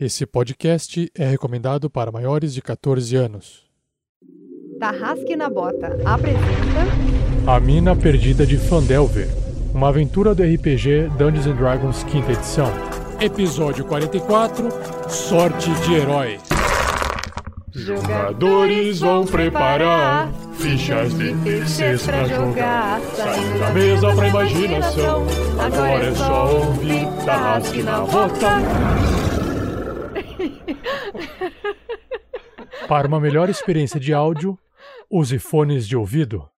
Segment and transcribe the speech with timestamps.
[0.00, 3.64] Esse podcast é recomendado para maiores de 14 anos.
[4.78, 6.86] Tarrasque na Bota apresenta
[7.44, 9.26] A Mina Perdida de Fandelver,
[9.74, 12.70] uma aventura do RPG Dungeons Dragons quinta edição.
[13.20, 14.68] Episódio 44,
[15.10, 16.38] Sorte de Herói.
[17.72, 23.00] Jogadores vão preparar fichas de terceiros pra jogar.
[23.16, 25.26] Saindo da mesa pra imaginação.
[25.58, 29.27] Agora é só ouvir Tarrasque na Bota.
[32.88, 34.58] Para uma melhor experiência de áudio,
[35.10, 36.48] use fones de ouvido.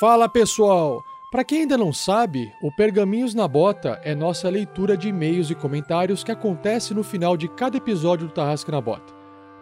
[0.00, 1.02] Fala pessoal!
[1.30, 5.54] Para quem ainda não sabe, o Pergaminhos na Bota é nossa leitura de e-mails e
[5.54, 9.12] comentários que acontece no final de cada episódio do Tarrasque na Bota.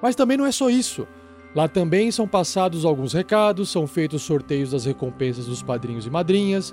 [0.00, 1.08] Mas também não é só isso.
[1.56, 6.72] Lá também são passados alguns recados, são feitos sorteios das recompensas dos padrinhos e madrinhas.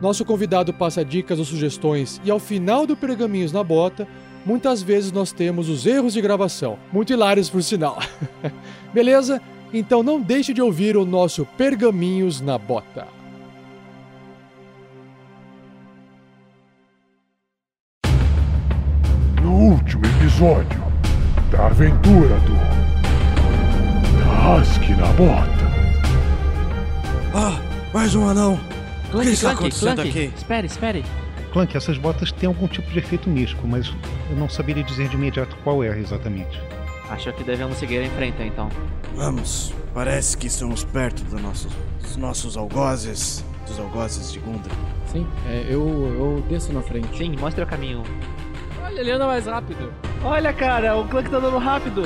[0.00, 4.06] Nosso convidado passa dicas ou sugestões e ao final do Pergaminhos na Bota,
[4.44, 7.98] muitas vezes nós temos os erros de gravação, muito hilários por sinal.
[8.92, 9.40] Beleza?
[9.72, 13.06] Então não deixe de ouvir o nosso Pergaminhos na Bota.
[19.40, 20.82] No último episódio
[21.50, 22.54] da aventura do
[24.18, 25.64] Tarrasque na Bota.
[27.34, 27.58] Ah,
[27.92, 28.58] mais um anão.
[29.14, 30.00] Clank, que Clank, Clank.
[30.08, 30.32] aqui?
[30.36, 31.04] Espere, espere.
[31.52, 33.92] Clank, essas botas têm algum tipo de efeito místico, mas
[34.28, 36.60] eu não saberia dizer de imediato qual é exatamente.
[37.08, 38.68] Acho que devemos seguir em frente, então.
[39.14, 41.68] Vamos, parece que estamos perto do nosso,
[42.02, 44.72] dos nossos algozes, dos algozes de Gundra.
[45.06, 47.16] Sim, é, eu, eu desço na frente.
[47.16, 48.02] Sim, mostre o caminho.
[48.82, 49.92] Olha, ele anda mais rápido.
[50.24, 52.02] Olha, cara, o Clank tá andando rápido.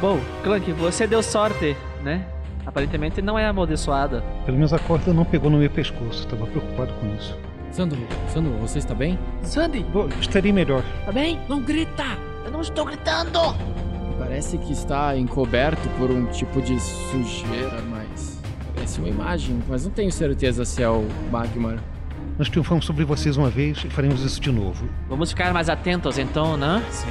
[0.00, 2.24] Bom, Clank, você deu sorte, né?
[2.66, 4.22] Aparentemente não é amaldiçoada.
[4.44, 7.36] Pelo menos a corda não pegou no meu pescoço, estava preocupado com isso.
[7.70, 7.98] Sandro,
[8.28, 9.18] Sandro, você está bem?
[9.42, 10.82] Sandy, Bom, estaria melhor.
[11.04, 11.40] tá bem?
[11.48, 12.04] Não grita!
[12.44, 13.40] Eu não estou gritando!
[14.18, 18.40] Parece que está encoberto por um tipo de sujeira, mas.
[18.74, 21.78] Parece uma imagem, mas não tenho certeza se é o Magmar.
[22.38, 24.88] Nós triunfamos sobre vocês uma vez e faremos isso de novo.
[25.08, 26.82] Vamos ficar mais atentos, então, né?
[26.90, 27.08] Sim.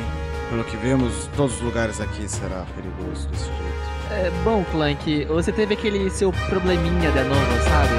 [0.49, 3.92] Pelo que vemos, todos os lugares aqui será perigoso desse jeito.
[4.11, 7.93] É, bom, Clank, você teve aquele seu probleminha de novo, sabe?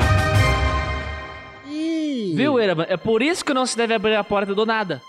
[2.34, 2.86] Viu, Eraban?
[2.88, 5.00] É por isso que não se deve abrir a porta do nada.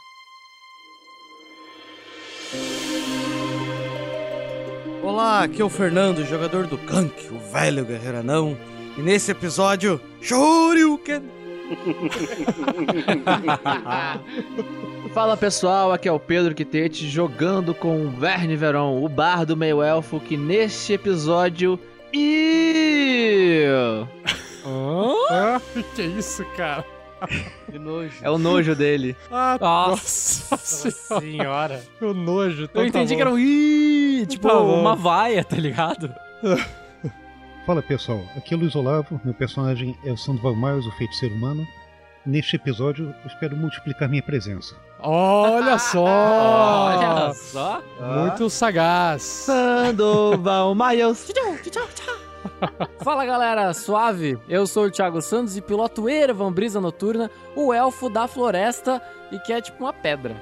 [5.04, 8.58] Olá, aqui é o Fernando, jogador do Clank, o velho guerreiro anão.
[8.98, 11.24] E nesse episódio, Shoryuken!
[15.16, 19.56] Fala pessoal, aqui é o Pedro Quitete jogando com o Verne Veron, o bar do
[19.56, 21.80] meio elfo, que neste episódio.
[22.14, 23.64] Ih!
[25.32, 25.62] Ah,
[25.96, 26.84] que isso, cara?
[27.72, 28.14] Que nojo.
[28.22, 29.16] É o nojo dele.
[29.32, 31.82] Ah, Nossa senhora.
[32.02, 32.66] O nojo.
[32.66, 33.16] então Eu tá entendi bom.
[33.16, 36.14] que era um ih, tipo Tá uma vaia, tá ligado?
[37.66, 41.34] Fala pessoal, aqui é o Luiz Olavo, meu personagem é o Sandoval Miles, o feiticeiro
[41.36, 41.66] humano.
[42.26, 44.76] Neste episódio, eu espero multiplicar minha presença.
[45.08, 46.04] Olha só!
[46.04, 47.82] Olha só.
[48.00, 49.22] Muito sagaz.
[49.22, 51.32] Sandoval Miles.
[53.04, 54.40] Fala galera, suave?
[54.50, 59.02] Eu sou o Thiago Santos e piloto Erevan Brisa Noturna, o elfo da floresta
[59.32, 60.36] e que é tipo uma pedra.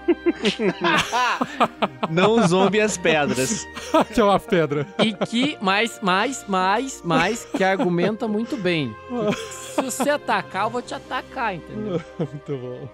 [2.09, 3.66] Não zombe as pedras.
[4.13, 4.85] que é uma pedra.
[5.00, 8.95] E que, mais, mais, mais, mais, que argumenta muito bem.
[9.51, 12.01] Se você atacar, eu vou te atacar, entendeu?
[12.19, 12.90] Muito bom.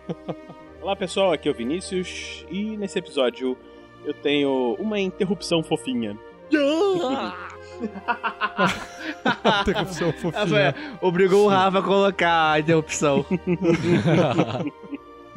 [0.82, 3.58] Olá pessoal, aqui é o Vinícius e nesse episódio
[4.06, 6.18] eu tenho uma interrupção fofinha.
[9.62, 10.72] Interrupção fofinha.
[10.72, 13.26] Rafael, Obrigou o Rafa a colocar a interrupção.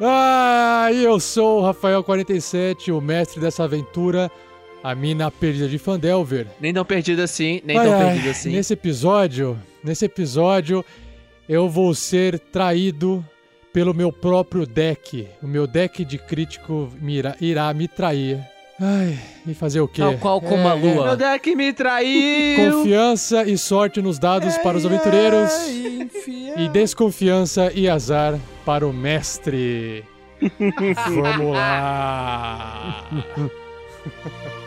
[0.05, 4.29] Ah, e eu sou o Rafael47, o mestre dessa aventura,
[4.83, 6.47] a mina perdida de Fandelver.
[6.59, 8.51] nem tão perdido assim, nem Ai, tão ai, perdido assim.
[8.51, 10.83] Nesse episódio, nesse episódio,
[11.47, 13.23] eu vou ser traído
[13.73, 15.27] pelo meu próprio deck.
[15.41, 18.39] O meu deck de crítico irá, irá me trair.
[18.79, 19.17] Ai,
[19.47, 20.01] e fazer o quê?
[20.01, 21.05] Tal qual como a lua.
[21.05, 22.71] Meu deck me traiu.
[22.71, 25.51] Confiança e sorte nos dados para os aventureiros.
[26.57, 30.03] E desconfiança e azar para o mestre.
[31.07, 33.07] Vamos lá.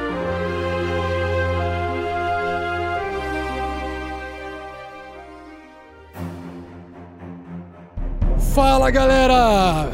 [8.53, 9.89] Fala galera!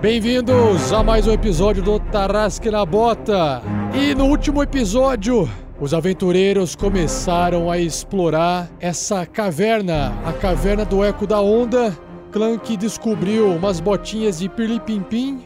[0.00, 3.62] Bem-vindos a mais um episódio do Tarrasque na Bota!
[3.94, 5.48] E no último episódio
[5.80, 11.96] os aventureiros começaram a explorar essa caverna, a caverna do Eco da Onda.
[12.30, 15.40] Clank descobriu umas botinhas de pirlipimpim,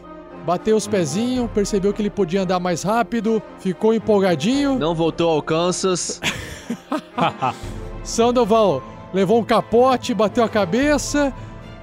[0.45, 4.77] bateu os pezinhos, percebeu que ele podia andar mais rápido, ficou empolgadinho.
[4.77, 6.19] Não voltou ao Kansas.
[8.03, 8.83] Sandoval
[9.13, 11.33] levou um capote, bateu a cabeça.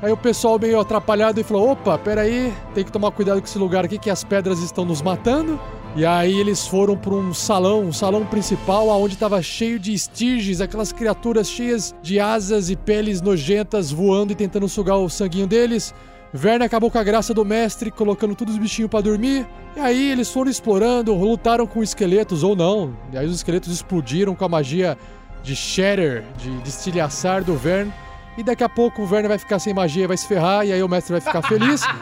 [0.03, 3.59] Aí o pessoal meio atrapalhado e falou: opa, peraí, tem que tomar cuidado com esse
[3.59, 5.59] lugar aqui que as pedras estão nos matando.
[5.95, 10.63] E aí eles foram para um salão, um salão principal, onde estava cheio de estirges,
[10.63, 15.95] aquelas criaturas cheias de asas e peles nojentas voando e tentando sugar o sanguinho deles.
[16.33, 19.47] Verne acabou com a graça do mestre, colocando todos os bichinhos para dormir.
[19.77, 22.97] E aí eles foram explorando, lutaram com esqueletos ou não.
[23.13, 24.97] E aí os esqueletos explodiram com a magia
[25.43, 27.93] de Shatter, de destilhaçar do Verne.
[28.37, 30.83] E daqui a pouco o Verne vai ficar sem magia, vai se ferrar, e aí
[30.83, 31.83] o mestre vai ficar feliz.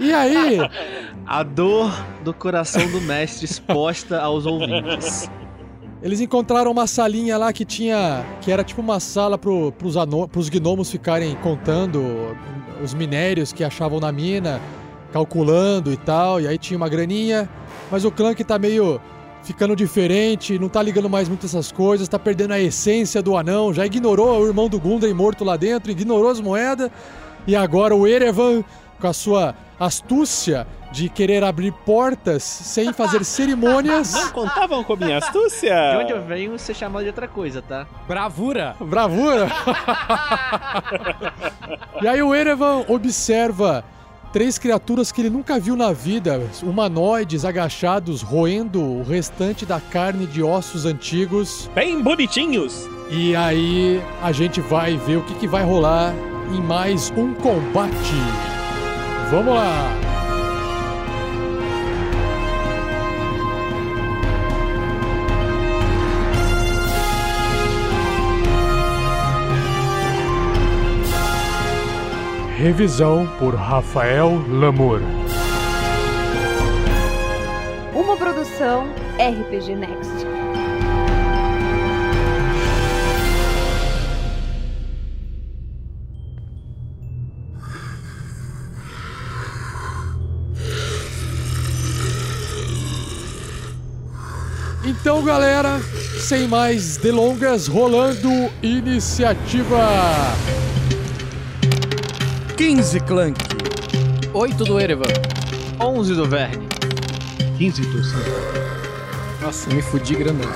[0.00, 0.58] E aí,
[1.26, 1.92] A dor
[2.22, 5.28] do coração do mestre exposta aos ouvintes.
[6.00, 8.24] Eles encontraram uma salinha lá que tinha.
[8.40, 12.36] que era tipo uma sala pro, pros, ano, pros gnomos ficarem contando
[12.80, 14.60] os minérios que achavam na mina,
[15.12, 17.48] calculando e tal, e aí tinha uma graninha.
[17.90, 19.00] Mas o Clank tá meio
[19.48, 23.72] ficando diferente, não tá ligando mais muito essas coisas, tá perdendo a essência do anão,
[23.72, 26.90] já ignorou o irmão do Gundren morto lá dentro, ignorou as moedas,
[27.46, 28.62] e agora o Erevan,
[29.00, 34.12] com a sua astúcia de querer abrir portas sem fazer cerimônias.
[34.12, 35.92] Não contavam com minha astúcia?
[35.92, 37.86] De onde eu venho, ser chamado de outra coisa, tá?
[38.06, 38.76] Bravura!
[38.78, 39.48] Bravura!
[42.02, 43.82] e aí o Erevan observa
[44.32, 50.26] três criaturas que ele nunca viu na vida, humanoides agachados, roendo o restante da carne
[50.26, 51.70] de ossos antigos.
[51.74, 52.88] Bem bonitinhos.
[53.10, 56.14] E aí a gente vai ver o que, que vai rolar
[56.54, 58.14] em mais um combate.
[59.30, 60.07] Vamos lá!
[72.58, 75.00] Revisão por Rafael Lamour.
[77.94, 80.26] Uma produção RPG Next.
[94.84, 95.78] Então, galera,
[96.18, 98.28] sem mais delongas, rolando
[98.60, 99.78] iniciativa.
[102.58, 103.38] 15 Clank.
[104.34, 105.04] 8 do Erevan.
[105.80, 106.66] 11 do Verne.
[107.56, 108.30] 15 do Santo.
[109.40, 110.50] Nossa, me fudi grandão.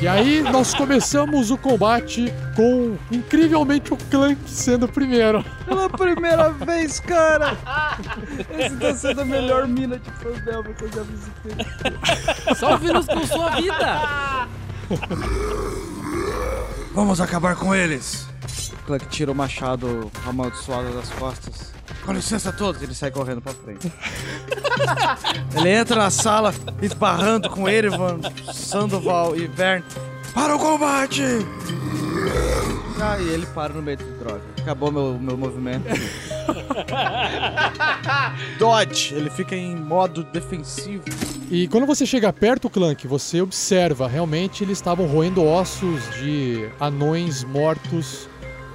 [0.00, 5.44] E aí nós começamos o combate com incrivelmente o Clank sendo o primeiro.
[5.66, 7.58] Pela primeira vez, cara!
[8.56, 12.54] Esse tá sendo a melhor mina de Fandelma que eu já visitei.
[12.54, 14.48] Só o vírus com sua vida!
[16.94, 18.26] Vamos acabar com eles!
[18.86, 21.72] Clank tira o machado amaldiçoado das costas.
[22.04, 23.90] Com licença a todos, ele sai correndo pra frente.
[25.56, 28.20] ele entra na sala, esbarrando com Erevan,
[28.52, 29.82] Sandoval e Vern.
[30.34, 31.22] Para o combate!
[33.00, 34.42] Ah, e ele para no meio do droga.
[34.60, 35.84] Acabou meu, meu movimento.
[38.58, 41.02] Dodge, ele fica em modo defensivo.
[41.54, 47.44] E quando você chega perto, Clank, você observa, realmente eles estavam roendo ossos de anões
[47.44, 48.26] mortos,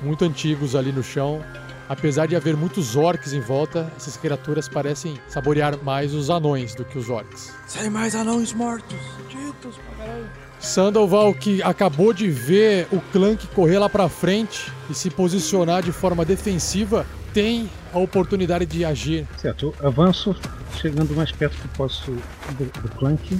[0.03, 1.43] muito antigos ali no chão.
[1.89, 6.85] Apesar de haver muitos orcs em volta, essas criaturas parecem saborear mais os anões do
[6.85, 7.51] que os orcs.
[7.65, 8.95] Sem mais anões mortos.
[9.27, 10.29] Ditos pra caralho.
[10.59, 15.91] Sandoval, que acabou de ver o Clank correr lá pra frente e se posicionar de
[15.91, 19.27] forma defensiva, tem a oportunidade de agir.
[19.35, 20.35] Certo, eu avanço,
[20.75, 23.39] chegando mais perto que posso do, do Clank.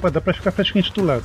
[0.00, 1.24] Pô, dá pra ficar praticamente do lado.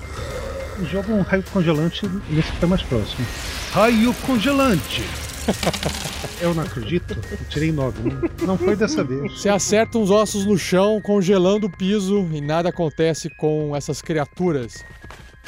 [0.91, 3.25] Jogo um raio congelante nesse que tá mais próximo.
[3.71, 5.03] Raio congelante!
[6.41, 8.01] eu não acredito, eu tirei 9.
[8.09, 9.39] Não, não foi dessa vez.
[9.39, 14.83] Você acerta uns ossos no chão, congelando o piso e nada acontece com essas criaturas.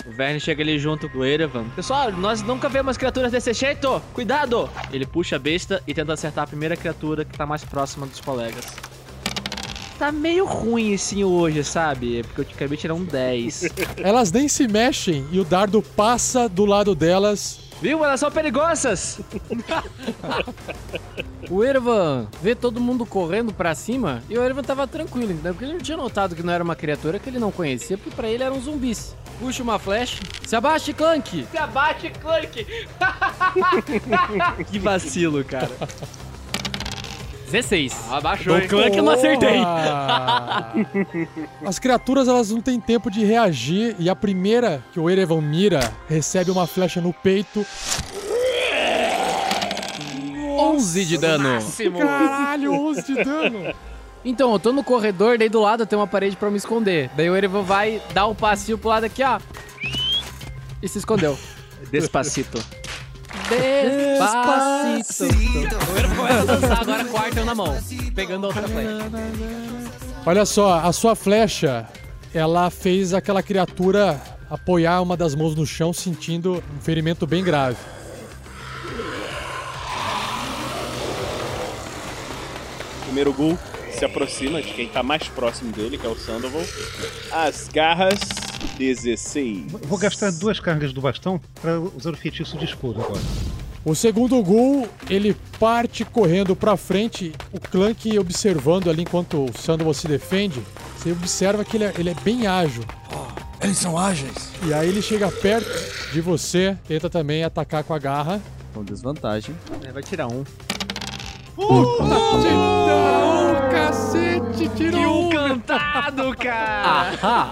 [0.06, 1.66] O Verne chega ali junto com o Erevan.
[1.76, 4.02] Pessoal, nós nunca vemos criaturas desse jeito!
[4.14, 4.70] Cuidado!
[4.92, 8.22] Ele puxa a besta e tenta acertar a primeira criatura que tá mais próxima dos
[8.22, 8.66] colegas.
[9.98, 12.24] Tá meio ruim assim hoje, sabe?
[12.24, 13.64] Porque eu acabei de tirar um 10.
[13.98, 17.60] Elas nem se mexem e o dardo passa do lado delas.
[17.82, 18.04] Viu?
[18.04, 19.20] Elas são perigosas!
[21.50, 25.54] O Ervan vê todo mundo correndo pra cima e o Ervan tava tranquilo, entendeu?
[25.54, 28.14] Porque ele não tinha notado que não era uma criatura que ele não conhecia, porque
[28.14, 29.16] pra ele eram zumbis.
[29.40, 30.22] Puxa uma flecha.
[30.46, 31.48] Se abaixe, Clank!
[31.50, 32.68] Se abate, Clank!
[34.70, 35.72] que vacilo, cara.
[37.50, 37.96] 16.
[38.12, 38.68] Abaixou, Do hein?
[38.68, 39.58] Clank eu não acertei.
[41.66, 45.94] As criaturas elas não têm tempo de reagir e a primeira que o Erevan mira
[46.10, 47.66] recebe uma flecha no peito.
[50.60, 51.60] 11 de dano.
[51.98, 53.74] Caralho, 11 de dano.
[54.26, 57.10] Então, eu tô no corredor, daí do lado tem uma parede pra eu me esconder.
[57.16, 59.40] Daí o Erevan vai dar um passinho pro lado aqui, ó.
[60.82, 61.38] E se escondeu.
[61.92, 62.62] Despacito.
[63.50, 65.24] Despacito.
[65.94, 67.78] O Erevan começa a dançar agora com o na mão,
[68.14, 69.12] pegando a outra flecha.
[70.26, 71.88] Olha só, a sua flecha,
[72.34, 77.78] ela fez aquela criatura apoiar uma das mãos no chão, sentindo um ferimento bem grave.
[83.02, 83.58] O primeiro ghoul
[83.98, 86.62] se aproxima de quem tá mais próximo dele, que é o Sandoval.
[87.32, 88.20] As garras
[88.78, 89.74] 16.
[89.74, 93.22] Eu Vou gastar duas cargas do bastão para usar o feitiço de escudo agora.
[93.86, 99.94] O segundo ghoul, ele parte correndo pra frente, o Clank observando ali enquanto o Sandoval
[99.94, 100.62] se defende.
[100.98, 102.84] Você observa que ele é, ele é bem ágil.
[103.62, 104.52] Eles são ágeis.
[104.64, 108.42] E aí ele chega perto de você, tenta também atacar com a garra.
[108.74, 109.56] Com desvantagem.
[109.82, 110.44] Ele vai tirar um.
[111.58, 111.98] Não,
[113.72, 115.30] cacete, tirou um.
[115.30, 117.18] Cantado, cara!
[117.24, 117.52] Ahá.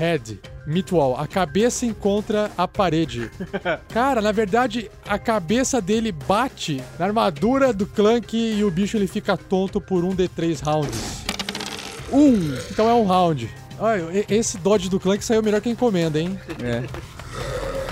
[0.00, 3.30] Head, Mitwall, a cabeça encontra a parede.
[3.92, 9.06] Cara, na verdade, a cabeça dele bate na armadura do Clank e o bicho ele
[9.06, 11.24] fica tonto por um D3 rounds.
[12.10, 12.56] Um!
[12.70, 13.50] Então é um round.
[13.78, 16.40] Olha, esse dodge do Clank saiu melhor que a encomenda, hein?
[16.62, 16.82] É.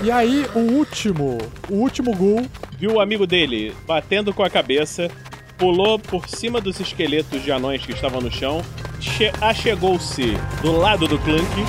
[0.03, 1.37] E aí, o último,
[1.69, 2.47] o último ghoul,
[2.79, 5.11] Viu o amigo dele batendo com a cabeça,
[5.57, 8.63] pulou por cima dos esqueletos de anões que estavam no chão,
[8.99, 11.65] che- achegou-se do lado do Clank.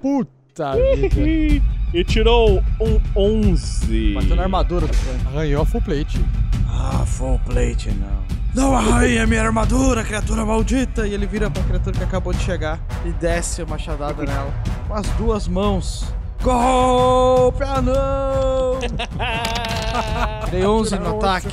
[0.00, 4.14] puta vida, e tirou um 11.
[4.14, 5.26] Bateu na armadura do Clank.
[5.26, 6.24] arranhou a full plate.
[6.68, 8.26] Ah, full plate não.
[8.54, 11.06] Não arranha minha armadura, criatura maldita!
[11.06, 14.50] E ele vira pra criatura que acabou de chegar e desce a machadada nela.
[14.88, 16.06] Com as duas mãos.
[16.42, 17.62] Golpe!
[17.64, 18.78] Ah, não!
[20.50, 21.48] Dei 11 no ataque,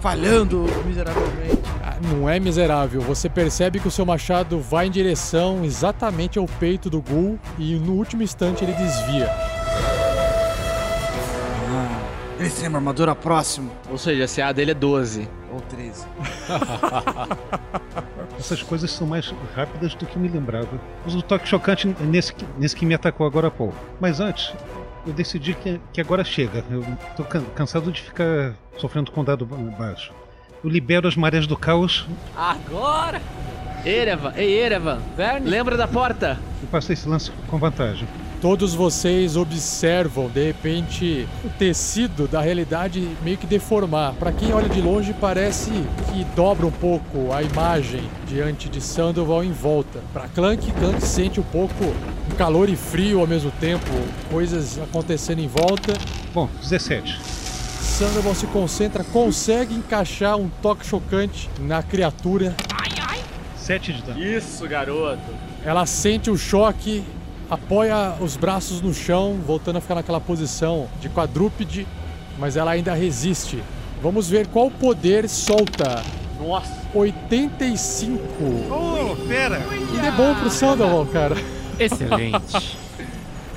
[0.00, 1.62] falhando miseravelmente.
[1.82, 3.00] Ah, Não é miserável.
[3.02, 7.76] Você percebe que o seu machado vai em direção exatamente ao peito do Ghoul e
[7.76, 9.30] no último instante ele desvia.
[12.38, 13.70] Ele tem uma armadura próximo.
[13.90, 15.26] Ou seja, a CA dele é 12.
[15.52, 16.04] Ou 13.
[18.38, 20.68] Essas coisas são mais rápidas do que me lembrava.
[21.06, 23.74] Uso o toque chocante nesse, que- nesse que me atacou agora há pouco.
[24.00, 24.52] Mas antes,
[25.06, 26.62] eu decidi que, que agora chega.
[26.70, 26.84] Eu
[27.16, 30.12] tô can- cansado de ficar sofrendo com dado ba- baixo.
[30.62, 33.20] Eu libero as marés do caos Agora!
[33.84, 35.48] Erevan, ei Erevan, Verne.
[35.48, 36.38] lembra da porta?
[36.62, 38.08] e passo esse lance com vantagem.
[38.40, 44.12] Todos vocês observam, de repente, o tecido da realidade meio que deformar.
[44.14, 45.70] Pra quem olha de longe, parece
[46.12, 50.00] que dobra um pouco a imagem diante de Sandoval em volta.
[50.12, 51.84] Pra Clank, Clank sente um pouco
[52.30, 53.86] um calor e frio ao mesmo tempo,
[54.30, 55.94] coisas acontecendo em volta.
[56.34, 57.18] Bom, 17.
[57.80, 62.54] Sandoval se concentra, consegue encaixar um toque chocante na criatura.
[63.56, 64.22] 7 de dano.
[64.22, 65.34] Isso, garoto.
[65.64, 67.02] Ela sente o choque,
[67.50, 71.86] apoia os braços no chão, voltando a ficar naquela posição de quadrúpede,
[72.38, 73.62] mas ela ainda resiste.
[74.02, 76.02] Vamos ver qual poder solta.
[76.38, 76.86] Nossa.
[76.94, 78.20] 85.
[78.70, 79.58] Oh, pera!
[79.70, 81.34] Ainda é bom pro Sandoval, cara.
[81.78, 82.78] Excelente.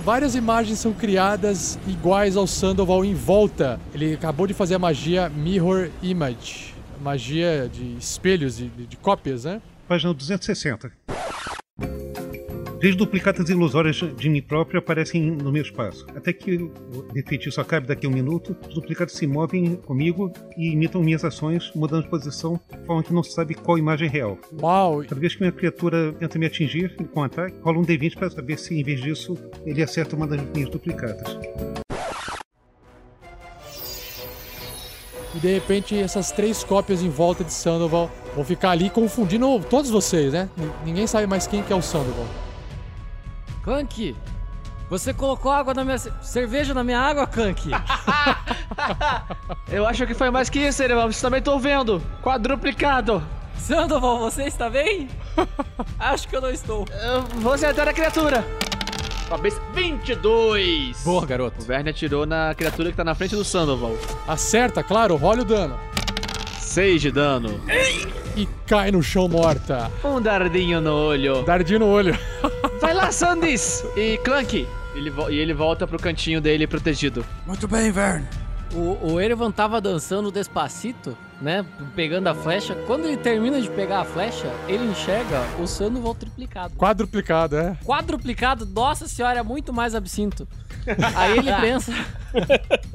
[0.04, 3.80] Várias imagens são criadas iguais ao Sandoval em volta.
[3.94, 6.74] Ele acabou de fazer a magia Mirror Image.
[7.02, 9.62] Magia de espelhos e de, de cópias, né?
[9.88, 10.92] Página 260.
[12.80, 16.08] Três duplicatas ilusórias de mim próprio aparecem no meu espaço.
[16.16, 16.72] Até que o
[17.28, 21.74] feitiço acabe daqui a um minuto, os duplicados se movem comigo e imitam minhas ações,
[21.76, 24.38] mudando de posição, de forma que não se sabe qual imagem é real.
[24.62, 25.04] Uau!
[25.04, 28.58] Cada vez que minha criatura tenta me atingir com ataque, rola um D20 para saber
[28.58, 31.38] se, em vez disso, ele acerta uma das minhas duplicatas.
[35.36, 39.92] E de repente essas três cópias em volta de Sandoval vão ficar ali confundindo todos
[39.92, 40.50] vocês, né?
[40.86, 42.49] Ninguém sabe mais quem que é o Sandoval.
[43.64, 44.16] Clank,
[44.90, 45.98] você colocou água na minha...
[45.98, 47.70] ce- cerveja na minha água, Clank?
[49.72, 51.12] Eu acho que foi mais que isso, Erevan.
[51.12, 52.02] Você também tô vendo.
[52.24, 53.22] Quadruplicado.
[53.58, 55.10] Sandoval, você está bem?
[56.00, 56.86] Acho que eu não estou.
[57.04, 58.44] Eu vou acertar a criatura.
[59.28, 61.04] Com a besta 22.
[61.04, 61.62] Boa, garoto.
[61.62, 63.96] O Verne atirou na criatura que tá na frente do Sandoval.
[64.28, 65.78] Acerta, claro, rola o dano.
[66.70, 67.60] 6 de dano.
[68.38, 69.92] E cai no chão morta.
[70.04, 71.42] Um dardinho no olho.
[71.42, 72.16] Dardinho no olho.
[72.80, 73.84] Vai lá, Sandys!
[73.98, 74.68] E Clank.
[74.94, 77.26] Ele e ele volta pro cantinho dele protegido.
[77.48, 78.24] Muito bem, Vern.
[78.72, 81.66] O, o Erevan tava dançando despacito, né?
[81.96, 82.76] Pegando a flecha.
[82.86, 86.76] Quando ele termina de pegar a flecha, ele enxerga o Sandoval triplicado.
[86.76, 87.78] Quadruplicado, é.
[87.84, 90.48] Quadruplicado, nossa senhora, é muito mais absinto.
[91.16, 91.92] Aí ele pensa,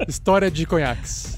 [0.07, 1.37] História de conhaques.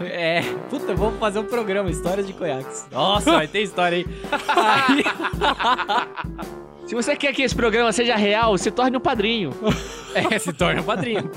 [0.00, 2.86] É, puta, vamos fazer um programa, histórias de conhaques.
[2.90, 4.06] Nossa, vai ter história aí.
[4.48, 5.04] Aí,
[6.86, 9.52] Se você quer que esse programa seja real, se torne um padrinho.
[10.14, 11.30] é, se torna um padrinho.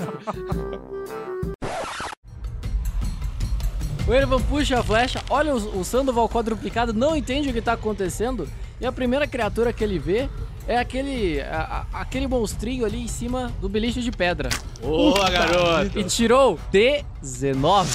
[4.06, 7.74] O Erevan puxa a flecha, olha o, o Sandoval quadruplicado, não entende o que tá
[7.74, 8.48] acontecendo.
[8.80, 10.28] E a primeira criatura que ele vê
[10.66, 14.48] é aquele, a- a- aquele monstrinho ali em cima do beliche de pedra.
[14.80, 15.98] Boa, garoto.
[15.98, 17.90] E tirou 19.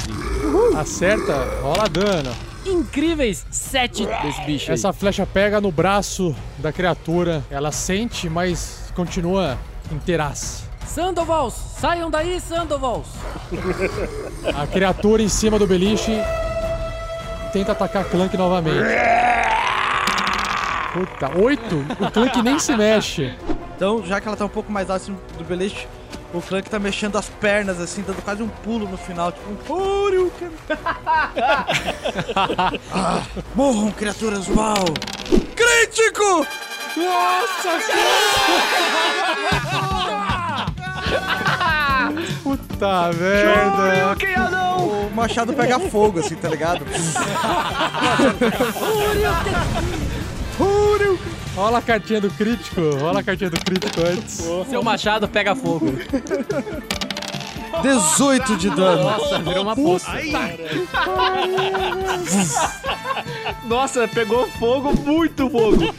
[0.77, 2.31] Acerta, rola dano.
[2.65, 4.73] Incríveis 7 desse bicho aí.
[4.75, 7.43] Essa flecha pega no braço da criatura.
[7.49, 9.57] Ela sente, mas continua
[9.91, 10.65] inteiraça.
[10.85, 13.07] Sandovals, saiam daí, Sandovals.
[14.55, 16.11] A criatura em cima do beliche
[17.53, 18.77] tenta atacar Clank novamente.
[20.97, 21.85] Puta, oito?
[21.99, 23.31] O Clank nem se mexe.
[23.75, 25.87] Então, já que ela tá um pouco mais alta do beliche,
[26.33, 29.55] o Clank tá mexendo as pernas, assim, dando quase um pulo no final, tipo um
[32.91, 33.21] ah,
[33.53, 34.85] morram, criaturas, uau!
[35.55, 36.47] Crítico!
[42.43, 44.15] Puta merda.
[44.79, 46.83] O machado pega fogo, assim, tá ligado?
[51.55, 52.81] Rola a cartinha do crítico.
[52.99, 54.43] Rola a cartinha do crítico antes.
[54.69, 55.87] Seu machado pega fogo.
[57.81, 59.03] 18 de dano.
[59.03, 60.11] Nossa, virou uma poça.
[63.65, 65.93] Nossa, pegou fogo, muito fogo.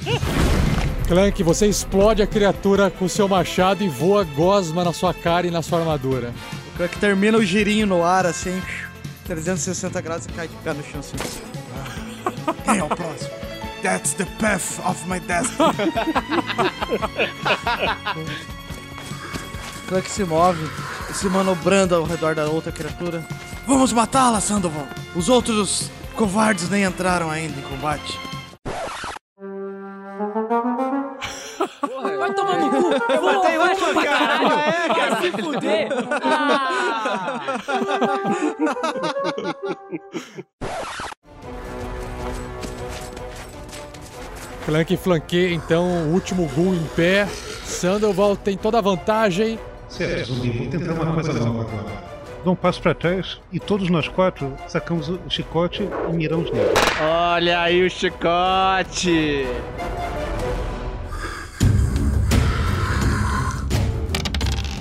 [1.06, 5.50] Clank, você explode a criatura com seu machado e voa gosma na sua cara e
[5.50, 6.32] na sua armadura.
[6.74, 8.62] O Clank termina o girinho no ar, assim,
[9.26, 11.16] 360 graus e cai de pé no chão, assim.
[12.64, 13.47] Quem é o próximo?
[13.82, 15.68] That's the path of my destiny.
[19.88, 20.58] Clank se move,
[21.14, 23.24] se manobrando ao redor da outra criatura.
[23.66, 24.86] Vamos matá-la, Sandoval!
[25.14, 28.18] Os outros covardes nem entraram ainda em combate.
[32.18, 32.76] Vai tomar no cu.
[33.12, 34.48] Eu matei um pra caralho.
[34.48, 35.88] Vai se fuder.
[40.60, 41.17] Ah.
[44.68, 47.26] Clank flanqueia então o último ghoul em pé.
[47.64, 49.58] Sandoval tem toda a vantagem.
[49.88, 52.04] Certo, zumbi, vou tentar uma coisa nova agora.
[52.44, 56.68] Dou um passo pra trás e todos nós quatro sacamos o chicote e miramos nele.
[57.00, 59.46] Olha aí o chicote.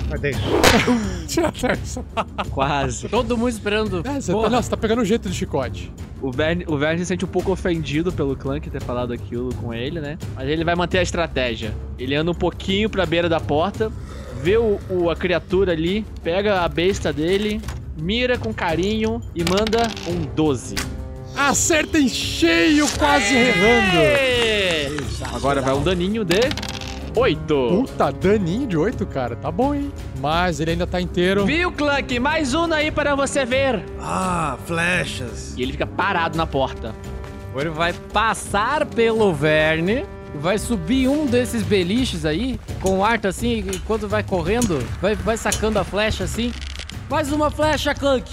[0.08, 0.36] Vai 10.
[2.50, 3.08] Quase.
[3.08, 4.02] Todo mundo esperando.
[4.06, 5.92] É, você, tá, não, você tá pegando o jeito de chicote.
[6.22, 9.72] O Verne, o Verne se sente um pouco ofendido pelo Clank ter falado aquilo com
[9.72, 10.18] ele, né?
[10.34, 11.74] Mas ele vai manter a estratégia.
[11.98, 13.92] Ele anda um pouquinho pra beira da porta,
[14.42, 17.60] vê o, o- a criatura ali, pega a besta dele,
[18.00, 20.74] mira com carinho e manda um 12.
[21.36, 23.98] Acerta em cheio, quase errando.
[25.36, 26.40] Agora vai um daninho de
[27.14, 27.46] 8.
[27.46, 29.36] Puta, daninho de 8, cara.
[29.36, 29.92] Tá bom, hein?
[30.20, 31.44] Mas ele ainda tá inteiro.
[31.44, 32.18] Viu, Clank?
[32.18, 33.84] Mais um aí para você ver.
[34.00, 35.54] Ah, flechas.
[35.56, 36.94] E ele fica parado na porta.
[37.56, 43.64] Ele vai passar pelo Verne, vai subir um desses beliches aí, com o arco assim,
[43.74, 46.52] enquanto vai correndo, vai, vai sacando a flecha assim.
[47.10, 48.32] Mais uma flecha, Clank!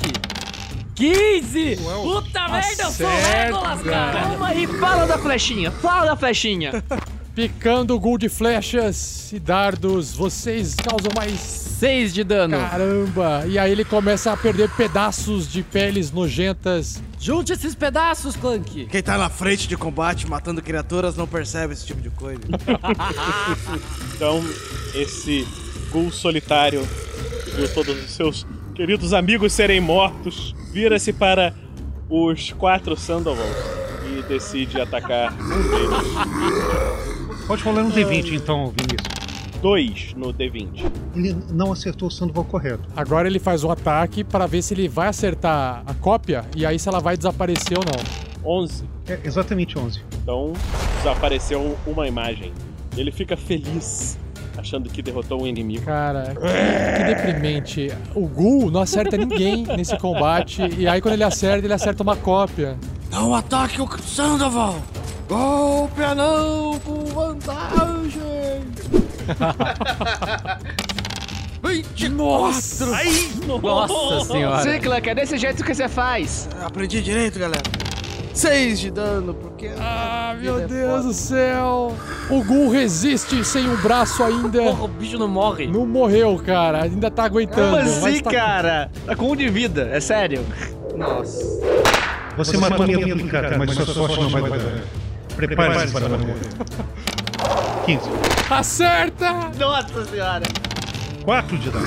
[0.93, 1.77] 15!
[2.03, 4.21] Puta merda, eu sou o Legolas, cara!
[4.21, 6.71] Calma aí, fala da flechinha, fala da flechinha.
[7.35, 10.13] Picando o ghoul de flechas e dardos.
[10.13, 12.57] Vocês causam mais 6 de dano.
[12.57, 13.43] Caramba!
[13.45, 17.03] E aí ele começa a perder pedaços de peles nojentas.
[17.19, 18.85] Junte esses pedaços, Clank!
[18.85, 22.41] Quem tá na frente de combate matando criaturas não percebe esse tipo de coisa.
[24.15, 24.41] Então,
[24.93, 25.45] esse
[25.91, 26.87] ghoul solitário
[27.53, 31.53] viu todos os seus queridos amigos serem mortos, vira-se para
[32.09, 33.57] os quatro Sandovals
[34.07, 37.24] e decide atacar um deles.
[37.47, 39.61] Pode rolar um D20 então, Vinícius.
[39.61, 40.91] Dois no D20.
[41.15, 42.83] Ele não acertou o Sandoval correto.
[42.95, 46.79] Agora ele faz um ataque para ver se ele vai acertar a cópia e aí
[46.79, 48.61] se ela vai desaparecer ou não.
[48.61, 48.83] 11.
[49.07, 50.01] É exatamente 11.
[50.23, 50.53] Então,
[50.97, 52.51] desapareceu uma imagem.
[52.97, 54.17] Ele fica feliz
[54.57, 55.85] achando que derrotou um inimigo.
[55.85, 57.91] Cara, que, que deprimente.
[58.15, 60.63] O Gul não acerta ninguém nesse combate.
[60.77, 62.75] E aí, quando ele acerta, ele acerta uma cópia.
[63.11, 64.81] Não ataque o Sandoval!
[65.27, 68.21] Golpe anão com vantagem!
[71.63, 72.15] 24!
[72.15, 72.85] Nossa!
[73.61, 74.61] Nossa senhora.
[74.61, 76.47] Sim, Clank, é desse jeito que você faz.
[76.63, 77.63] Aprendi direito, galera.
[78.33, 79.71] 6 de dano, porque.
[79.79, 81.03] Ah, meu é Deus foda.
[81.03, 81.95] do céu!
[82.29, 84.61] O Gul resiste sem um braço ainda.
[84.61, 85.67] Porra, o bicho não morre.
[85.67, 86.83] Não morreu, cara.
[86.83, 87.77] Ainda tá aguentando.
[87.77, 88.91] Como mas assim, tá- cara?
[89.05, 90.45] Tá com um de vida, é sério.
[90.95, 91.43] Nossa.
[92.37, 94.59] Você, matou minha duplicata, mas sua sorte não vai dar.
[95.35, 96.35] Prepare-se para morrer.
[97.85, 98.09] 15.
[98.49, 99.51] Acerta!
[99.57, 100.43] Nossa senhora.
[101.23, 101.85] 4 de dano.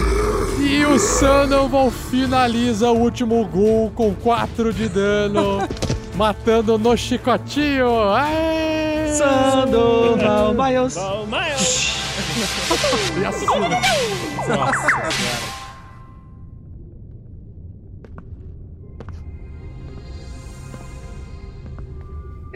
[0.61, 5.59] E o Sandoval finaliza o último Gul com 4 de dano,
[6.15, 8.13] matando no chicotinho.
[8.13, 9.13] Aê!
[9.17, 10.97] Sandoval Miles.
[11.27, 11.95] Miles!
[13.19, 13.47] E assim.
[13.47, 15.58] Nossa senhora.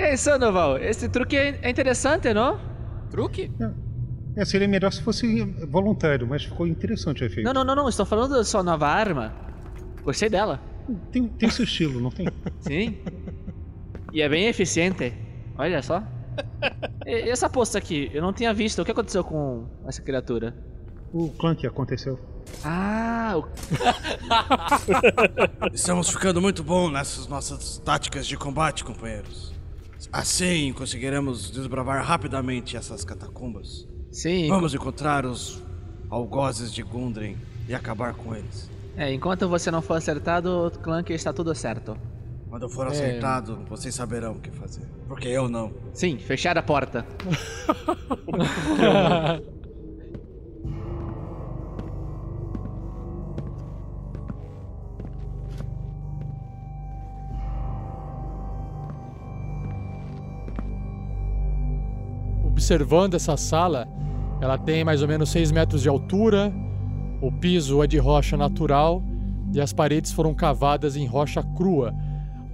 [0.03, 2.59] E aí, Sandoval, esse truque é é interessante, não?
[3.09, 3.53] Truque?
[4.35, 7.45] É, seria melhor se fosse voluntário, mas ficou interessante o efeito.
[7.45, 7.89] Não, não, não, não.
[7.89, 9.33] Estou falando da sua nova arma.
[10.03, 10.61] Gostei dela.
[11.13, 12.27] Tem, tem seu estilo, não tem?
[12.59, 12.99] Sim.
[14.13, 15.15] E é bem eficiente.
[15.57, 16.03] Olha só.
[17.07, 18.83] E essa poça aqui, eu não tinha visto.
[18.83, 20.53] O que aconteceu com essa criatura?
[21.13, 22.19] O Clank aconteceu.
[22.65, 23.47] Ah, o...
[25.73, 29.52] Estamos ficando muito bom nessas nossas táticas de combate, companheiros.
[30.13, 33.87] Assim conseguiremos desbravar rapidamente essas catacumbas.
[34.11, 34.49] sim.
[34.49, 35.63] Vamos encontrar os
[36.11, 37.37] algozes de Gundren
[37.69, 38.71] e acabar com eles.
[38.97, 41.97] É, enquanto você não for acertado, o Clank está tudo certo.
[42.49, 44.87] Quando eu for acertado, vocês saberão o que fazer.
[45.09, 45.73] Porque eu não.
[45.95, 47.07] Sim, fechar a porta.
[62.63, 63.89] Observando essa sala,
[64.41, 66.53] ela tem mais ou menos 6 metros de altura,
[67.21, 69.03] o piso é de rocha natural
[69.53, 71.93] e as paredes foram cavadas em rocha crua.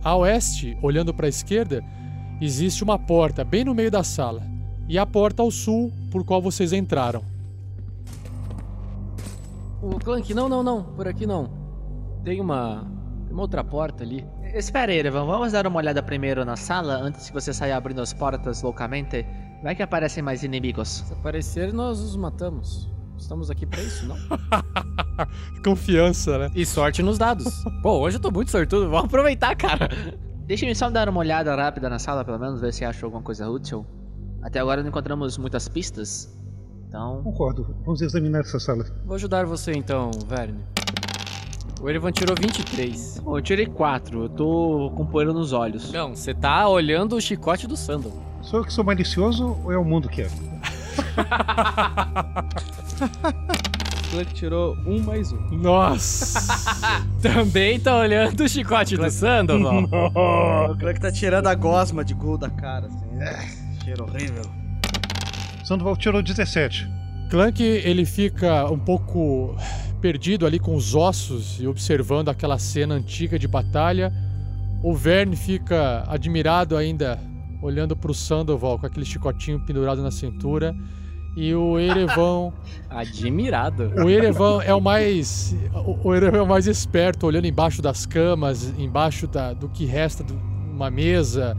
[0.02, 1.84] A oeste, olhando para a esquerda,
[2.40, 4.42] existe uma porta bem no meio da sala
[4.88, 7.22] e a porta ao sul por qual vocês entraram.
[9.82, 10.84] O Clank, não, não, não.
[10.84, 11.50] Por aqui não.
[12.24, 12.86] Tem uma.
[13.26, 14.24] Tem uma outra porta ali.
[14.54, 18.00] Espera aí, Erevan, vamos dar uma olhada primeiro na sala antes que você saia abrindo
[18.00, 19.26] as portas loucamente.
[19.62, 20.88] Vai que aparecem mais inimigos.
[21.06, 22.88] Se aparecer, nós os matamos.
[23.18, 24.16] Estamos aqui pra isso, não?
[25.64, 26.50] Confiança, né?
[26.54, 27.64] E sorte nos dados.
[27.82, 28.88] Pô, hoje eu tô muito sortudo.
[28.88, 29.88] Vamos aproveitar, cara.
[30.46, 33.50] Deixa-me só dar uma olhada rápida na sala, pelo menos, ver se acho alguma coisa
[33.50, 33.84] útil.
[34.40, 36.32] Até agora não encontramos muitas pistas.
[36.86, 37.20] Então.
[37.24, 37.76] Concordo.
[37.84, 38.84] Vamos examinar essa sala.
[39.04, 40.64] Vou ajudar você então, Verne.
[41.80, 43.20] O Erevan tirou 23.
[43.20, 45.92] Bom, eu tirei 4, eu tô com poeira nos olhos.
[45.92, 48.27] Não, você tá olhando o chicote do Sandal.
[48.48, 50.28] Sou eu que sou malicioso ou é o mundo que é?
[54.10, 55.38] Clank tirou um mais um.
[55.50, 56.40] Nossa!
[57.20, 59.84] Também tá olhando o chicote do Sandoval.
[60.72, 63.20] O Clank tá tirando a gosma de gol da cara, assim.
[63.20, 64.44] É, cheiro horrível.
[65.62, 66.88] Sandoval tirou 17.
[67.28, 69.54] Clank ele fica um pouco
[70.00, 74.10] perdido ali com os ossos e observando aquela cena antiga de batalha.
[74.82, 77.20] O Verne fica admirado ainda,
[77.62, 80.74] olhando pro Sandoval com aquele chicotinho pendurado na cintura.
[81.36, 82.52] E o Erevan,
[82.90, 83.92] Admirado.
[84.04, 85.54] o Erevan é o mais,
[85.86, 89.84] o- o Erevan é o mais esperto, olhando embaixo das camas, embaixo da, do que
[89.84, 91.56] resta de uma mesa.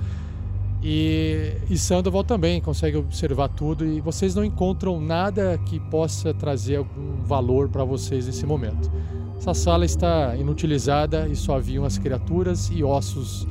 [0.82, 6.78] E, e Sandoval também consegue observar tudo e vocês não encontram nada que possa trazer
[6.78, 8.90] algum valor para vocês nesse momento.
[9.38, 13.46] Essa sala está inutilizada e só haviam as criaturas e ossos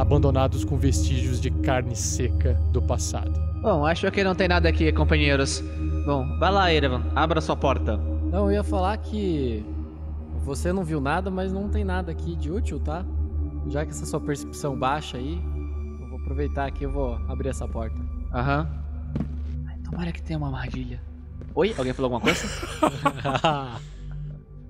[0.00, 3.32] abandonados com vestígios de carne seca do passado.
[3.62, 5.62] Bom, acho que não tem nada aqui, companheiros.
[6.06, 7.96] Bom, vai lá, Erevan, abra sua porta.
[7.96, 9.64] Não, eu ia falar que
[10.42, 13.04] você não viu nada, mas não tem nada aqui de útil, tá?
[13.68, 15.40] Já que essa sua percepção baixa aí,
[16.00, 17.96] eu vou aproveitar aqui e vou abrir essa porta.
[18.32, 18.66] Aham.
[19.68, 21.00] Ai, Tomara que tenha uma armadilha.
[21.54, 21.74] Oi?
[21.76, 22.46] Alguém falou alguma coisa?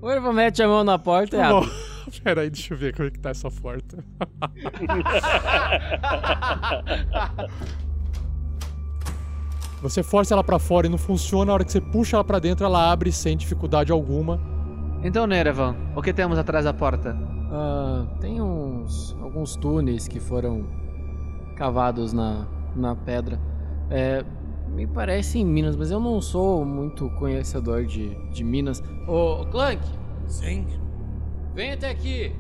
[0.03, 1.71] O Erva mete a mão na porta e abre.
[2.23, 4.05] Pera aí, deixa eu ver como é que tá essa porta.
[9.83, 11.51] Você força ela pra fora e não funciona.
[11.51, 14.39] A hora que você puxa ela pra dentro, ela abre sem dificuldade alguma.
[15.03, 17.17] então, Nerevan, o que temos atrás da porta?
[17.51, 20.67] Ah, tem uns alguns túneis que foram
[21.57, 23.41] cavados na, na pedra.
[23.91, 24.23] É,
[24.69, 28.83] Me parece em Minas, mas eu não sou muito conhecedor de, de Minas.
[29.09, 29.81] Ô, Clank,
[30.29, 30.65] Sim.
[31.55, 32.33] Vem até aqui.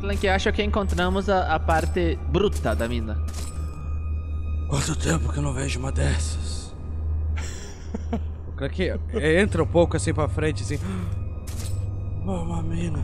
[0.00, 3.20] Clank acha que encontramos a, a parte bruta da mina.
[4.68, 6.74] Quanto tempo que eu não vejo uma dessas?
[8.48, 10.78] o Clank entra um pouco assim pra frente, assim.
[12.26, 13.02] Oh, uma mina.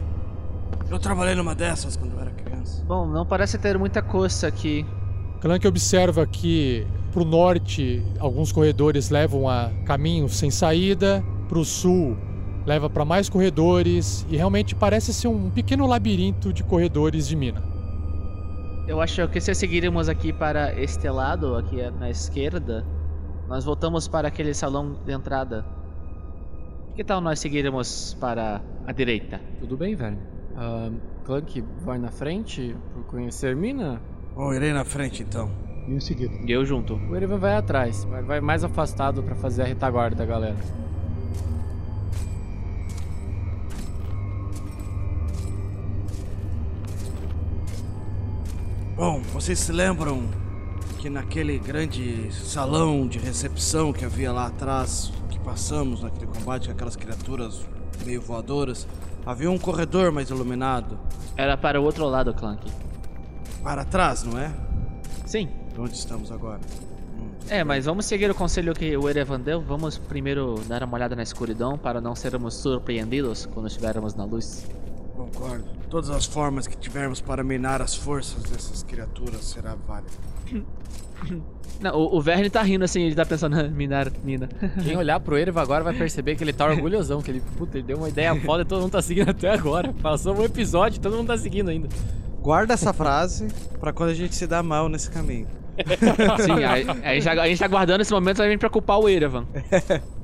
[0.90, 2.84] Eu trabalhei numa dessas quando eu era criança.
[2.84, 4.84] Bom, não parece ter muita coisa aqui.
[5.40, 12.16] Clank observa que pro norte alguns corredores levam a caminhos sem saída, pro sul
[12.66, 17.62] leva para mais corredores e realmente parece ser um pequeno labirinto de corredores de mina.
[18.86, 22.84] Eu acho que se seguirmos aqui para este lado, aqui na esquerda,
[23.48, 25.64] nós voltamos para aquele salão de entrada.
[26.94, 29.40] Que tal nós seguirmos para a direita?
[29.60, 30.18] Tudo bem, velho.
[30.56, 30.90] Ah,
[31.24, 34.00] Clank vai na frente por conhecer Mina?
[34.34, 35.50] Bom, irei na frente então.
[35.86, 36.34] E em seguida.
[36.46, 36.94] E eu junto.
[36.94, 40.56] O Erevan vai atrás, vai, vai mais afastado pra fazer a retaguarda da galera.
[49.02, 50.22] Bom, vocês se lembram
[51.00, 56.72] que naquele grande salão de recepção que havia lá atrás, que passamos naquele combate com
[56.72, 57.66] aquelas criaturas
[58.06, 58.86] meio voadoras,
[59.26, 61.00] havia um corredor mais iluminado.
[61.36, 62.70] Era para o outro lado, Clank.
[63.64, 64.54] Para trás, não é?
[65.26, 65.48] Sim.
[65.76, 66.60] Onde estamos agora?
[67.48, 69.60] É, mas vamos seguir o conselho que o Erevan deu.
[69.60, 74.64] Vamos primeiro dar uma olhada na escuridão para não sermos surpreendidos quando estivermos na luz.
[75.30, 75.64] Concordo.
[75.90, 80.10] Todas as formas que tivermos para minar as forças dessas criaturas será válida.
[81.80, 84.48] Não, o, o Verne tá rindo assim, ele tá pensando, "Ah, minar, mina.
[84.82, 87.86] Quem olhar pro Erevan agora vai perceber que ele tá orgulhosão, que ele, puta, ele
[87.86, 89.92] deu uma ideia foda e todo mundo tá seguindo até agora.
[90.02, 91.88] Passou um episódio e todo mundo tá seguindo ainda.
[92.40, 93.48] Guarda essa frase
[93.80, 95.46] pra quando a gente se dar mal nesse caminho.
[96.44, 99.08] Sim, aí, aí já- a gente tá guardando esse momento pra gente pra culpar o
[99.08, 99.46] Erevan.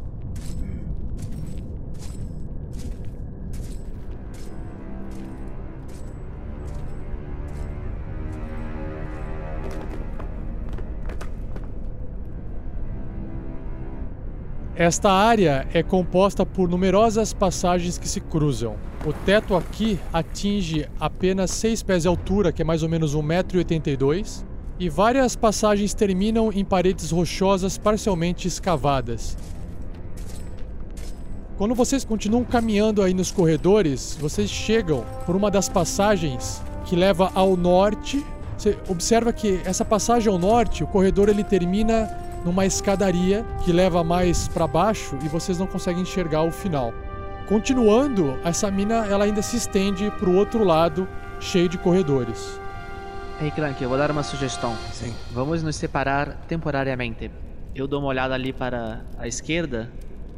[14.79, 18.77] Esta área é composta por numerosas passagens que se cruzam.
[19.05, 24.45] O teto aqui atinge apenas 6 pés de altura, que é mais ou menos 1,82m,
[24.79, 29.37] e várias passagens terminam em paredes rochosas parcialmente escavadas.
[31.57, 37.33] Quando vocês continuam caminhando aí nos corredores, vocês chegam por uma das passagens que leva
[37.35, 38.25] ao norte.
[38.57, 44.03] Você observa que essa passagem ao norte, o corredor ele termina numa escadaria que leva
[44.05, 46.93] mais para baixo e vocês não conseguem enxergar o final.
[47.49, 51.09] Continuando, essa mina ela ainda se estende para o outro lado,
[51.41, 52.61] cheio de corredores.
[53.41, 54.77] Ei, Clank, eu vou dar uma sugestão.
[54.93, 55.15] Sim.
[55.31, 57.31] Vamos nos separar temporariamente.
[57.75, 59.91] Eu dou uma olhada ali para a esquerda,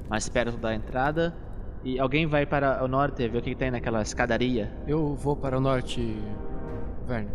[0.09, 1.35] mais perto da entrada,
[1.83, 4.71] e alguém vai para o norte ver o que, que tem naquela escadaria.
[4.87, 6.17] Eu vou para o norte,
[7.07, 7.31] Verne.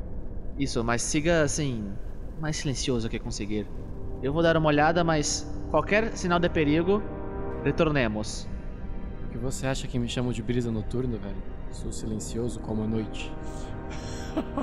[0.57, 1.91] Isso, mas siga assim,
[2.39, 3.67] mais silencioso que conseguir.
[4.25, 6.99] Eu vou dar uma olhada, mas qualquer sinal de perigo,
[7.63, 8.49] retornemos.
[9.23, 11.35] O que você acha que me chamam de brisa noturna, velho?
[11.69, 13.31] Sou silencioso como a noite.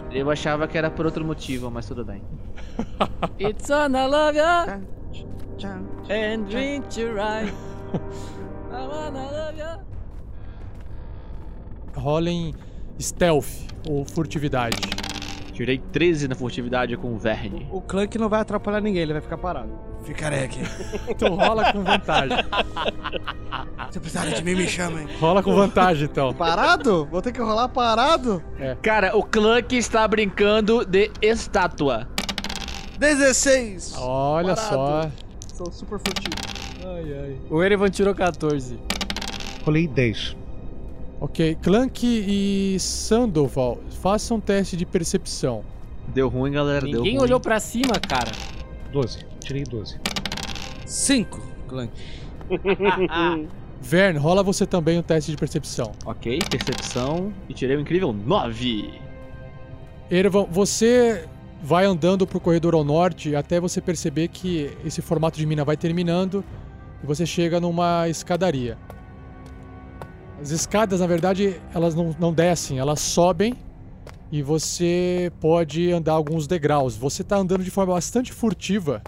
[0.11, 2.25] Eu achava que era por outro motivo, mas tudo bem.
[3.39, 4.81] It's on I love ya
[6.11, 7.55] and drink right.
[8.73, 9.81] I wanna love ya.
[11.95, 12.53] Rolem
[12.99, 14.81] stealth ou furtividade.
[15.63, 17.69] Tirei 13 na furtividade com o Verne.
[17.71, 19.71] O Clank não vai atrapalhar ninguém, ele vai ficar parado.
[20.03, 20.59] Ficarei aqui.
[21.09, 22.37] Então rola com vantagem.
[23.93, 25.07] Se precisarem de mim, me chamem.
[25.21, 26.35] Rola com vantagem então.
[26.35, 27.07] Parado?
[27.07, 28.43] Vou ter que rolar parado?
[28.83, 32.09] Cara, o Clank está brincando de estátua.
[32.99, 33.95] 16!
[33.99, 35.09] Olha só.
[35.55, 36.35] Sou super furtivo.
[36.85, 37.37] Ai, ai.
[37.49, 38.81] O Erevan tirou 14.
[39.65, 40.42] Rolei 10.
[41.23, 45.63] Ok, Clank e Sandoval, façam um teste de percepção.
[46.09, 46.81] Deu ruim, galera.
[46.81, 47.23] deu Ninguém ruim.
[47.23, 48.33] olhou pra cima, cara.
[48.93, 49.21] 12.
[49.39, 50.01] Tirei 12.
[50.85, 51.93] 5, Clank.
[53.81, 55.93] Vern, rola você também um teste de percepção.
[56.05, 57.33] Ok, percepção.
[57.49, 58.91] E tirei um incrível 9.
[60.11, 61.29] Ervan, você
[61.63, 65.77] vai andando pro corredor ao norte até você perceber que esse formato de mina vai
[65.77, 66.45] terminando
[67.01, 68.77] e você chega numa escadaria.
[70.43, 73.55] As escadas, na verdade, elas não, não descem, elas sobem
[74.31, 76.97] e você pode andar alguns degraus.
[76.97, 79.01] Você tá andando de forma bastante furtiva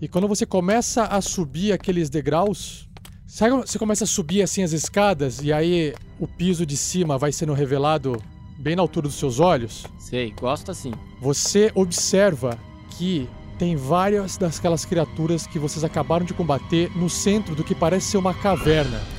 [0.00, 2.88] e quando você começa a subir aqueles degraus,
[3.26, 7.18] sabe quando você começa a subir assim as escadas e aí o piso de cima
[7.18, 8.16] vai sendo revelado
[8.58, 9.84] bem na altura dos seus olhos?
[9.98, 10.92] Sei, gosto assim.
[11.20, 12.58] Você observa
[12.92, 18.12] que tem várias daquelas criaturas que vocês acabaram de combater no centro do que parece
[18.12, 19.17] ser uma caverna.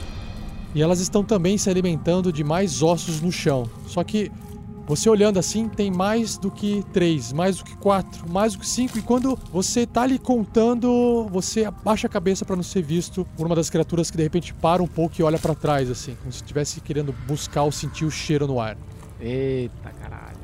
[0.73, 3.69] E elas estão também se alimentando de mais ossos no chão.
[3.88, 4.32] Só que
[4.89, 8.67] você olhando assim, tem mais do que três, mais do que quatro, mais do que
[8.67, 8.97] cinco.
[8.97, 13.45] E quando você tá ali contando, você abaixa a cabeça para não ser visto por
[13.45, 16.32] uma das criaturas que de repente para um pouco e olha para trás, assim, como
[16.32, 18.75] se estivesse querendo buscar ou sentir o cheiro no ar.
[19.21, 20.39] Eita caralho.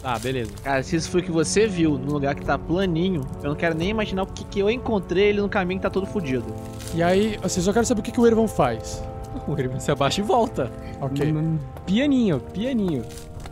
[0.00, 0.52] Tá, beleza.
[0.62, 3.56] Cara, se isso foi o que você viu num lugar que tá planinho, eu não
[3.56, 6.46] quero nem imaginar o que, que eu encontrei ele no caminho que tá todo fudido.
[6.94, 9.02] E aí, assim, só quero saber o que, que o Ervan faz.
[9.48, 10.70] O Erivan se abaixa e volta.
[11.00, 11.26] Ok.
[11.30, 13.02] N- Pianinho, pianinho.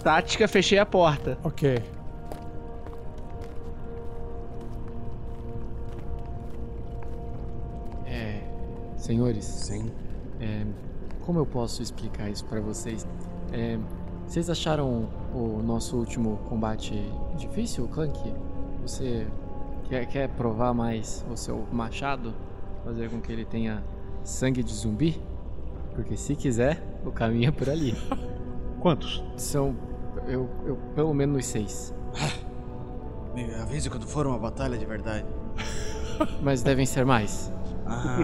[0.02, 1.38] Tática, fechei a porta.
[1.42, 1.82] Ok.
[8.06, 8.40] É.
[8.96, 9.44] Senhores.
[9.44, 9.90] Sim.
[10.40, 10.64] É,
[11.20, 13.06] como eu posso explicar isso pra vocês?
[13.52, 13.78] É,
[14.26, 16.94] vocês acharam o nosso último combate
[17.36, 18.18] difícil, Clank?
[18.82, 19.26] Você
[19.88, 22.34] quer, quer provar mais o seu machado?
[22.84, 23.82] Fazer com que ele tenha
[24.22, 25.20] sangue de zumbi?
[25.96, 27.96] Porque se quiser, o caminho é por ali.
[28.80, 29.24] Quantos?
[29.34, 29.74] São.
[30.28, 31.94] Eu, eu pelo menos seis.
[33.34, 35.26] Me avise quando for uma batalha de verdade.
[36.42, 37.50] Mas devem ser mais.
[37.86, 38.18] Ah.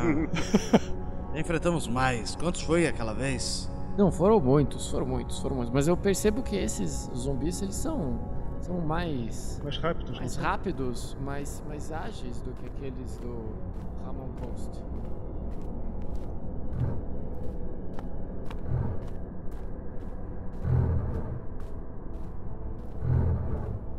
[1.34, 2.36] Enfrentamos mais.
[2.36, 3.70] Quantos foi aquela vez?
[3.96, 5.72] Não, foram muitos, foram muitos, foram muitos.
[5.72, 8.20] Mas eu percebo que esses zumbis, eles são.
[8.60, 9.60] são mais.
[9.64, 10.18] Mais rápidos.
[10.18, 13.54] mais rápidos, mais, mais ágeis do que aqueles do
[14.04, 14.82] Ramon Coast.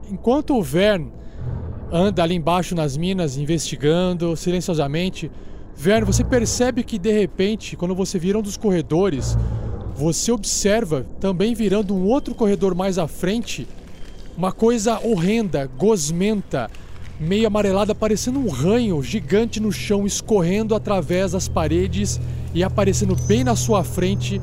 [0.10, 1.12] Enquanto o Vern
[1.92, 5.32] anda ali embaixo nas minas investigando silenciosamente,
[5.76, 9.38] Vern, você percebe que de repente, quando você vira um dos corredores,
[9.96, 13.68] você observa também virando um outro corredor mais à frente,
[14.38, 16.70] uma coisa horrenda, gosmenta,
[17.20, 22.20] meio amarelada, parecendo um ranho gigante no chão escorrendo através das paredes
[22.54, 24.42] e aparecendo bem na sua frente.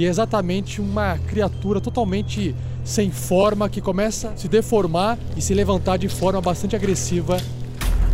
[0.00, 5.52] E é exatamente uma criatura totalmente sem forma que começa a se deformar e se
[5.52, 7.36] levantar de forma bastante agressiva.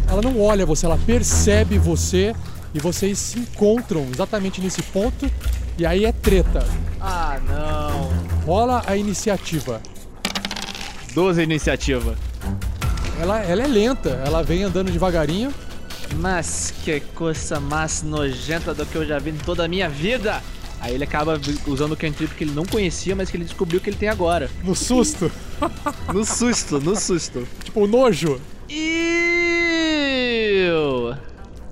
[0.08, 2.34] Ela não olha você, ela percebe você
[2.74, 5.30] e vocês se encontram exatamente nesse ponto.
[5.78, 6.66] E aí é treta.
[7.00, 8.10] Ah, não.
[8.44, 9.80] Rola a iniciativa.
[11.14, 12.16] 12 iniciativa.
[13.20, 15.54] Ela, ela é lenta, ela vem andando devagarinho.
[16.16, 20.42] Mas que coisa mais nojenta do que eu já vi em toda a minha vida.
[20.80, 23.90] Aí ele acaba usando o cantrip que ele não conhecia, mas que ele descobriu que
[23.90, 24.50] ele tem agora.
[24.62, 25.30] No susto.
[26.12, 27.48] No susto, no susto.
[27.64, 28.40] tipo, nojo.
[28.68, 28.76] Ew.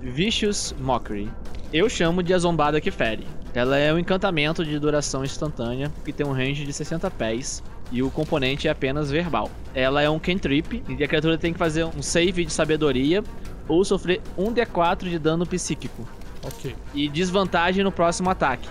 [0.00, 1.30] Vicious Mockery.
[1.72, 3.26] Eu chamo de a zombada que fere.
[3.54, 7.62] Ela é um encantamento de duração instantânea que tem um range de 60 pés
[7.92, 9.50] e o componente é apenas verbal.
[9.74, 13.22] Ela é um cantrip e a criatura tem que fazer um save de sabedoria
[13.68, 16.06] ou sofrer 1d4 de dano psíquico
[16.44, 16.74] Ok.
[16.94, 18.68] e desvantagem no próximo ataque.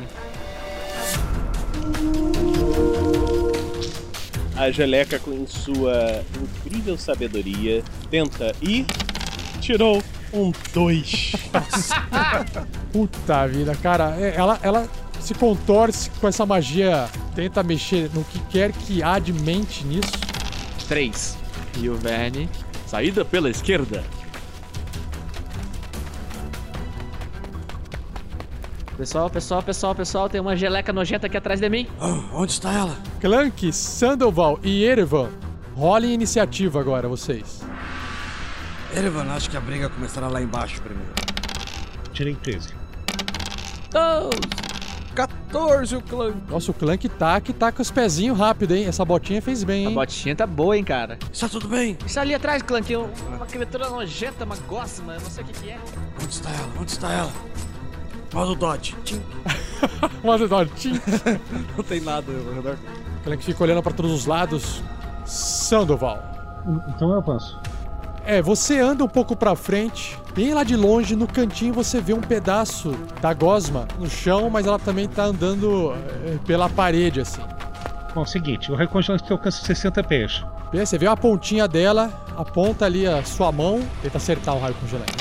[4.56, 8.86] A Geleca, com sua incrível sabedoria, tenta e
[9.60, 11.32] tirou um 2.
[12.94, 14.16] Puta vida, cara.
[14.20, 14.88] é- Ela, ela
[15.20, 20.12] se contorce com essa magia, tenta mexer no que quer que há de mente nisso.
[20.88, 21.38] 3.
[21.80, 22.48] E o Verne,
[22.86, 24.04] saída pela esquerda.
[28.98, 31.88] Pessoal, pessoal, pessoal, pessoal, tem uma geleca nojenta aqui atrás de mim.
[32.00, 32.96] Ah, onde está ela?
[33.20, 35.30] Clank, Sandoval e Erevan,
[35.76, 37.62] rolem iniciativa agora, vocês.
[38.96, 41.12] Erevan, acho que a briga começará lá embaixo primeiro.
[42.14, 42.70] Tirei 13.
[45.16, 46.34] 14 o clã.
[46.50, 48.86] Nossa, o Clank tá que tá com os pezinhos rápido, hein?
[48.86, 49.96] Essa botinha fez bem, A hein?
[49.96, 51.18] botinha tá boa, hein, cara.
[51.32, 51.98] Está tudo bem?
[52.06, 55.54] Está ali atrás, Clank, um- uma criatura nojenta, uma gosma, eu não sei o que,
[55.62, 55.80] que é.
[56.22, 56.70] Onde está ela?
[56.80, 57.32] Onde está ela?
[58.34, 58.96] Modo Dodge.
[59.04, 59.22] Tim.
[60.24, 61.00] Mas, ó, tchim.
[61.78, 62.78] Não tem nada ao redor.
[63.24, 64.82] Clank fica olhando pra todos os lados.
[65.26, 66.22] Sandoval.
[66.90, 67.60] Então eu avanço.
[68.26, 72.14] É, você anda um pouco pra frente, bem lá de longe, no cantinho você vê
[72.14, 72.92] um pedaço
[73.22, 75.94] da gosma no chão, mas ela também tá andando
[76.26, 77.42] é, pela parede, assim.
[78.16, 80.42] Bom, é o seguinte, o raio congelante alcança 60 pés.
[80.72, 84.76] Bem, Você vê a pontinha dela, aponta ali a sua mão, tenta acertar o raio
[84.76, 85.12] congelante.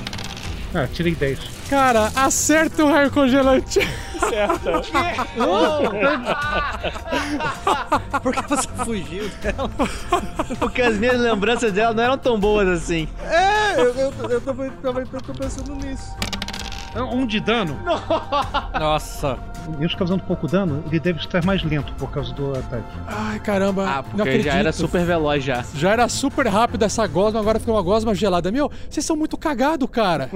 [0.75, 1.39] Ah, tirei 10.
[1.69, 3.81] Cara, acerta o raio congelante!
[4.19, 4.83] Certa.
[8.23, 9.71] Por que você fugiu dela?
[10.59, 13.09] Porque as minhas lembranças dela não eram tão boas assim.
[13.29, 14.55] É, eu, eu, eu tô
[15.35, 16.15] pensando nisso.
[16.95, 17.79] Um de dano.
[18.79, 19.39] Nossa.
[19.79, 22.85] Mesmo causando pouco dano, ele deve estar mais lento por causa do ataque.
[23.07, 23.85] Ai, caramba.
[23.85, 24.45] Ah, não porque acredito.
[24.53, 25.65] já era super veloz já.
[25.75, 28.51] Já era super rápido essa gosma, agora ficou uma gosma gelada.
[28.51, 30.29] Meu, vocês são muito cagado, cara.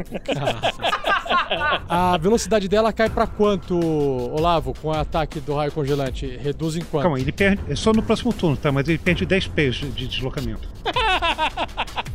[1.89, 6.39] a velocidade dela cai pra quanto, Olavo, com o ataque do raio congelante?
[6.41, 7.03] Reduz em quanto?
[7.03, 7.61] Calma, ele perde.
[7.69, 8.71] É só no próximo turno, tá?
[8.71, 10.69] Mas ele perde 10 pés de de deslocamento.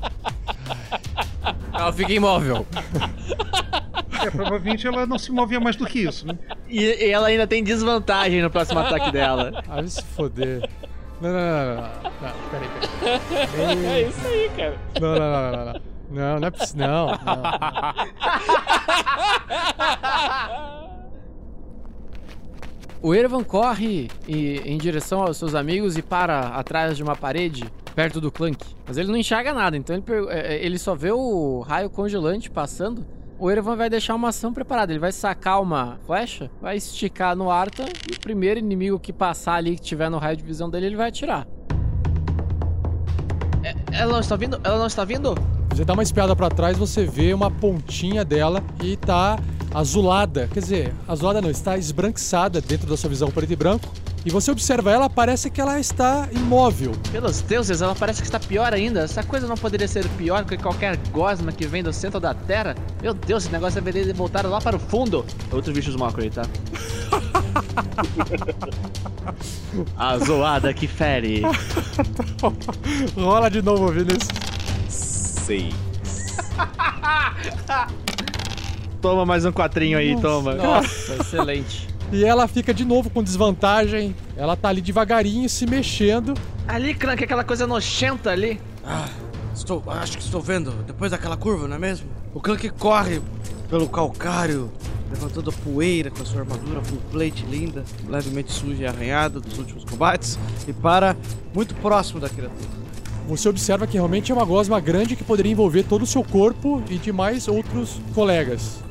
[1.73, 2.65] Ela fica imóvel.
[4.23, 6.37] É, provavelmente ela não se movia mais do que isso, né?
[6.69, 9.63] E, e ela ainda tem desvantagem no próximo ataque dela.
[9.67, 10.69] Ah, vai se foder.
[11.19, 11.91] Não, não, não, não, não.
[12.21, 12.69] Não, peraí,
[13.51, 13.85] peraí.
[13.85, 14.77] É isso aí, cara.
[14.99, 15.81] Não, não, não, não, não.
[16.11, 16.87] Não, não é possível.
[16.87, 17.17] Não, não.
[23.01, 27.65] O Erevan corre e- em direção aos seus amigos e para atrás de uma parede
[27.95, 28.63] perto do Clank.
[28.85, 32.49] Mas ele não enxerga nada, então ele, é, é, ele só vê o raio congelante
[32.49, 33.03] passando.
[33.41, 34.93] O Erevan vai deixar uma ação preparada.
[34.93, 39.55] Ele vai sacar uma flecha, vai esticar no Arta e o primeiro inimigo que passar
[39.55, 41.47] ali, que tiver no raio de visão dele, ele vai atirar.
[43.63, 44.61] É, Ela não está vindo?
[44.63, 45.33] Ela não está vindo?
[45.71, 49.39] Você dá uma espiada pra trás, você vê uma pontinha dela e tá
[49.73, 50.49] azulada.
[50.53, 53.87] Quer dizer, azulada não, está esbranquiçada dentro da sua visão preto e branco.
[54.23, 56.91] E você observa ela, parece que ela está imóvel.
[57.11, 59.01] Pelos deuses, ela parece que está pior ainda.
[59.01, 62.75] Essa coisa não poderia ser pior que qualquer gosma que vem do centro da Terra.
[63.01, 65.25] Meu Deus, esse negócio deveria voltar lá para o fundo.
[65.51, 66.43] Outro bicho Smoker aí, tá?
[69.97, 71.41] A zoada que fere.
[73.15, 74.27] Rola de novo, Vinícius.
[74.89, 75.73] Sei.
[79.01, 80.53] Toma mais um quatrinho aí, toma.
[80.53, 81.89] Nossa, excelente.
[82.11, 84.15] E ela fica de novo com desvantagem.
[84.37, 86.35] Ela tá ali devagarinho se mexendo.
[86.67, 88.61] Ali, Crank, aquela coisa nojenta ali.
[88.85, 89.09] Ah,
[89.55, 90.71] estou, acho que estou vendo.
[90.85, 92.07] Depois daquela curva, não é mesmo?
[92.33, 93.21] O Clank corre
[93.69, 94.71] pelo calcário,
[95.09, 99.57] levantando a poeira com a sua armadura full plate linda, levemente suja e arranhada dos
[99.57, 100.37] últimos combates,
[100.67, 101.15] e para
[101.55, 102.81] muito próximo da criatura.
[103.27, 106.83] Você observa que realmente é uma gosma grande que poderia envolver todo o seu corpo
[106.89, 108.83] e de mais outros colegas.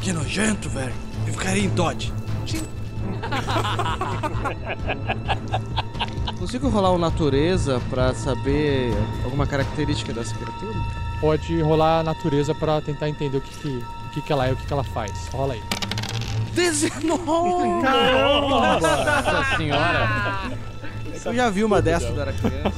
[0.00, 0.94] Que nojento, velho.
[1.26, 2.12] Eu ficaria em Dodge.
[6.38, 8.92] Consigo rolar o natureza pra saber
[9.24, 10.74] alguma característica dessa criatura?
[11.20, 14.50] Pode rolar a natureza pra tentar entender o que, que, o que, que ela é
[14.50, 15.12] e o que, que ela faz.
[15.32, 15.62] Rola aí.
[16.54, 17.68] 19!
[18.80, 20.08] Nossa senhora.
[21.24, 22.72] Eu já vi uma dessa quando era criança.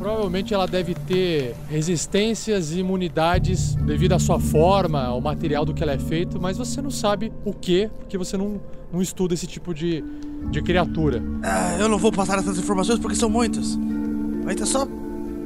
[0.00, 5.82] Provavelmente ela deve ter resistências e imunidades devido à sua forma, ao material do que
[5.82, 8.58] ela é feito, mas você não sabe o que, porque você não,
[8.90, 10.02] não estuda esse tipo de,
[10.50, 11.22] de criatura.
[11.42, 13.76] Ah, eu não vou passar essas informações porque são muitas.
[14.42, 14.86] Mas é só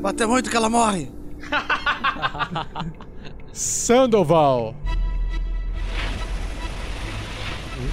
[0.01, 1.11] bater muito que ela morre.
[3.53, 4.73] Sandoval!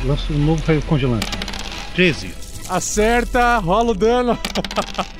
[0.05, 1.25] Lança um novo raio congelante.
[1.95, 2.40] 13.
[2.71, 4.39] Acerta, rola o dano.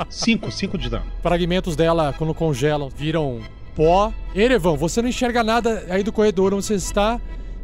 [0.10, 1.04] 5, 5 de dano.
[1.22, 3.42] Fragmentos dela, quando congelam, viram
[3.76, 4.14] pó.
[4.34, 7.20] Erevan, você não enxerga nada aí do corredor onde você está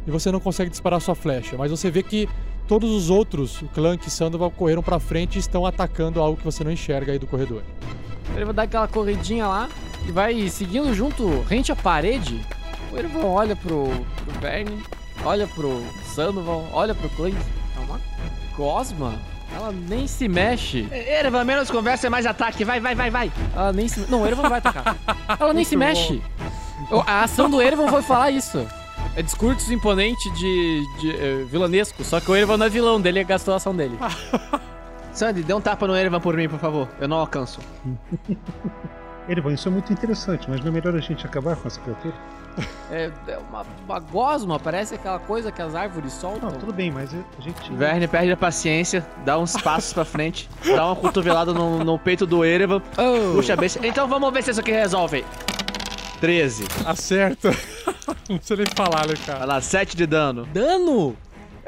[0.06, 1.56] e você não consegue disparar sua flecha.
[1.56, 2.28] Mas você vê que
[2.66, 6.44] todos os outros, o Clank e Sandoval, correram pra frente e estão atacando algo que
[6.44, 7.62] você não enxerga aí do corredor.
[8.36, 9.70] Ele vai dar aquela corridinha lá
[10.06, 12.44] e vai seguindo junto, rente à parede.
[12.92, 13.88] O Erevan olha pro,
[14.22, 14.82] pro Verne,
[15.24, 17.36] olha pro Sandoval, olha pro Clank.
[17.74, 17.98] É uma
[18.54, 19.18] gosma.
[19.54, 20.86] Ela nem se mexe.
[20.92, 22.64] Erevan, menos conversa e mais ataque.
[22.64, 23.32] Vai, vai, vai, vai.
[23.54, 24.00] Ela nem se...
[24.10, 24.96] Não, o Erevan não vai atacar.
[25.38, 26.22] Ela nem se mexe.
[26.90, 28.66] O- A ação do Erevan foi falar isso.
[29.16, 32.04] É discurso imponente de, de eh, vilanesco.
[32.04, 33.98] Só que o Erevan não é vilão dele, gastou a ação dele.
[35.12, 36.88] Sandy, dê um tapa no Erevan por mim, por favor.
[37.00, 37.58] Eu não alcanço.
[39.28, 42.14] Erivan, isso é muito interessante, mas não é melhor a gente acabar com essa criatura?
[42.90, 46.50] É, é uma, uma gosma, parece aquela coisa que as árvores soltam.
[46.50, 47.70] Não, tudo bem, mas a gente.
[47.74, 52.24] Verne perde a paciência, dá uns passos pra frente, dá uma cotovelada no, no peito
[52.26, 53.34] do Erevan, Oh.
[53.34, 53.86] puxa a besta.
[53.86, 55.22] Então vamos ver se isso aqui resolve.
[56.20, 56.64] 13.
[56.86, 57.50] Acerta.
[58.28, 59.38] não precisa nem falar, né, cara?
[59.40, 60.46] Vai lá, 7 de dano.
[60.46, 61.14] Dano!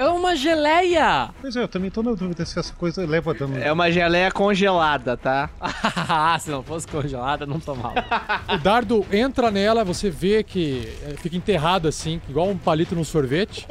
[0.00, 1.28] É uma geleia!
[1.42, 3.58] Pois é, eu também tô na dúvida se essa coisa leva dano.
[3.58, 5.50] É uma geleia congelada, tá?
[5.60, 8.02] Ah, se não fosse congelada, não tomava.
[8.48, 13.04] O dardo entra nela, você vê que é, fica enterrado assim, igual um palito num
[13.04, 13.68] sorvete.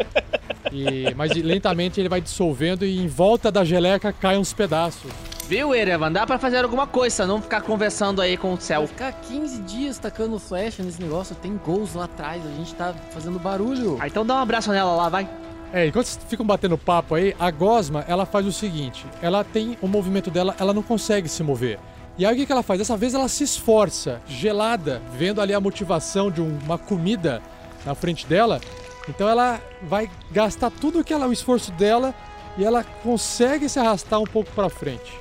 [0.72, 5.12] E, mas lentamente ele vai dissolvendo e em volta da geleca caem uns pedaços.
[5.48, 6.12] Viu, Erevan?
[6.12, 8.86] Dá pra fazer alguma coisa, não ficar conversando aí com o Vai céu.
[8.86, 13.40] ficar 15 dias tacando flecha nesse negócio, tem gols lá atrás, a gente tá fazendo
[13.40, 13.98] barulho.
[14.00, 15.28] Ah, então dá um abraço nela lá, vai.
[15.72, 19.78] É, enquanto vocês ficam batendo papo aí, a Gosma, ela faz o seguinte: ela tem
[19.82, 21.80] o movimento dela, ela não consegue se mover.
[22.18, 22.80] E aí o que, ela faz?
[22.80, 27.42] Dessa vez ela se esforça, gelada, vendo ali a motivação de um- uma comida
[27.86, 28.60] na frente dela.
[29.08, 32.14] Então ela vai gastar tudo que ela, o esforço dela
[32.58, 35.18] e ela consegue se arrastar um pouco pra frente.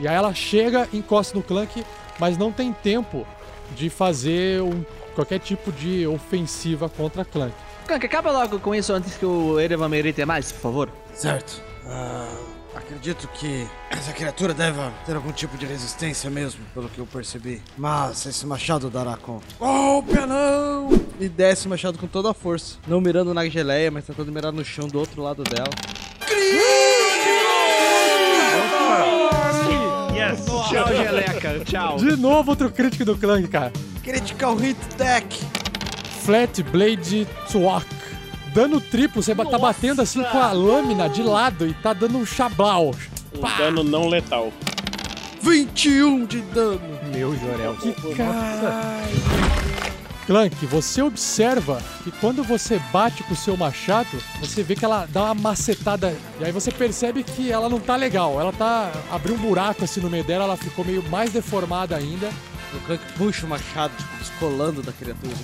[0.00, 1.84] E aí ela chega, encosta no Clank,
[2.18, 3.24] mas não tem tempo
[3.76, 4.84] de fazer um-
[5.14, 7.54] qualquer tipo de ofensiva contra Clank.
[7.86, 10.88] Clank, acaba logo com isso antes que o Erevan me irrite mais, por favor.
[11.14, 11.60] Certo.
[11.86, 12.28] Ah,
[12.74, 17.62] acredito que essa criatura deve ter algum tipo de resistência mesmo, pelo que eu percebi.
[17.76, 19.46] Mas esse machado dará conta.
[19.58, 20.90] Golpe, não!
[21.20, 22.76] E desce o machado com toda a força.
[22.86, 25.68] Não mirando na geleia, mas tentando mirar no chão do outro lado dela.
[30.14, 30.44] Yes!
[30.68, 31.64] Tchau, Geleca.
[31.64, 31.96] Tchau.
[31.96, 33.72] De novo outro crítico do Clank, cara.
[34.02, 35.61] Critical Hit Deck!
[36.24, 37.86] Flat Blade Twak.
[38.54, 42.18] Dano triplo, você ba- tá batendo assim com a lâmina de lado e tá dando
[42.18, 42.94] um chablau.
[43.34, 44.52] Um dano não letal.
[45.40, 46.80] 21 de dano!
[47.12, 47.74] Meu Jorel.
[47.76, 49.52] Que caralho.
[50.26, 55.06] Clank, você observa que quando você bate com o seu machado, você vê que ela
[55.10, 56.16] dá uma macetada.
[56.40, 58.40] E aí você percebe que ela não tá legal.
[58.40, 58.92] Ela tá.
[59.10, 62.30] abriu um buraco assim no meio dela, ela ficou meio mais deformada ainda.
[62.74, 65.34] O Clank puxa o machado, tipo, descolando da criatura.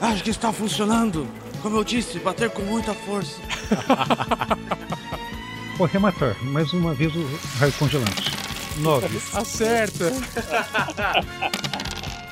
[0.00, 1.28] Acho, que está funcionando.
[1.62, 3.40] Como eu disse, bater com muita força.
[5.76, 8.32] Vou rematar mais uma vez o raio congelante.
[8.78, 9.20] 9.
[9.38, 10.10] Acerta.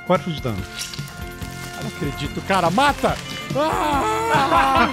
[0.06, 0.64] 4 de dano.
[1.82, 2.70] Não acredito, cara.
[2.70, 3.16] Mata!
[3.54, 4.88] Ah!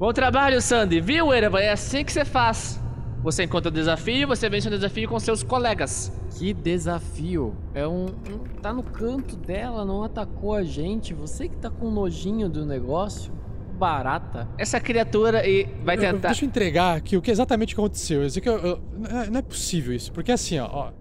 [0.00, 0.98] Bom trabalho, Sandy.
[0.98, 1.60] Viu, Erevan?
[1.60, 2.80] É assim que você faz.
[3.22, 6.10] Você encontra o desafio, você vence o desafio com seus colegas.
[6.38, 7.54] Que desafio.
[7.74, 11.12] É um, um- Tá no canto dela, não atacou a gente.
[11.12, 13.30] Você que tá com nojinho do negócio.
[13.78, 14.48] Barata.
[14.56, 16.28] Essa criatura e vai Eu- eu- tentar.
[16.28, 18.22] deixa eu entregar aqui o que exatamente aconteceu.
[18.22, 20.66] Eu- eu- não é- não é possível isso, porque assim, ó.
[20.70, 20.92] ó.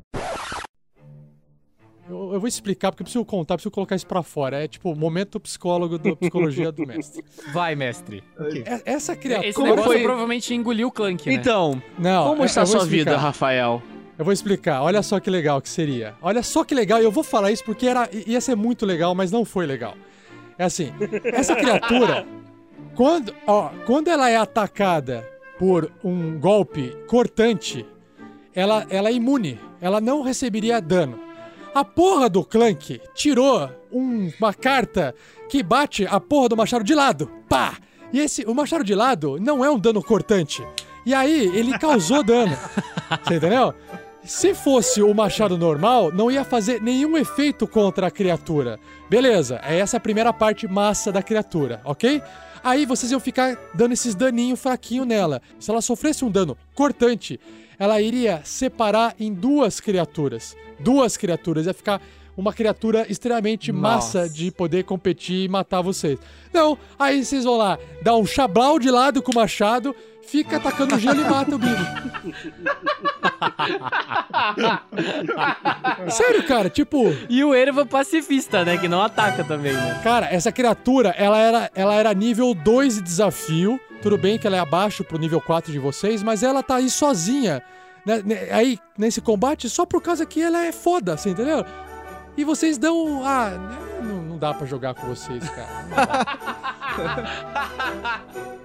[2.10, 4.64] Eu, eu vou explicar, porque eu preciso contar, preciso colocar isso pra fora.
[4.64, 7.24] É tipo, momento psicólogo da psicologia do mestre.
[7.53, 8.24] Vai, mestre.
[8.66, 9.47] É- Essa criatura.
[9.47, 10.01] Esse Como negócio foi?
[10.01, 11.36] provavelmente engoliu o Clank, né?
[11.36, 13.18] Então, Não, como eu- está a sua vida, explicar.
[13.22, 13.82] Rafael?
[14.18, 14.82] Eu vou explicar.
[14.82, 16.16] Olha só que legal que seria.
[16.22, 16.99] Olha só que legal.
[16.99, 19.93] E eu vou falar isso porque era, ia ser muito legal, mas não foi legal.
[20.57, 20.91] É assim,
[21.24, 22.26] essa criatura,
[22.95, 25.26] quando, ó, quando ela é atacada
[25.57, 27.86] por um golpe cortante,
[28.53, 29.57] ela, ela é imune.
[29.80, 31.18] Ela não receberia dano.
[31.74, 35.13] A porra do Clank tirou um- uma carta
[35.47, 37.30] que bate a porra do machado de lado.
[37.47, 37.78] Pá!
[38.11, 40.65] E esse, o machado de lado não é um dano cortante.
[41.05, 42.55] E aí, ele causou dano.
[43.24, 43.74] Você entendeu?
[44.24, 48.80] Se fosse o machado normal, não ia fazer nenhum efeito contra a criatura.
[49.09, 52.22] Beleza, é essa a primeira parte massa da criatura, ok?
[52.63, 55.41] Aí vocês iam ficar dando esses daninhos fraquinho nela.
[55.57, 57.39] Se ela sofresse um dano cortante,
[57.78, 60.55] ela iria separar em duas criaturas.
[60.80, 62.01] Duas criaturas, ia ficar
[62.36, 64.34] uma criatura extremamente massa Nossa.
[64.34, 66.20] de poder competir e matar vocês.
[66.53, 69.95] Não, aí vocês vão lá, dar um chablau de lado com o machado,
[70.30, 71.75] fica atacando gelo e mata o bicho.
[76.09, 78.77] Sério, cara, tipo, E o Erevan pacifista, né?
[78.77, 79.99] Que não ataca também, né?
[80.03, 83.80] cara, essa criatura, ela era, ela era nível 2 de desafio.
[84.01, 86.89] Tudo bem que ela é abaixo pro nível 4 de vocês, mas ela tá aí
[86.89, 87.61] sozinha.
[88.05, 91.65] né, né, aí, nesse combate, só por causa que ela é foda, você entendeu?
[92.38, 93.21] E vocês dão.
[93.25, 93.51] Ah,
[94.39, 95.69] dá pra jogar com vocês, cara.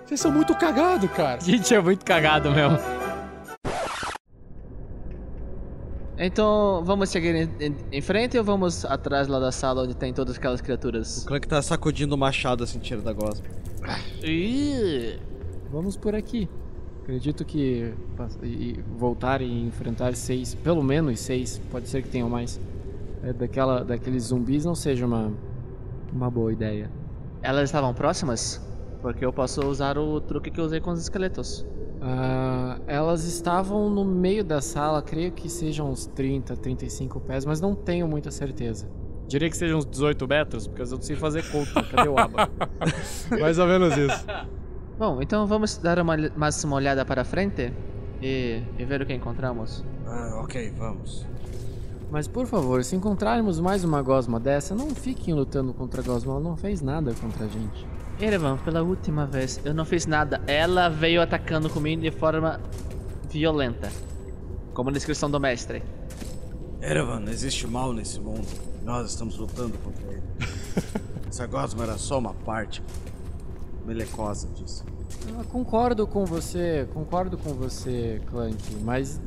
[0.06, 1.38] Vocês são muito cagados, cara.
[1.40, 2.78] A gente é muito cagado mesmo.
[6.16, 10.12] Então, vamos seguir em, em- em frente ou vamos atrás lá da sala onde tem
[10.14, 11.24] todas aquelas criaturas?
[11.24, 13.44] O Clank tá sacudindo o machado assim, tira da gosma.
[15.72, 16.48] Vamos por aqui.
[17.02, 17.92] Acredito que
[18.42, 22.60] e- e voltar e enfrentar seis, pelo menos seis, pode ser que tenham mais.
[23.24, 25.32] É, daquela, daqueles zumbis não seja uma,
[26.14, 26.90] uma boa ideia.
[27.42, 28.62] elas estavam próximas?
[29.02, 31.66] Porque eu posso usar o truque que eu usei com os esqueletos.
[32.00, 37.60] Ah, elas estavam no meio da sala, creio que sejam uns 30, 35 pés, mas
[37.60, 38.88] não tenho muita certeza.
[39.26, 41.82] Diria que sejam uns 18 metros, porque eu não sei fazer conta.
[41.82, 42.48] Cadê o aba?
[43.40, 44.26] Mais ou menos isso.
[44.98, 47.72] Bom, então vamos dar uma, mais uma olhada para frente
[48.22, 49.84] e, e ver o que encontramos.
[50.06, 51.26] Ah, ok, vamos.
[52.10, 56.32] Mas por favor, se encontrarmos mais uma gosma dessa, não fiquem lutando contra a gosma,
[56.32, 57.86] ela não fez nada contra a gente.
[58.20, 60.40] Erevan, pela última vez, eu não fiz nada.
[60.46, 62.60] Ela veio atacando comigo de forma
[63.28, 63.90] violenta.
[64.72, 65.82] Como na descrição do mestre.
[66.80, 68.46] Erevan, existe mal nesse mundo.
[68.84, 70.22] Nós estamos lutando contra ele.
[71.28, 72.82] Essa gosma era só uma parte
[73.84, 74.84] melecosa disso.
[75.26, 79.20] Eu concordo com você, concordo com você, Clank, mas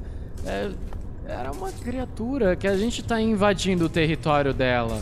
[0.46, 0.72] é,
[1.28, 5.02] era uma criatura que a gente tá invadindo o território dela.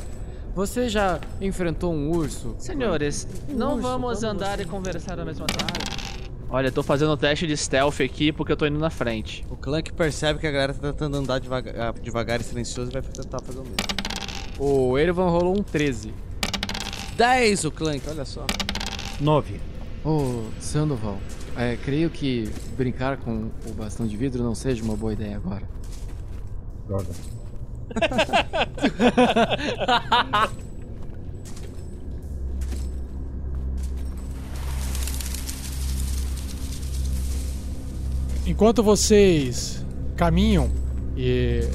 [0.56, 2.56] Você já enfrentou um urso?
[2.58, 5.66] Senhores, Um não urso, vamos como andar você- e conversar ao mesmo tempo.
[6.50, 9.46] Olha, eu tô fazendo o teste de stealth aqui porque eu tô indo na frente.
[9.50, 13.02] O Clank percebe que a galera tá tentando andar devagar, devagar e silencioso e vai
[13.02, 13.76] tentar fazer o mesmo.
[14.58, 16.14] O Erevan rolou um 13.
[17.18, 18.46] 10 o Clank, olha só.
[19.20, 19.60] 9.
[20.04, 21.18] Ô, Sandoval,
[21.58, 25.64] é, creio que brincar com o bastão de vidro não seja uma boa ideia agora.
[26.88, 27.08] Droga.
[38.46, 39.84] Enquanto vocês
[40.16, 40.70] caminham
[41.18, 41.68] e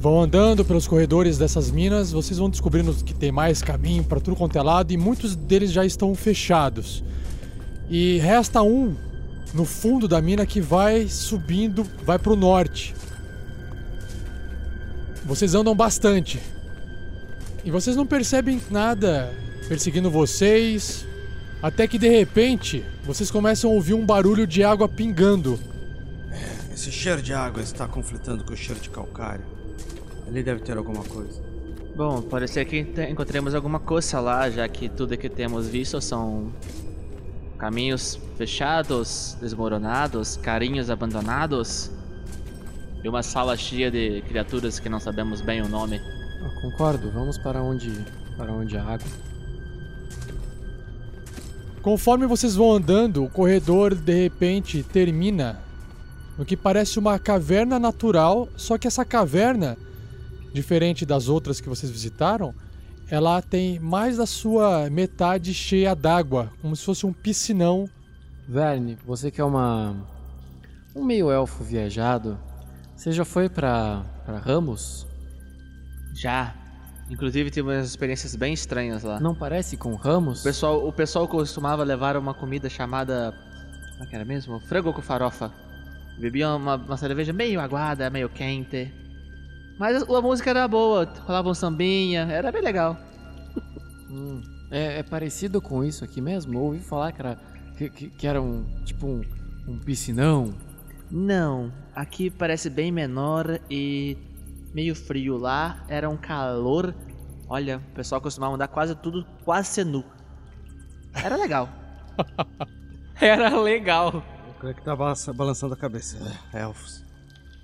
[0.00, 4.36] vão andando pelos corredores dessas minas, vocês vão descobrindo que tem mais caminho para tudo
[4.36, 7.02] quanto é lado e muitos deles já estão fechados.
[7.90, 8.94] E resta um
[9.52, 12.94] no fundo da mina que vai subindo, vai pro norte.
[15.24, 16.40] Vocês andam bastante.
[17.64, 19.32] E vocês não percebem nada
[19.68, 21.06] perseguindo vocês,
[21.62, 25.58] até que de repente vocês começam a ouvir um barulho de água pingando.
[26.72, 29.44] Esse cheiro de água está conflitando com o cheiro de calcário.
[30.28, 31.42] Ali deve ter alguma coisa.
[31.96, 36.52] Bom, pode ser que encontremos alguma coisa lá, já que tudo que temos visto são
[37.56, 41.90] caminhos fechados, desmoronados, carinhos abandonados
[43.04, 46.00] e uma sala cheia de criaturas que não sabemos bem o nome.
[46.40, 47.92] Eu concordo, vamos para onde,
[48.34, 49.06] para onde a água.
[51.82, 55.60] Conforme vocês vão andando, o corredor de repente termina
[56.38, 59.76] no que parece uma caverna natural, só que essa caverna,
[60.54, 62.54] diferente das outras que vocês visitaram,
[63.10, 67.86] ela tem mais da sua metade cheia d'água, como se fosse um piscinão.
[68.48, 69.94] Verne, você que é uma
[70.96, 72.38] um meio elfo viajado,
[72.96, 75.06] você já foi pra para Ramos?
[76.14, 76.54] Já.
[77.10, 79.20] Inclusive tive umas experiências bem estranhas lá.
[79.20, 80.40] Não parece com Ramos?
[80.40, 83.34] O pessoal, o pessoal costumava levar uma comida chamada.
[83.92, 84.58] Como é que era mesmo?
[84.60, 85.52] Frango com farofa.
[86.18, 88.90] Bebia uma, uma cerveja meio aguada, meio quente.
[89.78, 92.96] Mas a, a música era boa, rolava um sambinha, era bem legal.
[94.08, 94.40] Hum,
[94.70, 96.58] é, é parecido com isso aqui mesmo?
[96.58, 97.36] Ouvi falar que era
[97.76, 99.22] que, que- que era um tipo um,
[99.68, 100.54] um piscinão.
[101.16, 104.18] Não, aqui parece bem menor e
[104.74, 105.36] meio frio.
[105.36, 106.92] Lá era um calor.
[107.48, 110.04] Olha, o pessoal costumava andar quase tudo quase nu.
[111.14, 111.68] Era legal.
[113.20, 114.24] Era legal.
[114.50, 116.18] O Clank tá balança- balançando a cabeça.
[116.52, 117.04] É, elfos.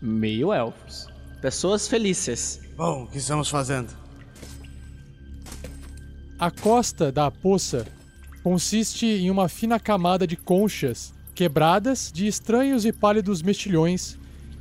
[0.00, 1.08] Meio elfos.
[1.42, 2.60] Pessoas felizes.
[2.76, 3.92] Bom, o que estamos fazendo?
[6.38, 7.84] A costa da poça
[8.44, 14.18] consiste em uma fina camada de conchas quebradas de estranhos e pálidos mexilhões,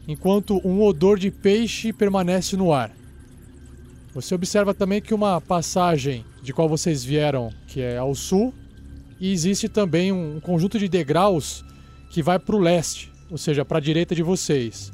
[0.07, 2.89] enquanto um odor de peixe permanece no ar.
[4.13, 8.53] Você observa também que uma passagem de qual vocês vieram, que é ao sul,
[9.19, 11.65] e existe também um conjunto de degraus
[12.11, 14.89] que vai para o leste, ou seja, para a direita de vocês.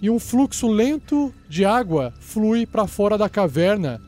[0.00, 4.00] E um fluxo lento de água flui para fora da caverna,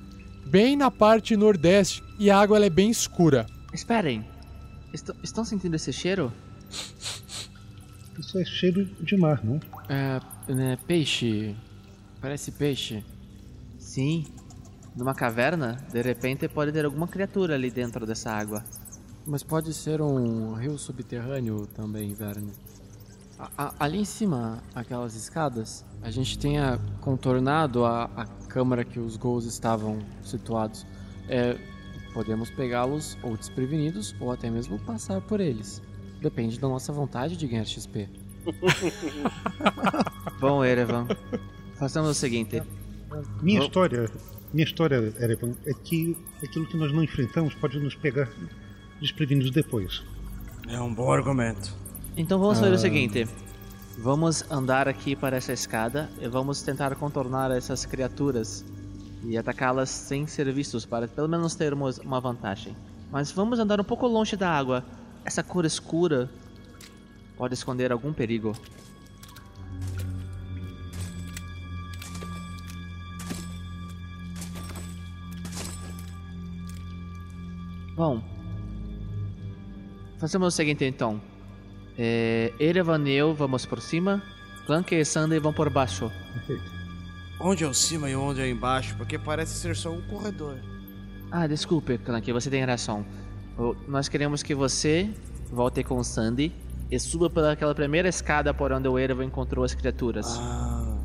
[0.46, 3.46] bem na parte nordeste, e a água é bem escura.
[3.74, 4.24] Esperem.
[4.94, 6.32] Est- estão sentindo esse cheiro?
[8.18, 9.60] Isso é cheiro de mar, não?
[9.88, 10.20] É,
[10.52, 11.54] né, peixe.
[12.20, 13.04] Parece peixe.
[13.78, 14.24] Sim.
[14.96, 18.64] Numa caverna, de repente pode ter alguma criatura ali dentro dessa água.
[19.26, 22.52] Mas pode ser um rio subterrâneo também, Verne.
[23.38, 28.98] A- a- ali em cima, aquelas escadas, a gente tenha contornado a, a câmara que
[28.98, 30.86] os gols estavam situados.
[31.28, 31.58] É,
[32.14, 35.82] podemos pegá-los ou desprevenidos ou até mesmo passar por eles.
[36.20, 38.08] Depende da nossa vontade de ganhar XP.
[40.40, 41.06] Bom, Erevan,
[41.74, 42.62] façamos o seguinte.
[43.42, 44.10] Minha história,
[44.52, 48.28] minha história, Erevan, é que aquilo que nós não enfrentamos pode nos pegar
[49.00, 50.02] desprevenidos depois.
[50.68, 51.74] É um bom argumento.
[52.16, 53.28] Então vamos fazer o seguinte.
[53.98, 58.64] Vamos andar aqui para essa escada e vamos tentar contornar essas criaturas
[59.24, 62.76] e atacá-las sem ser vistos para pelo menos termos uma vantagem.
[63.10, 64.84] Mas vamos andar um pouco longe da água.
[65.26, 66.30] Essa cor escura
[67.36, 68.56] pode esconder algum perigo.
[77.94, 78.22] Bom,
[80.18, 81.20] Fazemos o seguinte então.
[81.98, 84.22] É, Erevan e eu vamos por cima.
[84.66, 86.10] Clank e Sandy vão por baixo.
[86.32, 86.64] Perfeito.
[87.38, 88.96] Onde é o cima e onde é embaixo?
[88.96, 90.56] Porque parece ser só um corredor.
[91.30, 93.04] Ah, desculpe, Clank, você tem razão.
[93.88, 95.10] Nós queremos que você
[95.50, 96.52] volte com o Sandy
[96.90, 100.38] e suba pelaquela primeira escada por onde o Erevan encontrou as criaturas.
[100.38, 100.98] Ah.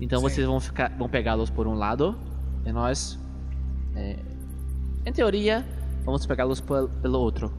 [0.00, 0.28] então sim.
[0.28, 2.16] vocês vão ficar, vão pegá-los por um lado
[2.64, 3.18] e nós,
[3.94, 4.18] é,
[5.04, 5.66] em teoria,
[6.04, 7.52] vamos pegá-los pel- pelo outro.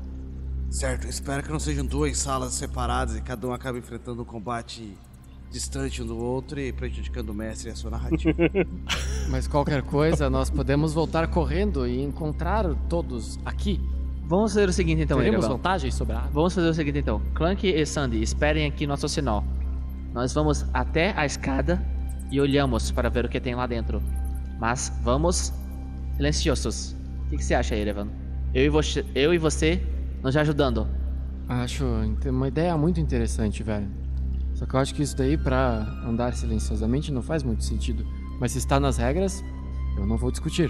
[0.70, 4.98] Certo, espero que não sejam duas salas separadas e cada um acabe enfrentando um combate
[5.50, 8.38] distante um do outro e prejudicando o mestre e a sua narrativa.
[9.32, 13.80] Mas qualquer coisa, nós podemos voltar correndo e encontrar todos aqui.
[14.28, 15.56] Vamos fazer o seguinte então, Teremos Erevan.
[15.56, 16.32] vantagens sobre a água?
[16.34, 17.22] Vamos fazer o seguinte então.
[17.34, 19.42] Clank e Sandy, esperem aqui nosso sinal.
[20.14, 21.82] Nós vamos até a escada
[22.30, 24.04] e olhamos para ver o que tem lá dentro.
[24.60, 25.54] Mas vamos
[26.18, 26.94] silenciosos.
[27.26, 28.10] O que, que você acha, Erevan?
[28.54, 29.82] Eu e, você, eu e você
[30.22, 30.88] nos ajudando.
[31.48, 31.86] Acho
[32.26, 33.88] uma ideia muito interessante, velho.
[34.54, 38.06] Só que eu acho que isso daí, pra andar silenciosamente, não faz muito sentido.
[38.42, 39.42] Mas se está nas regras,
[39.98, 40.70] eu não vou discutir.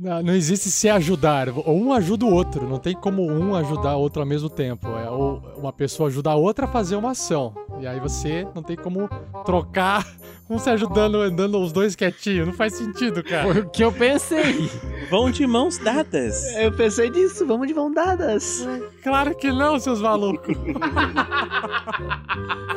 [0.00, 1.50] Não, não existe se ajudar.
[1.50, 2.66] Ou um ajuda o outro.
[2.66, 4.88] Não tem como um ajudar o outro ao mesmo tempo.
[4.88, 7.54] É ou uma pessoa ajuda a outra a fazer uma ação.
[7.78, 9.10] E aí você não tem como
[9.44, 10.06] trocar
[10.48, 12.46] um se ajudando, andando os dois quietinhos.
[12.46, 13.52] Não faz sentido, cara.
[13.52, 14.70] Foi o que eu pensei.
[15.10, 16.46] Vão de mãos dadas.
[16.56, 18.66] Eu pensei nisso, vamos de mão dadas.
[19.02, 20.56] Claro que não, seus malucos.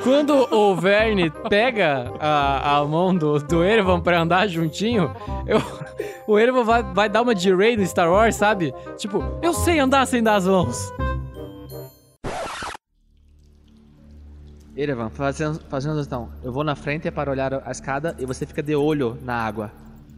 [0.03, 5.13] Quando o Verne pega a, a mão do, do Erevan pra andar juntinho,
[5.45, 5.61] eu,
[6.27, 8.73] o Erevan vai, vai dar uma de Rey no Star Wars, sabe?
[8.97, 10.91] Tipo, eu sei andar sem dar as mãos.
[14.75, 16.29] Erevan, fazendo, fazendo então.
[16.43, 19.71] Eu vou na frente para olhar a escada e você fica de olho na água.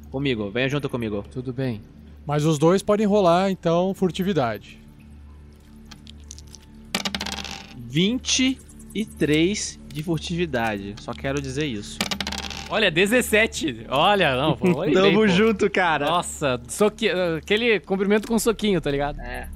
[0.09, 1.25] Comigo, venha junto comigo.
[1.31, 1.81] Tudo bem.
[2.25, 4.84] Mas os dois podem rolar, então, furtividade.
[7.95, 10.95] 23 de furtividade.
[10.99, 11.97] Só quero dizer isso.
[12.69, 13.85] Olha, 17.
[13.87, 15.27] Olha, não, foi bem, Tamo pô.
[15.29, 16.05] junto, cara.
[16.07, 17.09] Nossa, soque...
[17.09, 19.21] aquele cumprimento com soquinho, tá ligado?
[19.21, 19.47] É.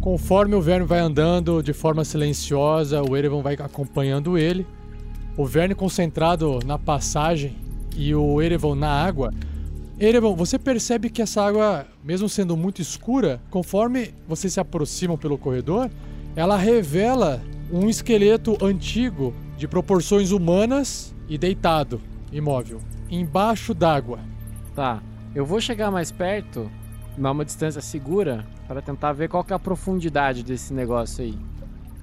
[0.00, 4.64] Conforme o Verne vai andando de forma silenciosa, o Erevan vai acompanhando ele.
[5.36, 7.56] O Verne concentrado na passagem
[7.96, 9.34] e o Erevan na água.
[10.04, 15.38] Erevan, você percebe que essa água, mesmo sendo muito escura, conforme vocês se aproximam pelo
[15.38, 15.88] corredor,
[16.34, 17.40] ela revela
[17.70, 22.00] um esqueleto antigo de proporções humanas e deitado,
[22.32, 24.18] imóvel, embaixo d'água.
[24.74, 25.00] Tá,
[25.36, 26.68] eu vou chegar mais perto,
[27.22, 31.38] a uma distância segura, para tentar ver qual que é a profundidade desse negócio aí.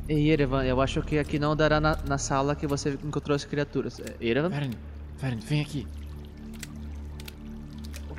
[0.08, 3.44] Ei, Erevan, eu acho que aqui não dará na, na sala que você encontrou as
[3.44, 4.00] criaturas.
[4.00, 4.48] É, Erevan?
[4.48, 4.78] Verne,
[5.18, 5.86] Verne, vem aqui.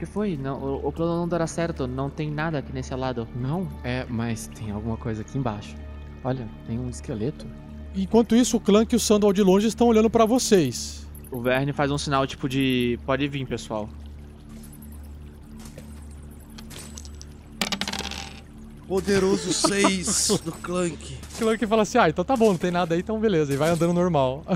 [0.01, 0.35] O que foi?
[0.35, 1.87] Não, o, o plano não dará certo.
[1.87, 3.29] Não tem nada aqui nesse lado.
[3.37, 5.77] Não, é, mas tem alguma coisa aqui embaixo.
[6.25, 7.47] Olha, tem um esqueleto.
[7.95, 11.07] Enquanto isso, o Clank e o Sandal de longe estão olhando pra vocês.
[11.31, 12.99] O Verne faz um sinal tipo de.
[13.05, 13.91] Pode vir, pessoal.
[18.89, 21.19] Poderoso 6 do Clank.
[21.35, 23.53] O Clank fala assim: ah, então tá bom, não tem nada aí, então beleza.
[23.53, 24.47] E vai andando normal.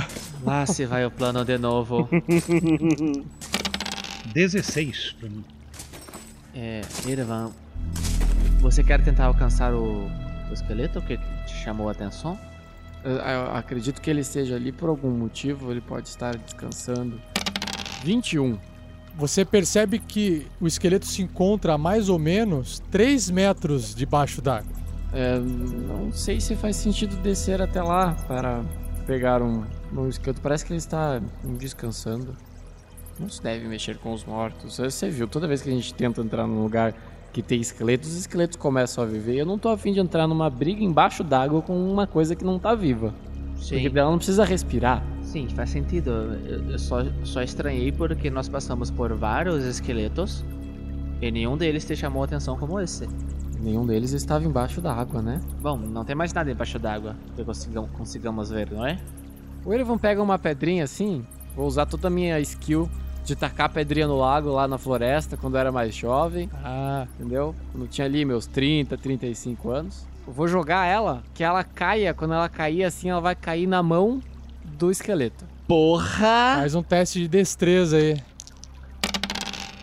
[0.42, 2.08] Lá se vai o plano de novo.
[4.34, 5.44] 16 pra mim.
[6.54, 7.52] É, Erevan,
[8.60, 10.10] você quer tentar alcançar o,
[10.50, 12.38] o esqueleto que te chamou a atenção?
[13.04, 17.20] Eu, eu acredito que ele esteja ali por algum motivo, ele pode estar descansando.
[18.02, 18.58] 21.
[19.16, 24.72] Você percebe que o esqueleto se encontra a mais ou menos 3 metros debaixo d'água.
[25.12, 28.64] É, não sei se faz sentido descer até lá para
[29.06, 30.40] pegar um, um esqueleto.
[30.40, 31.22] Parece que ele está
[31.56, 32.36] descansando.
[33.18, 34.76] Não se deve mexer com os mortos.
[34.76, 36.94] Você viu, toda vez que a gente tenta entrar num lugar
[37.32, 39.36] que tem esqueletos, os esqueletos começam a viver.
[39.36, 42.58] Eu não tô afim de entrar numa briga embaixo d'água com uma coisa que não
[42.58, 43.14] tá viva.
[43.56, 45.02] Porque ela não precisa respirar.
[45.22, 46.10] Sim, faz sentido.
[46.46, 50.44] Eu, eu só, só estranhei porque nós passamos por vários esqueletos
[51.20, 53.08] e nenhum deles te chamou atenção como esse.
[53.60, 55.40] Nenhum deles estava embaixo da água, né?
[55.62, 58.98] Bom, não tem mais nada embaixo d'água que consigam, consigamos ver, não é?
[59.64, 61.24] O Erevan pega uma pedrinha assim,
[61.56, 62.90] vou usar toda a minha skill
[63.24, 67.54] de tacar pedrinha no lago lá na floresta quando eu era mais jovem, Ah, entendeu?
[67.72, 70.06] Quando eu tinha ali meus 30, 35 anos.
[70.26, 73.82] Eu vou jogar ela, que ela caia, quando ela cair assim, ela vai cair na
[73.82, 74.20] mão
[74.64, 75.44] do esqueleto.
[75.66, 76.56] Porra!
[76.56, 78.20] faz um teste de destreza aí.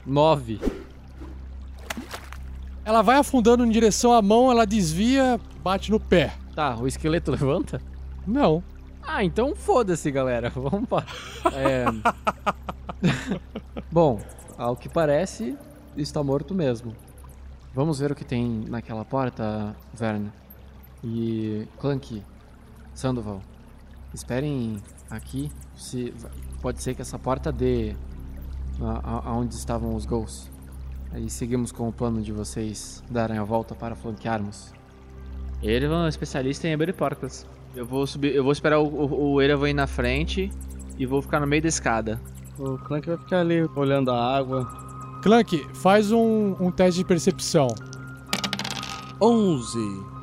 [0.06, 0.60] 9.
[2.84, 6.34] Ela vai afundando em direção à mão, ela desvia, bate no pé.
[6.56, 7.82] Tá, o esqueleto levanta?
[8.26, 8.64] Não.
[9.04, 10.50] Ah, então foda-se, galera.
[10.54, 11.06] Vamos para.
[11.54, 11.86] É...
[13.92, 14.22] Bom,
[14.58, 15.58] ao que parece,
[15.98, 16.96] está morto mesmo.
[17.74, 20.32] Vamos ver o que tem naquela porta, Verne.
[21.04, 22.24] E Clank,
[22.94, 23.42] Sandoval,
[24.14, 24.78] esperem
[25.10, 25.52] aqui.
[25.76, 26.14] Se
[26.62, 27.96] pode ser que essa porta dê
[29.26, 30.50] aonde estavam os gols.
[31.12, 34.74] Aí seguimos com o plano de vocês darem a volta para flanquearmos.
[35.62, 37.46] Erevan é um especialista em abrir portas.
[37.76, 40.52] Eu vou subir, eu vou esperar o, o, o Erevan ir na frente
[40.98, 42.20] e vou ficar no meio da escada.
[42.62, 44.68] O Clank vai ficar ali olhando a água.
[45.24, 47.68] Clank, faz um, um teste de percepção.
[49.20, 49.80] 11.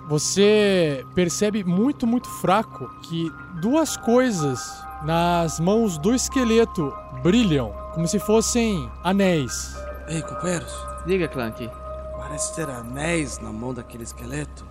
[0.09, 3.29] Você percebe muito, muito fraco que
[3.61, 9.77] duas coisas nas mãos do esqueleto brilham, como se fossem anéis.
[10.07, 10.73] Ei, companheiros,
[11.07, 11.69] Diga, Clank.
[12.17, 14.65] parece ter anéis na mão daquele esqueleto.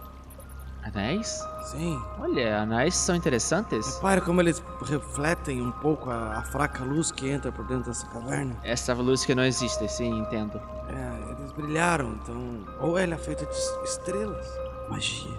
[0.94, 1.44] Anéis?
[1.66, 2.02] Sim.
[2.20, 3.96] Olha, anéis são interessantes.
[3.96, 8.08] Repare como eles refletem um pouco a, a fraca luz que entra por dentro dessa
[8.08, 8.56] caverna.
[8.64, 10.62] Essa luz que não existe, sim, entendo.
[10.90, 12.66] É, eles brilharam, então.
[12.80, 14.48] Ou ela é feita de es- estrelas.
[14.90, 15.32] Magia.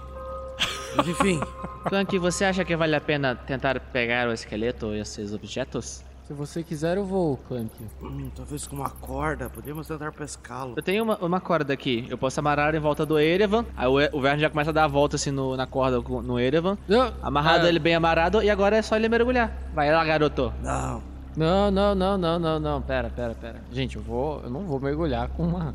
[0.97, 1.41] Mas enfim,
[1.89, 6.03] Clank, você acha que vale a pena tentar pegar o esqueleto e esses objetos?
[6.29, 7.71] Se você quiser, eu vou, Clank.
[8.03, 10.75] hum, talvez com uma corda, podemos tentar pescá-lo.
[10.77, 12.07] Eu tenho uma, uma corda aqui.
[12.11, 13.65] Eu posso amarrar em volta do Erevan.
[13.75, 16.21] Aí o, o Verne já começa a dar a volta assim no- na corda com-
[16.21, 16.77] no Erevan.
[16.87, 18.43] Não, Amarrado ah, ele bem amarrado.
[18.43, 19.51] E agora é só ele mergulhar.
[19.75, 20.53] Vai lá, garoto.
[20.63, 21.03] Não,
[21.35, 22.83] Não, não, não, não, não, não.
[22.83, 23.63] Pera, pera, pera.
[23.73, 24.43] Gente, eu vou.
[24.45, 25.75] Eu não vou mergulhar com uma,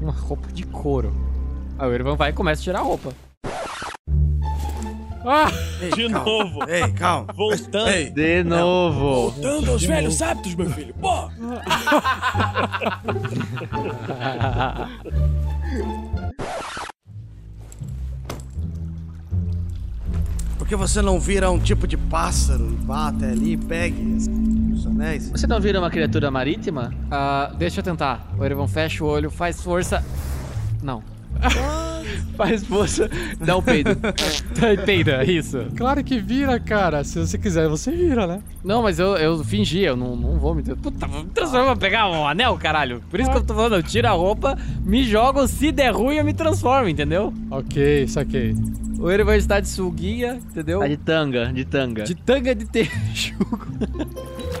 [0.00, 1.12] uma roupa de couro.
[1.78, 3.12] Aí o Irvan vai e começa a tirar a roupa.
[5.24, 5.50] Ah!
[5.80, 6.24] Ei, De calma.
[6.24, 6.64] novo.
[6.68, 7.32] Ei, calma.
[7.32, 7.88] Voltando.
[7.88, 9.30] Ei, De novo.
[9.30, 10.94] Voltando aos velhos hábitos, meu filho.
[11.00, 11.30] Pô!
[20.58, 24.00] por que você não vira um tipo de pássaro e vá até ali e pegue
[24.72, 25.30] os, anéis?
[25.30, 26.92] Você não vira uma criatura marítima?
[27.10, 28.26] Ah, deixa eu tentar.
[28.38, 30.04] O Irvan fecha o olho, faz força.
[30.82, 31.02] Não.
[32.36, 33.08] Faz força.
[33.40, 33.90] Dá um peido.
[34.84, 35.66] Peida, isso.
[35.76, 37.04] Claro que vira, cara.
[37.04, 38.42] Se você quiser, você vira, né?
[38.64, 40.62] Não, mas eu, eu fingi, eu não, não vou me.
[40.62, 43.02] Puta, vou me transformar pra pegar um anel, caralho.
[43.10, 46.16] Por isso que eu tô falando, eu tiro a roupa, me jogo, se der ruim
[46.16, 47.32] eu me transformo, entendeu?
[47.50, 48.54] Ok, saquei.
[48.98, 50.78] O Irvan está de suguinha, entendeu?
[50.78, 52.04] Tá de tanga, de tanga.
[52.04, 53.58] De tanga de texugo.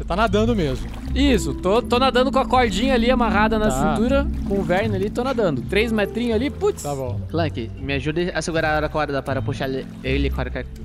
[0.00, 0.88] Você tá nadando mesmo.
[1.14, 3.94] Isso, tô, tô nadando com a cordinha ali amarrada na Tá.
[3.94, 5.60] cintura, com o Verne ali, tô nadando.
[5.60, 6.82] Três metrinhos ali, putz.
[6.84, 7.20] Tá bom.
[7.28, 9.68] Clank, me ajude a segurar a corda para puxar
[10.02, 10.32] ele-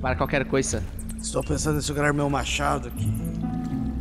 [0.02, 0.82] para qualquer coisa.
[1.18, 3.10] Estou pensando em segurar meu machado aqui.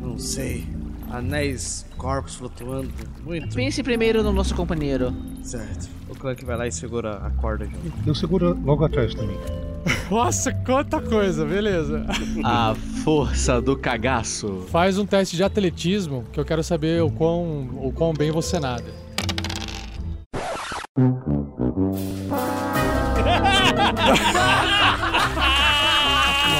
[0.01, 0.67] Não sei.
[1.09, 2.89] Anéis, corpos flutuando.
[3.23, 5.15] Muito Pense primeiro no nosso companheiro.
[5.43, 5.87] certo.
[6.09, 7.79] O Clank vai lá e segura a corda junto.
[8.05, 9.37] Eu seguro logo atrás também.
[10.09, 12.05] Nossa, quanta coisa, beleza.
[12.43, 14.65] A força do cagaço.
[14.69, 18.59] Faz um teste de atletismo que eu quero saber o quão, o quão bem você
[18.59, 18.85] nada.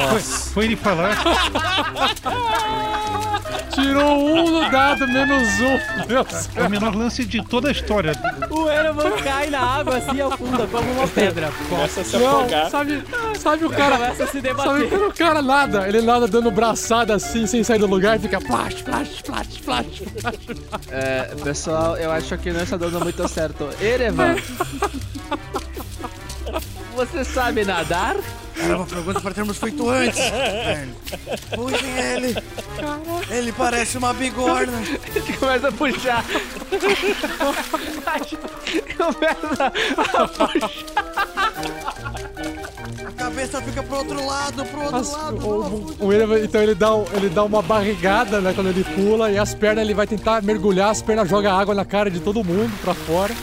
[0.09, 1.15] Foi, foi ele falar.
[3.75, 6.05] Tirou um no dado, menos um.
[6.07, 6.49] Meu Deus.
[6.55, 8.13] É o menor lance de toda a história.
[8.49, 11.51] O Erevan cai na água assim, afunda como uma pedra.
[11.69, 12.69] Começa a se Não, afogar.
[12.69, 13.03] sabe,
[13.37, 13.97] sabe o cara.
[13.97, 14.89] Começa a se Sabe debater.
[14.89, 15.87] quando o cara nada?
[15.87, 20.03] Ele nada dando braçada assim, sem sair do lugar e fica flash, flash, flash, flash.
[20.89, 23.69] É, pessoal, eu acho que não está dando muito certo.
[23.81, 24.35] Erevan.
[26.95, 28.15] Você sabe nadar?
[28.57, 30.17] Era uma pergunta para termos feito antes.
[31.53, 32.35] Puxem ele.
[33.29, 34.81] Ele parece uma bigorna.
[35.13, 36.23] Ele começa a puxar.
[38.97, 39.65] começa
[40.13, 40.71] a puxar.
[43.05, 45.47] A cabeça fica pro outro lado, pro outro As- lado.
[45.47, 49.53] o, o então ele dá, ele dá uma barrigada né, quando ele pula e as
[49.53, 52.93] pernas ele vai tentar mergulhar, as pernas jogam água na cara de todo mundo pra
[52.93, 53.33] fora.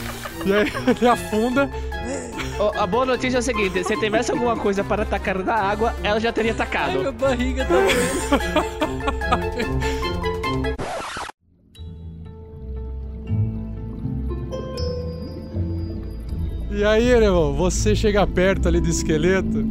[0.45, 1.69] E aí ele afunda.
[2.71, 6.19] A boa notícia é o seguinte: se tivesse alguma coisa para atacar na água, ela
[6.19, 6.99] já teria Ai, atacado.
[6.99, 7.93] minha barriga tá doendo.
[16.75, 19.63] E aí, Erevan, você chega perto ali do esqueleto.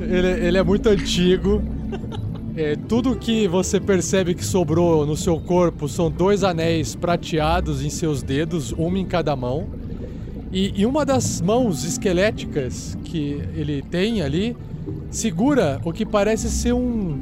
[0.00, 1.62] Ele, ele é muito antigo.
[2.56, 7.88] É, tudo que você percebe que sobrou no seu corpo são dois anéis prateados em
[7.88, 9.68] seus dedos, uma em cada mão.
[10.50, 14.56] E, e uma das mãos esqueléticas que ele tem ali
[15.10, 17.18] segura o que parece ser um,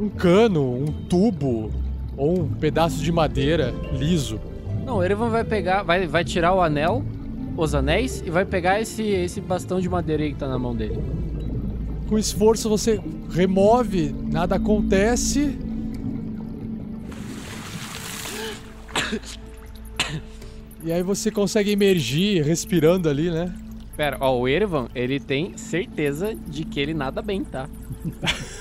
[0.00, 1.70] um cano, um tubo
[2.16, 4.40] ou um pedaço de madeira liso.
[4.84, 7.02] Não, o Erevan vai pegar, vai, vai tirar o anel,
[7.56, 10.74] os anéis, e vai pegar esse, esse bastão de madeira aí que tá na mão
[10.74, 10.98] dele.
[12.08, 13.00] Com esforço você
[13.30, 15.56] remove, nada acontece.
[20.84, 23.50] E aí você consegue emergir respirando ali, né?
[23.96, 27.68] Pera, ó, o Erevan, ele tem certeza de que ele nada bem, tá?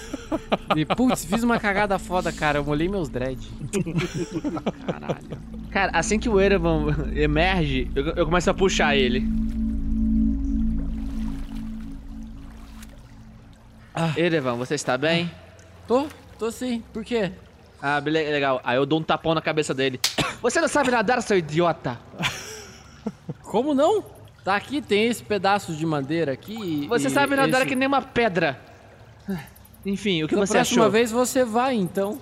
[0.76, 2.58] E, putz, fiz uma cagada foda, cara.
[2.58, 3.48] Eu molhei meus dreads.
[4.88, 5.20] Caralho.
[5.70, 9.28] Cara, assim que o Erevan emerge, eu, eu começo a puxar ele.
[14.18, 15.30] Erevan, você está bem?
[15.88, 16.08] Tô,
[16.40, 16.84] tô sim.
[16.92, 17.32] Por quê?
[17.80, 18.60] Ah, legal.
[18.64, 20.00] Aí eu dou um tapão na cabeça dele.
[20.44, 21.98] Você não sabe nadar, seu idiota!
[23.44, 24.04] Como não?
[24.44, 26.86] Tá aqui, tem esse pedaço de madeira aqui.
[26.90, 27.70] Você e sabe nadar esse...
[27.70, 28.60] que nem uma pedra.
[29.86, 30.92] Enfim, o que Da você próxima achou?
[30.92, 32.20] vez você vai, então.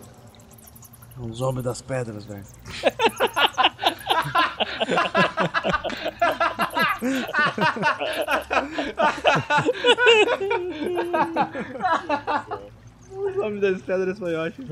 [1.18, 2.44] Os homens das pedras, velho.
[13.24, 14.68] O nome das pedras foi ótimo.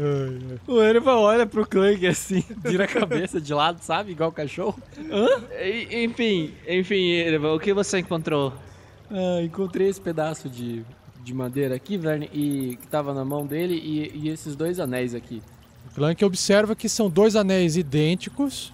[0.67, 4.11] O Erevan olha pro Clank assim, vira a cabeça de lado, sabe?
[4.11, 4.81] Igual cachorro.
[5.61, 8.53] E- Enfim, enfim, Erevan, o que você encontrou?
[9.11, 10.83] Ah, encontrei esse pedaço de,
[11.23, 15.13] de madeira aqui, Verne, e que tava na mão dele, e, e esses dois anéis
[15.15, 15.41] aqui.
[15.91, 18.71] O Clank observa que são dois anéis idênticos,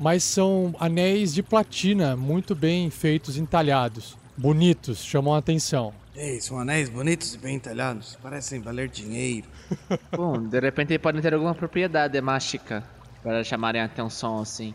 [0.00, 4.16] mas são anéis de platina, muito bem feitos, entalhados.
[4.36, 5.92] Bonitos, chamam a atenção.
[6.14, 8.18] Ei, são anéis bonitos e bem entalhados.
[8.22, 9.46] Parecem valer dinheiro.
[10.14, 12.84] Bom, de repente podem ter alguma propriedade mágica
[13.22, 14.74] para chamarem a atenção assim.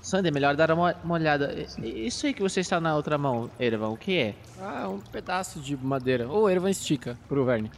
[0.00, 1.54] Sandy, é melhor dar uma, uma olhada.
[1.82, 4.34] Isso aí que você está na outra mão, Erevan, o que é?
[4.58, 6.26] Ah, um pedaço de madeira.
[6.26, 7.70] Ou o Erevan estica pro Verne.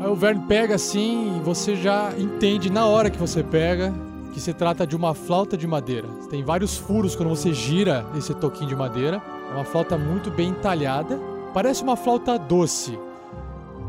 [0.00, 3.92] Aí o Vern pega assim e você já entende na hora que você pega
[4.32, 6.08] que se trata de uma flauta de madeira.
[6.28, 9.20] Tem vários furos quando você gira esse toquinho de madeira.
[9.50, 11.18] É uma flauta muito bem entalhada.
[11.52, 12.98] Parece uma flauta doce.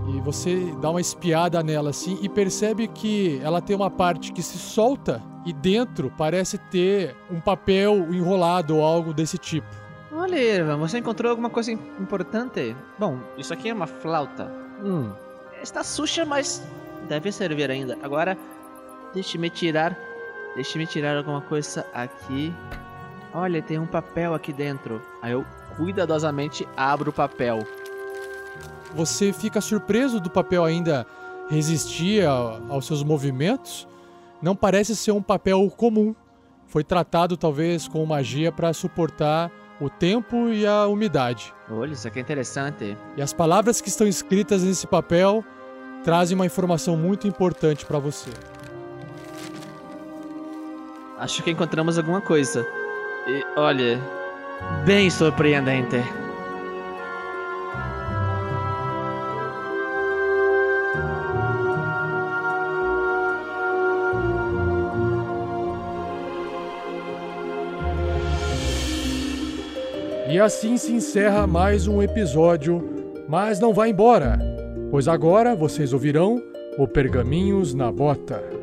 [0.10, 4.42] E você dá uma espiada nela assim e percebe que ela tem uma parte que
[4.42, 9.68] se solta e dentro parece ter um papel enrolado ou algo desse tipo.
[10.14, 12.76] Olha, Erevan, você encontrou alguma coisa im- importante?
[13.00, 14.52] Bom, isso aqui é uma flauta.
[14.84, 15.12] Hum,
[15.62, 16.62] Está suja, mas
[17.08, 17.96] deve servir ainda.
[18.02, 18.36] Agora,
[19.14, 19.96] deixe-me tirar.
[20.56, 22.54] Deixe-me tirar alguma coisa aqui.
[23.34, 25.02] Olha, tem um papel aqui dentro.
[25.22, 25.46] Aí eu
[25.78, 27.60] cuidadosamente abro o papel.
[28.94, 31.08] Você fica surpreso do papel ainda
[31.50, 33.88] resistir a- aos seus movimentos.
[34.42, 36.14] Não parece ser um papel comum.
[36.68, 39.50] Foi tratado talvez com magia para suportar
[39.80, 41.54] o tempo e a umidade.
[41.70, 42.98] Olha, isso aqui é interessante.
[43.16, 45.44] E as palavras que estão escritas nesse papel
[46.04, 48.30] trazem uma informação muito importante para você.
[51.22, 52.66] Acho que encontramos alguma coisa.
[53.28, 54.00] E olha,
[54.84, 55.98] bem surpreendente.
[70.28, 72.84] E assim se encerra mais um episódio,
[73.30, 74.40] mas não vá embora,
[74.90, 76.42] pois agora vocês ouvirão
[76.80, 78.61] o Pergaminhos na Bota.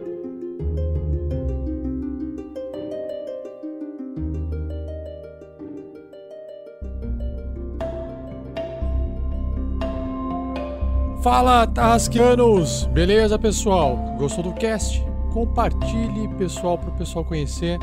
[11.30, 12.86] Fala, Tarrasqueanos!
[12.86, 13.98] Beleza, pessoal?
[14.16, 15.04] Gostou do cast?
[15.30, 17.78] Compartilhe, pessoal, para o pessoal conhecer.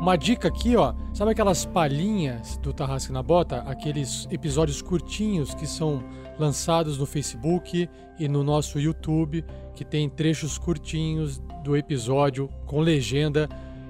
[0.00, 0.94] Uma dica aqui, ó.
[1.12, 3.58] Sabe aquelas palhinhas do Tarrasque na Bota?
[3.66, 6.02] Aqueles episódios curtinhos que são
[6.38, 7.86] lançados no Facebook
[8.18, 9.44] e no nosso YouTube,
[9.74, 13.46] que tem trechos curtinhos do episódio com legenda.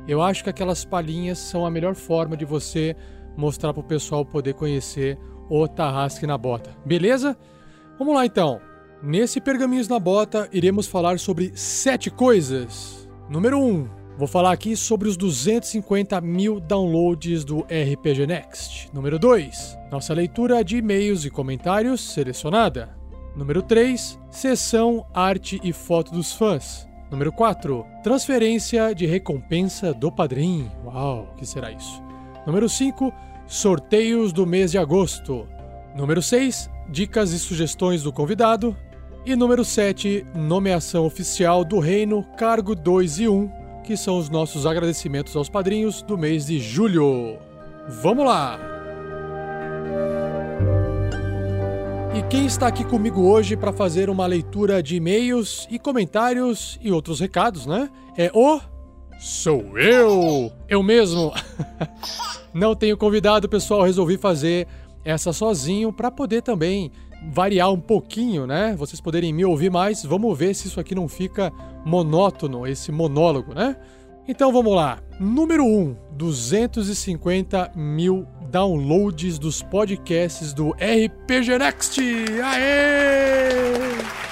[0.09, 2.97] Eu acho que aquelas palhinhas são a melhor forma de você
[3.37, 5.17] mostrar para o pessoal poder conhecer
[5.49, 6.77] o Tarrasque na Bota.
[6.85, 7.39] Beleza?
[8.01, 8.61] Vamos lá então.
[9.07, 13.09] Nesse Pergaminhos na Bota, iremos falar sobre sete coisas.
[13.31, 13.63] Número 1.
[13.63, 13.89] Um,
[14.19, 18.91] vou falar aqui sobre os 250 mil downloads do RPG Next.
[18.93, 19.79] Número 2.
[19.93, 22.97] Nossa leitura de e-mails e comentários selecionada.
[23.37, 24.19] Número 3.
[24.29, 26.89] Sessão Arte e Foto dos Fãs.
[27.09, 27.87] Número 4.
[28.03, 30.69] Transferência de recompensa do padrinho.
[30.85, 32.03] Uau, que será isso?
[32.45, 33.15] Número 5.
[33.47, 35.47] Sorteios do mês de agosto.
[35.95, 36.69] Número 6.
[36.89, 38.77] Dicas e sugestões do convidado.
[39.27, 43.51] E número 7, nomeação oficial do Reino, cargo 2 e 1,
[43.83, 47.37] que são os nossos agradecimentos aos padrinhos do mês de julho.
[47.89, 48.57] Vamos lá!
[52.15, 56.93] E quem está aqui comigo hoje para fazer uma leitura de e-mails e comentários e
[56.93, 57.91] outros recados, né?
[58.17, 58.61] É o.
[59.19, 60.53] Sou eu!
[60.69, 61.33] Eu mesmo!
[62.55, 64.69] Não tenho convidado, pessoal, resolvi fazer
[65.05, 66.93] essa sozinho para poder também
[67.27, 68.75] variar um pouquinho, né?
[68.77, 71.53] Vocês poderem me ouvir mais, vamos ver se isso aqui não fica
[71.85, 73.77] monótono, esse monólogo, né?
[74.29, 74.99] Então vamos lá.
[75.21, 82.01] Número 1, um, 250 mil downloads dos podcasts do RPG Next!
[82.43, 84.26] Aê!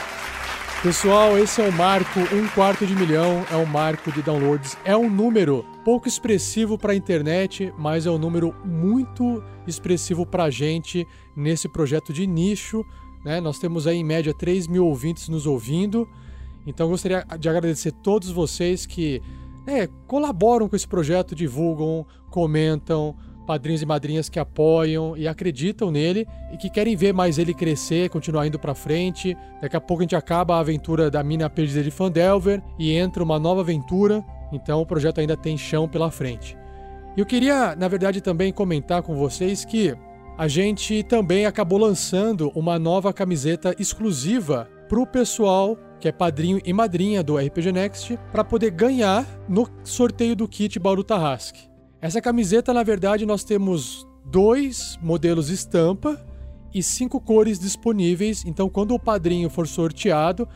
[0.84, 4.76] Pessoal, esse é o marco, um quarto de milhão é o marco de downloads.
[4.84, 10.44] É um número pouco expressivo para a internet, mas é um número muito expressivo para
[10.44, 12.84] a gente nesse projeto de nicho.
[13.24, 13.40] Né?
[13.40, 16.06] Nós temos aí em média 3 mil ouvintes nos ouvindo.
[16.66, 19.22] Então gostaria de agradecer a todos vocês que
[19.66, 26.26] né, colaboram com esse projeto, divulgam, comentam, padrinhos e madrinhas que apoiam e acreditam nele
[26.52, 29.36] e que querem ver mais ele crescer, continuar indo para frente.
[29.60, 33.22] Daqui a pouco a gente acaba a aventura da mina perdida de Fandelver e entra
[33.22, 36.56] uma nova aventura, então o projeto ainda tem chão pela frente.
[37.16, 39.94] Eu queria, na verdade, também comentar com vocês que
[40.36, 46.60] a gente também acabou lançando uma nova camiseta exclusiva para o pessoal que é padrinho
[46.64, 51.73] e madrinha do RPG Next para poder ganhar no sorteio do kit Bauru Tarrasque.
[52.04, 56.22] Essa camiseta, na verdade, nós temos dois modelos estampa
[56.74, 58.44] e cinco cores disponíveis.
[58.44, 60.46] Então, quando o padrinho for sorteado,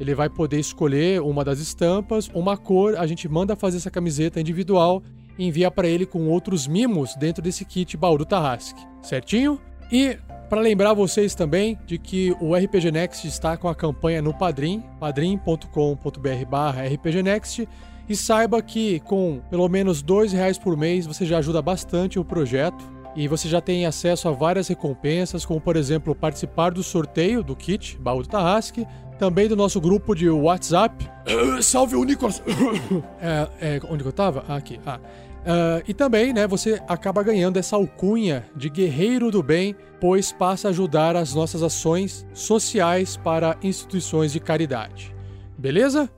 [0.00, 2.96] ele vai poder escolher uma das estampas, uma cor.
[2.96, 5.00] A gente manda fazer essa camiseta individual
[5.38, 8.84] e envia para ele com outros mimos dentro desse kit Bauru Tarrasque.
[9.00, 9.60] Certinho?
[9.92, 10.18] E
[10.50, 14.82] para lembrar vocês também de que o RPG Next está com a campanha no Padrim,
[14.98, 17.68] padrim.com.br/rpgnext
[18.08, 22.24] e saiba que com pelo menos dois reais por mês você já ajuda bastante o
[22.24, 27.42] projeto e você já tem acesso a várias recompensas, como por exemplo participar do sorteio
[27.42, 28.86] do kit Baú do Tarrasque,
[29.18, 31.08] também do nosso grupo de WhatsApp.
[31.62, 32.42] salve o Nicolas!
[33.20, 34.44] é, é, onde que eu tava?
[34.46, 34.78] Ah, aqui.
[34.84, 35.00] Ah.
[35.46, 40.68] Uh, e também, né, você acaba ganhando essa alcunha de guerreiro do bem, pois passa
[40.68, 45.14] a ajudar as nossas ações sociais para instituições de caridade.
[45.56, 46.10] Beleza?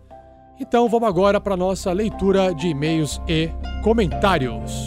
[0.61, 3.48] Então vamos agora para nossa leitura de e-mails e
[3.84, 4.86] comentários.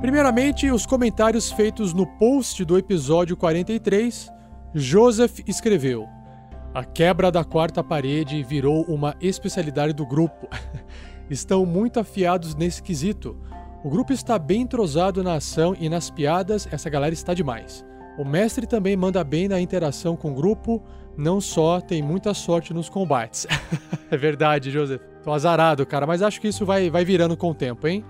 [0.00, 4.32] Primeiramente, os comentários feitos no post do episódio 43.
[4.72, 6.06] Joseph escreveu:
[6.72, 10.48] A quebra da quarta parede virou uma especialidade do grupo.
[11.28, 13.36] Estão muito afiados nesse quesito.
[13.82, 17.84] O grupo está bem entrosado na ação e nas piadas, essa galera está demais.
[18.18, 20.82] O mestre também manda bem na interação com o grupo,
[21.18, 23.44] não só tem muita sorte nos combates.
[24.08, 25.02] é verdade, Joseph.
[25.24, 28.04] Tô azarado, cara, mas acho que isso vai, vai virando com o tempo, hein?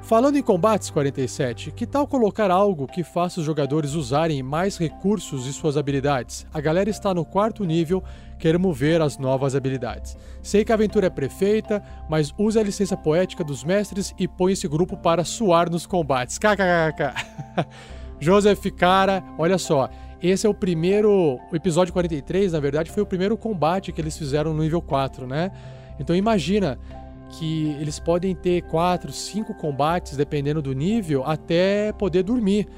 [0.00, 5.44] Falando em combates 47, que tal colocar algo que faça os jogadores usarem mais recursos
[5.44, 6.46] de suas habilidades?
[6.54, 8.02] A galera está no quarto nível,
[8.38, 10.16] queremos ver as novas habilidades.
[10.40, 14.52] Sei que a aventura é prefeita, mas use a licença poética dos mestres e põe
[14.52, 16.38] esse grupo para suar nos combates.
[16.38, 17.66] KKKK.
[18.20, 19.90] Joseph, cara, olha só,
[20.28, 21.38] esse é o primeiro.
[21.50, 25.26] O episódio 43, na verdade, foi o primeiro combate que eles fizeram no nível 4,
[25.26, 25.50] né?
[25.98, 26.78] Então imagina
[27.30, 32.68] que eles podem ter 4, 5 combates, dependendo do nível, até poder dormir.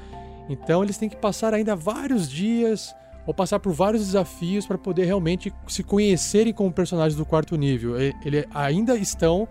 [0.49, 2.95] Então eles têm que passar ainda vários dias
[3.27, 7.95] ou passar por vários desafios para poder realmente se conhecerem como personagens do quarto nível.
[7.99, 9.47] Eles ainda estão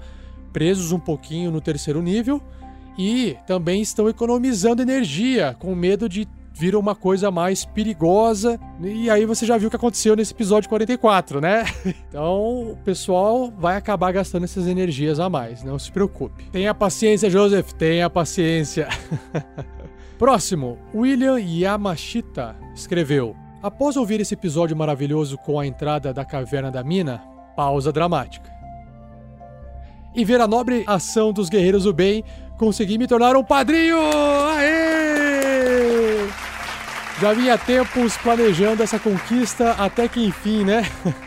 [0.53, 2.43] presos um pouquinho no terceiro nível
[2.99, 6.27] e também estão economizando energia, com medo de
[6.59, 8.59] vira uma coisa mais perigosa.
[8.83, 11.65] E aí você já viu o que aconteceu nesse episódio 44, né?
[12.09, 16.45] Então o pessoal vai acabar gastando essas energias a mais, não se preocupe.
[16.51, 18.89] Tenha paciência, Joseph, tenha paciência.
[20.19, 26.83] Próximo, William Yamashita escreveu: Após ouvir esse episódio maravilhoso com a entrada da caverna da
[26.83, 27.23] mina,
[27.55, 28.51] pausa dramática.
[30.15, 32.25] E ver a nobre ação dos guerreiros do bem,
[32.59, 33.99] consegui me tornar um padrinho!
[34.57, 35.28] Aê!
[37.21, 40.83] Já vinha tempos planejando essa conquista até que enfim, né?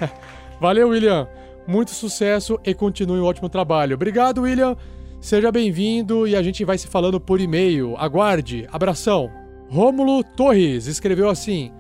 [0.60, 1.28] Valeu, William.
[1.68, 3.96] Muito sucesso e continue um ótimo trabalho.
[3.96, 4.78] Obrigado, William.
[5.20, 7.96] Seja bem-vindo e a gente vai se falando por e-mail.
[7.98, 8.68] Aguarde.
[8.72, 9.30] Abração.
[9.70, 11.74] Rômulo Torres escreveu assim: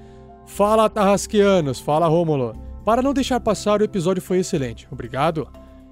[0.45, 1.79] Fala, Tarrasqueanos.
[1.79, 2.53] Fala, Rômulo.
[2.83, 4.87] Para não deixar passar, o episódio foi excelente.
[4.91, 5.47] Obrigado.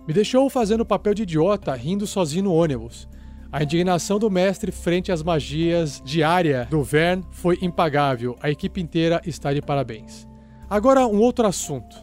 [0.06, 3.08] Me deixou fazendo papel de idiota, rindo sozinho no ônibus.
[3.52, 8.38] A indignação do mestre frente às magias diária do Vern foi impagável.
[8.42, 10.28] A equipe inteira está de parabéns.
[10.70, 11.98] Agora, um outro assunto.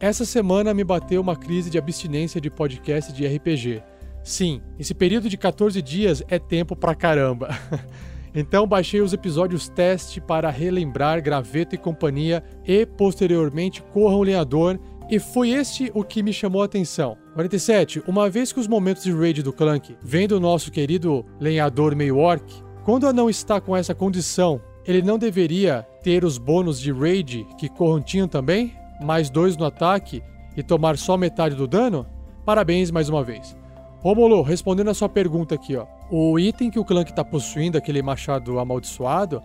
[0.00, 3.82] Essa semana me bateu uma crise de abstinência de podcast de RPG.
[4.24, 7.48] Sim, esse período de 14 dias é tempo pra caramba.
[8.34, 14.78] Então baixei os episódios teste para relembrar Graveto e companhia e posteriormente Corram o Lenhador
[15.10, 17.16] e foi este o que me chamou a atenção.
[17.34, 18.02] 47.
[18.06, 22.18] Uma vez que os momentos de raid do Clank vêm do nosso querido lenhador meio
[22.18, 22.44] orc,
[22.84, 27.46] Quando o anão está com essa condição, ele não deveria ter os bônus de raid
[27.58, 28.72] que Corran tinha também?
[29.02, 30.22] Mais dois no ataque
[30.56, 32.06] e tomar só metade do dano?
[32.46, 33.54] Parabéns mais uma vez.
[34.00, 35.86] Romulo, respondendo a sua pergunta aqui, ó.
[36.10, 39.42] O item que o Clank está possuindo, aquele machado amaldiçoado,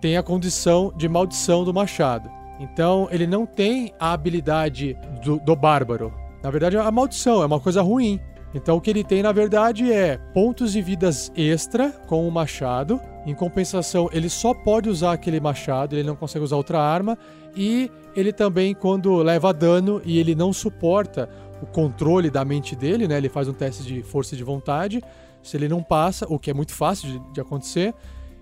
[0.00, 2.28] tem a condição de maldição do machado.
[2.60, 6.12] Então ele não tem a habilidade do, do bárbaro.
[6.42, 8.20] Na verdade, a maldição é uma coisa ruim.
[8.54, 13.00] Então o que ele tem, na verdade, é pontos de vidas extra com o machado.
[13.26, 17.16] Em compensação, ele só pode usar aquele machado, ele não consegue usar outra arma.
[17.56, 21.28] E ele também, quando leva dano e ele não suporta
[21.62, 23.16] o controle da mente dele, né?
[23.16, 25.02] Ele faz um teste de força de vontade.
[25.42, 27.94] Se ele não passa, o que é muito fácil de, de acontecer,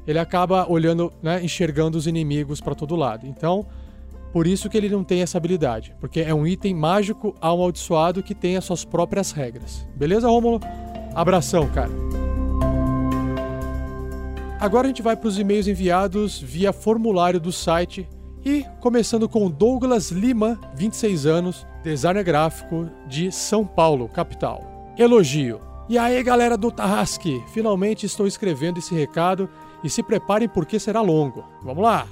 [0.06, 3.26] ele acaba olhando, né, enxergando os inimigos para todo lado.
[3.26, 3.66] Então,
[4.38, 8.36] por isso que ele não tem essa habilidade, porque é um item mágico amaldiçoado que
[8.36, 9.84] tem as suas próprias regras.
[9.96, 10.60] Beleza, Rômulo?
[11.12, 11.90] Abração, cara.
[14.60, 18.08] Agora a gente vai para os e-mails enviados via formulário do site
[18.44, 24.94] e começando com Douglas Lima, 26 anos, designer gráfico de São Paulo, capital.
[24.96, 25.58] Elogio.
[25.88, 29.50] E aí, galera do Tarrasque, finalmente estou escrevendo esse recado
[29.82, 31.44] e se preparem porque será longo.
[31.60, 32.06] Vamos lá.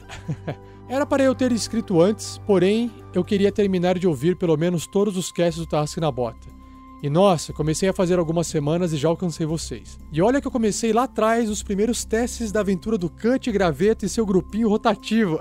[0.89, 5.17] Era para eu ter escrito antes, porém eu queria terminar de ouvir pelo menos todos
[5.17, 6.57] os casts do Tarrasque na Bota.
[7.03, 9.99] E nossa, comecei a fazer algumas semanas e já alcancei vocês.
[10.13, 14.07] E olha que eu comecei lá atrás os primeiros testes da aventura do Cut Graveto
[14.07, 15.41] e seu grupinho rotativo.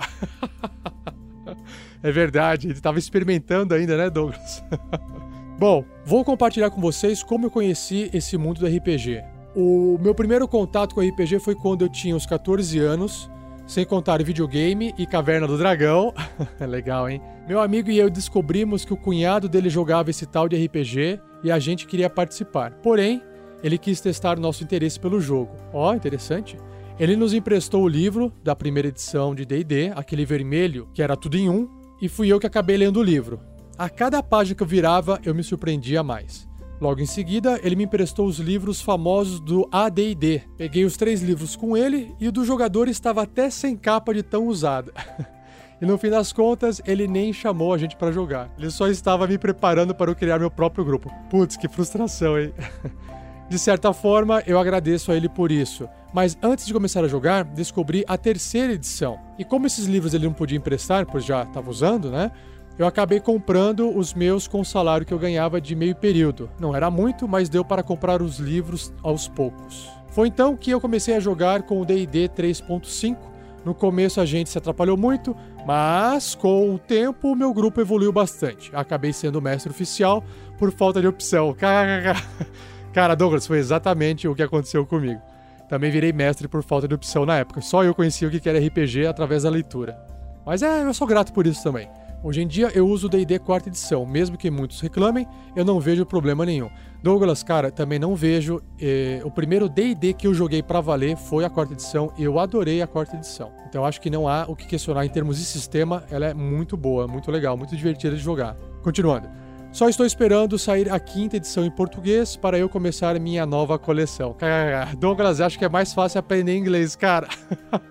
[2.01, 4.63] é verdade, ele estava experimentando ainda, né, Douglas?
[5.59, 9.23] Bom, vou compartilhar com vocês como eu conheci esse mundo do RPG.
[9.55, 13.30] O meu primeiro contato com RPG foi quando eu tinha uns 14 anos
[13.67, 16.13] sem contar videogame e Caverna do Dragão.
[16.59, 17.21] Legal, hein?
[17.47, 21.51] Meu amigo e eu descobrimos que o cunhado dele jogava esse tal de RPG e
[21.51, 22.71] a gente queria participar.
[22.83, 23.21] Porém,
[23.63, 25.55] ele quis testar nosso interesse pelo jogo.
[25.73, 26.57] Ó, oh, interessante.
[26.99, 31.35] Ele nos emprestou o livro da primeira edição de D&D, aquele vermelho que era tudo
[31.35, 31.67] em um,
[32.01, 33.39] e fui eu que acabei lendo o livro.
[33.77, 36.47] A cada página que eu virava, eu me surpreendia mais.
[36.85, 40.43] Logo em seguida, ele me emprestou os livros famosos do AD&D.
[40.55, 44.21] Peguei os três livros com ele e o do jogador estava até sem capa de
[44.21, 44.93] tão usada.
[45.81, 48.53] e no fim das contas, ele nem chamou a gente para jogar.
[48.55, 51.11] Ele só estava me preparando para eu criar meu próprio grupo.
[51.27, 52.53] Putz, que frustração, hein?
[53.49, 55.89] De certa forma, eu agradeço a ele por isso.
[56.13, 59.19] Mas antes de começar a jogar, descobri a terceira edição.
[59.39, 62.31] E como esses livros ele não podia emprestar, pois já estava usando, né?
[62.77, 66.49] Eu acabei comprando os meus com o salário que eu ganhava de meio período.
[66.60, 69.89] Não era muito, mas deu para comprar os livros aos poucos.
[70.10, 73.18] Foi então que eu comecei a jogar com o DD 3.5.
[73.64, 75.35] No começo a gente se atrapalhou muito,
[75.65, 78.69] mas com o tempo o meu grupo evoluiu bastante.
[78.73, 80.23] Acabei sendo mestre oficial
[80.57, 81.56] por falta de opção.
[82.93, 85.22] Cara, Douglas, foi exatamente o que aconteceu comigo.
[85.68, 87.61] Também virei mestre por falta de opção na época.
[87.61, 89.97] Só eu conhecia o que era RPG através da leitura.
[90.45, 91.89] Mas é, eu sou grato por isso também.
[92.23, 95.79] Hoje em dia eu uso o D&D quarta edição, mesmo que muitos reclamem, eu não
[95.79, 96.69] vejo problema nenhum.
[97.03, 98.61] Douglas, cara, também não vejo.
[98.81, 102.39] Eh, o primeiro D&D que eu joguei para valer foi a quarta edição e eu
[102.39, 103.51] adorei a quarta edição.
[103.69, 106.75] Então acho que não há o que questionar em termos de sistema, ela é muito
[106.75, 108.55] boa, muito legal, muito divertida de jogar.
[108.81, 109.29] Continuando.
[109.75, 114.33] Só estou esperando sair a quinta edição em português para eu começar minha nova coleção.
[114.97, 117.27] Douglas, acho que é mais fácil aprender inglês, cara.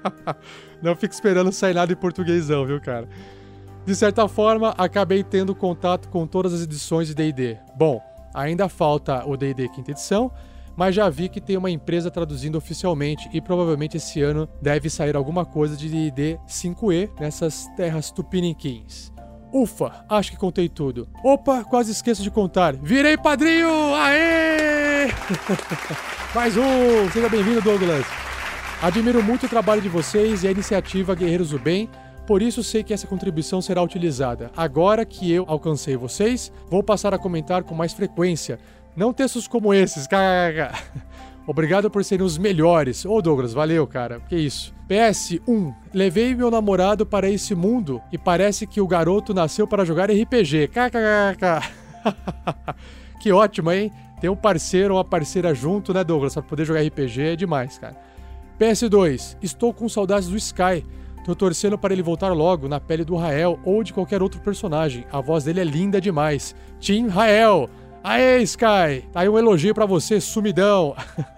[0.83, 3.07] não fico esperando sair nada em português não, viu, cara?
[3.87, 7.59] De certa forma, acabei tendo contato com todas as edições de D&D.
[7.77, 8.01] Bom,
[8.33, 10.33] ainda falta o D&D quinta edição,
[10.75, 15.15] mas já vi que tem uma empresa traduzindo oficialmente e provavelmente esse ano deve sair
[15.15, 19.13] alguma coisa de D&D 5e nessas terras tupiniquins.
[19.53, 21.07] Ufa, acho que contei tudo.
[21.23, 22.75] Opa, quase esqueço de contar.
[22.75, 23.95] Virei padrinho!
[23.95, 25.09] Aê!
[26.35, 27.11] Mais um!
[27.13, 28.07] Seja bem-vindo, Douglas.
[28.83, 31.89] Admiro muito o trabalho de vocês e a iniciativa Guerreiros do Bem
[32.27, 34.51] por isso sei que essa contribuição será utilizada.
[34.57, 38.59] Agora que eu alcancei vocês, vou passar a comentar com mais frequência.
[38.97, 40.09] Não textos como esses.
[41.47, 43.05] Obrigado por serem os melhores.
[43.05, 44.21] Ô Douglas, valeu, cara.
[44.21, 44.73] Que isso.
[44.89, 45.75] PS1.
[45.93, 50.71] Levei meu namorado para esse mundo e parece que o garoto nasceu para jogar RPG.
[53.21, 53.93] que ótimo, hein?
[54.21, 56.33] Ter um parceiro ou uma parceira junto, né, Douglas?
[56.33, 57.97] Pra poder jogar RPG é demais, cara.
[58.59, 59.37] PS2.
[59.43, 60.85] Estou com saudades do Sky.
[61.25, 65.07] Tô torcendo para ele voltar logo na pele do Rael ou de qualquer outro personagem.
[65.11, 66.55] A voz dele é linda demais.
[66.79, 67.69] Tim Rael.
[68.03, 69.09] Aê, Sky!
[69.11, 70.95] Tá aí um elogio para você, sumidão.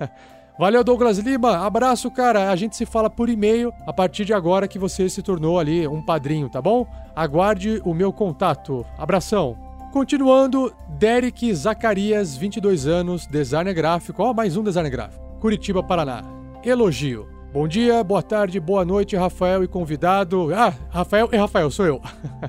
[0.58, 1.64] Valeu, Douglas Lima.
[1.64, 2.50] Abraço, cara.
[2.50, 5.86] A gente se fala por e-mail a partir de agora que você se tornou ali
[5.86, 6.84] um padrinho, tá bom?
[7.14, 8.84] Aguarde o meu contato.
[8.98, 9.56] Abração.
[9.92, 14.20] Continuando, Derek Zacarias, 22 anos, designer gráfico.
[14.20, 15.24] Ó, oh, mais um designer gráfico.
[15.38, 16.24] Curitiba, Paraná.
[16.64, 17.35] Elogio.
[17.56, 20.54] Bom dia, boa tarde, boa noite, Rafael e convidado.
[20.54, 22.02] Ah, Rafael e Rafael, sou eu.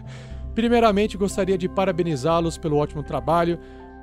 [0.53, 3.57] Primeiramente, gostaria de parabenizá-los pelo ótimo trabalho.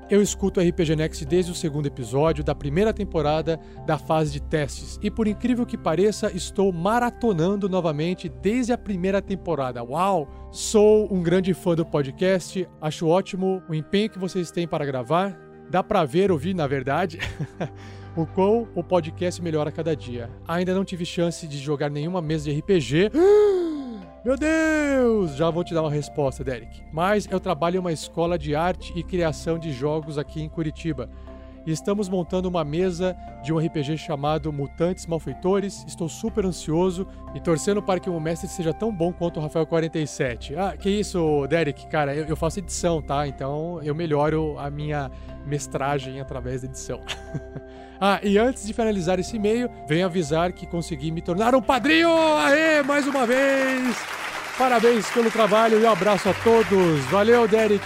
[0.09, 4.99] Eu escuto RPG Next desde o segundo episódio da primeira temporada da fase de testes
[5.03, 9.85] e, por incrível que pareça, estou maratonando novamente desde a primeira temporada.
[9.85, 10.27] Uau!
[10.51, 15.39] Sou um grande fã do podcast, acho ótimo o empenho que vocês têm para gravar.
[15.69, 17.19] Dá para ver, ouvir, na verdade,
[18.17, 20.31] o quão o podcast melhora a cada dia.
[20.47, 23.11] Ainda não tive chance de jogar nenhuma mesa de RPG.
[24.25, 25.37] Meu Deus!
[25.37, 26.83] Já vou te dar uma resposta, Derek.
[26.93, 31.11] Mas eu trabalho em uma escola de arte e criação de jogos aqui em Curitiba.
[31.67, 35.85] E estamos montando uma mesa de um RPG chamado Mutantes Malfeitores.
[35.87, 39.67] Estou super ansioso e torcendo para que o mestre seja tão bom quanto o Rafael
[39.67, 40.57] 47.
[40.57, 41.87] Ah, que isso, Derek?
[41.89, 43.27] Cara, eu, eu faço edição, tá?
[43.27, 45.11] Então eu melhoro a minha
[45.47, 47.01] mestragem através da edição.
[48.07, 52.11] Ah, e antes de finalizar esse e-mail, venho avisar que consegui me tornar um padrinho!
[52.37, 53.97] Aê, mais uma vez!
[54.59, 57.01] Parabéns pelo trabalho e um abraço a todos.
[57.07, 57.83] Valeu, Derek!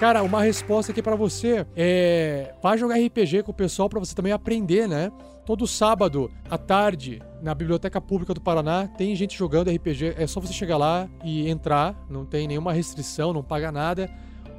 [0.00, 4.12] Cara, uma resposta aqui para você é: vá jogar RPG com o pessoal para você
[4.12, 5.12] também aprender, né?
[5.46, 10.14] Todo sábado à tarde, na Biblioteca Pública do Paraná, tem gente jogando RPG.
[10.18, 14.10] É só você chegar lá e entrar, não tem nenhuma restrição, não paga nada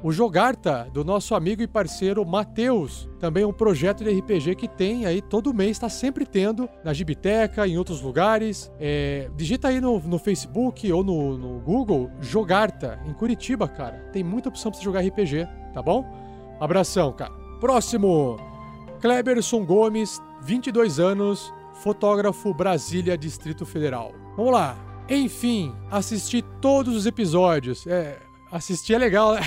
[0.04, 3.08] o Jogarta, do nosso amigo e parceiro Matheus.
[3.18, 7.66] Também um projeto de RPG que tem aí todo mês, está sempre tendo na Gibiteca,
[7.66, 8.70] em outros lugares.
[8.78, 14.10] É, digita aí no, no Facebook ou no, no Google Jogarta, em Curitiba, cara.
[14.12, 16.04] Tem muita opção para você jogar RPG, tá bom?
[16.60, 17.32] Abração, cara.
[17.58, 18.36] Próximo,
[19.00, 24.12] Kleberson Gomes, 22 anos, fotógrafo Brasília, Distrito Federal.
[24.36, 24.76] Vamos lá.
[25.08, 27.86] Enfim, assisti todos os episódios.
[27.86, 28.18] É,
[28.50, 29.40] Assistir é legal, né?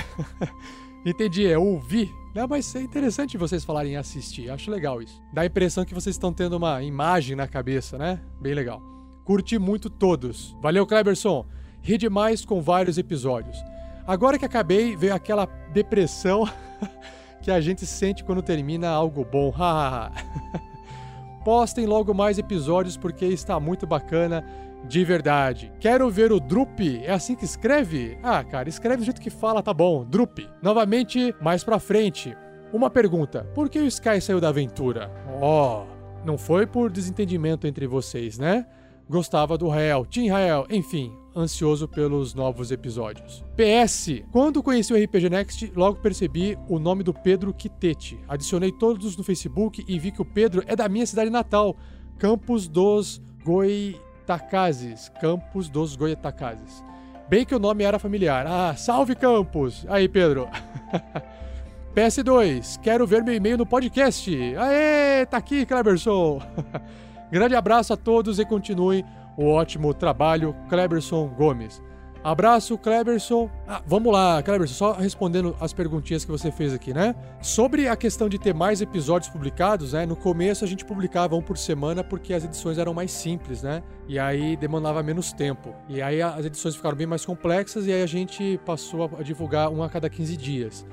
[1.05, 2.13] Entendi, é ouvir.
[2.35, 4.49] Não, mas é interessante vocês falarem assistir.
[4.49, 5.21] Acho legal isso.
[5.33, 8.19] Dá a impressão que vocês estão tendo uma imagem na cabeça, né?
[8.39, 8.81] Bem legal.
[9.23, 10.55] Curti muito todos.
[10.61, 11.45] Valeu, Kleberson.
[11.81, 13.57] Ri demais com vários episódios.
[14.05, 16.47] Agora que acabei, veio aquela depressão
[17.41, 19.53] que a gente sente quando termina algo bom.
[21.43, 24.45] Postem logo mais episódios porque está muito bacana
[24.85, 25.71] de verdade.
[25.79, 26.79] Quero ver o Drup.
[27.03, 28.17] É assim que escreve?
[28.23, 30.05] Ah, cara, escreve do jeito que fala, tá bom.
[30.05, 30.39] Drup.
[30.61, 32.35] Novamente, mais pra frente.
[32.71, 35.11] Uma pergunta: por que o Sky saiu da aventura?
[35.41, 35.85] Oh,
[36.25, 38.65] não foi por desentendimento entre vocês, né?
[39.09, 43.41] Gostava do Rael, Tim Rael, enfim, ansioso pelos novos episódios.
[43.55, 48.19] PS, quando conheci o RPG Next, logo percebi o nome do Pedro Quitete.
[48.27, 51.77] Adicionei todos no Facebook e vi que o Pedro é da minha cidade natal,
[52.17, 53.95] Campos dos Goi
[54.27, 56.83] Goiatacazes, Campos dos Goiatacazes.
[57.29, 58.45] Bem que o nome era familiar.
[58.45, 59.85] Ah, salve Campos!
[59.87, 60.49] Aí, Pedro.
[61.95, 64.29] PS2, quero ver meu e-mail no podcast.
[64.57, 66.41] Aê, tá aqui, Kleberson.
[67.31, 69.05] Grande abraço a todos e continue
[69.37, 71.81] o ótimo trabalho, Kleberson Gomes.
[72.27, 73.49] Abraço, Kleberson.
[73.65, 77.15] Ah, vamos lá, Kleberson, só respondendo as perguntinhas que você fez aqui, né?
[77.41, 80.05] Sobre a questão de ter mais episódios publicados, né?
[80.05, 83.81] No começo a gente publicava um por semana porque as edições eram mais simples, né?
[84.09, 85.73] E aí demandava menos tempo.
[85.87, 89.69] E aí as edições ficaram bem mais complexas e aí a gente passou a divulgar
[89.69, 90.85] um a cada 15 dias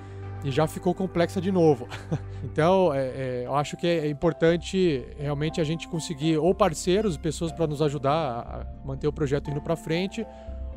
[0.44, 1.88] e já ficou complexa de novo.
[2.44, 7.50] então, é, é, eu acho que é importante realmente a gente conseguir ou parceiros, pessoas
[7.50, 10.24] para nos ajudar a manter o projeto indo para frente,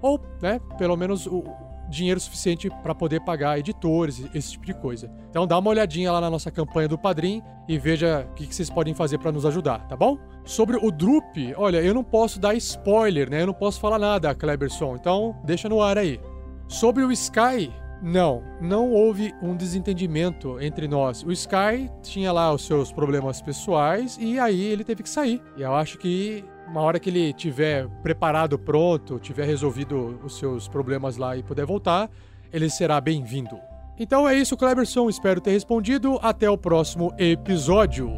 [0.01, 1.43] ou, né, pelo menos o
[1.89, 5.09] dinheiro suficiente para poder pagar editores, esse tipo de coisa.
[5.29, 8.69] Então dá uma olhadinha lá na nossa campanha do Padrim e veja o que, vocês
[8.69, 10.17] podem fazer para nos ajudar, tá bom?
[10.43, 13.41] Sobre o Drup, olha, eu não posso dar spoiler, né?
[13.41, 16.19] Eu não posso falar nada, Kleberson, então deixa no ar aí.
[16.67, 17.71] Sobre o Sky,
[18.01, 21.23] não, não houve um desentendimento entre nós.
[21.23, 25.41] O Sky tinha lá os seus problemas pessoais e aí ele teve que sair.
[25.55, 30.67] E eu acho que uma hora que ele tiver preparado, pronto, tiver resolvido os seus
[30.67, 32.09] problemas lá e puder voltar,
[32.51, 33.57] ele será bem-vindo.
[33.99, 35.09] Então é isso, Cleberson.
[35.09, 36.19] Espero ter respondido.
[36.21, 38.11] Até o próximo episódio.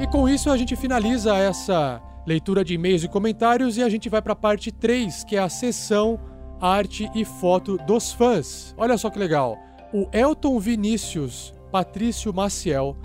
[0.00, 4.08] E com isso a gente finaliza essa leitura de e-mails e comentários e a gente
[4.08, 6.18] vai para a parte 3, que é a sessão
[6.60, 8.74] arte e foto dos fãs.
[8.76, 9.58] Olha só que legal.
[9.92, 12.96] O Elton Vinícius Patrício Maciel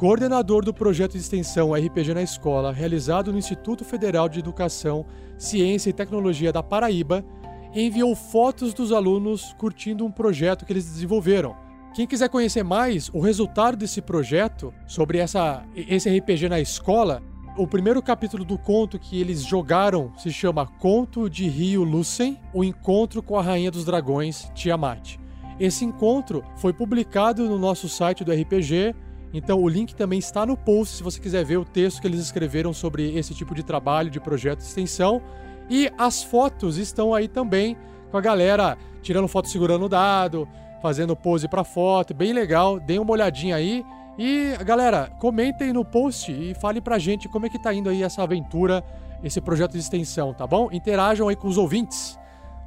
[0.00, 5.04] coordenador do projeto de extensão RPG na Escola, realizado no Instituto Federal de Educação,
[5.36, 7.22] Ciência e Tecnologia da Paraíba,
[7.74, 11.54] enviou fotos dos alunos curtindo um projeto que eles desenvolveram.
[11.92, 17.22] Quem quiser conhecer mais o resultado desse projeto, sobre essa, esse RPG na escola,
[17.54, 22.64] o primeiro capítulo do conto que eles jogaram se chama Conto de Rio Lucen, o
[22.64, 25.18] encontro com a Rainha dos Dragões, Tiamat.
[25.58, 28.94] Esse encontro foi publicado no nosso site do RPG
[29.32, 32.20] Então o link também está no post se você quiser ver o texto que eles
[32.20, 35.22] escreveram sobre esse tipo de trabalho de projeto de extensão.
[35.68, 37.76] E as fotos estão aí também
[38.10, 40.48] com a galera tirando foto segurando o dado,
[40.82, 42.80] fazendo pose para foto, bem legal.
[42.80, 43.84] Deem uma olhadinha aí.
[44.18, 48.02] E galera, comentem no post e falem pra gente como é que tá indo aí
[48.02, 48.84] essa aventura,
[49.22, 50.68] esse projeto de extensão, tá bom?
[50.72, 52.18] Interajam aí com os ouvintes.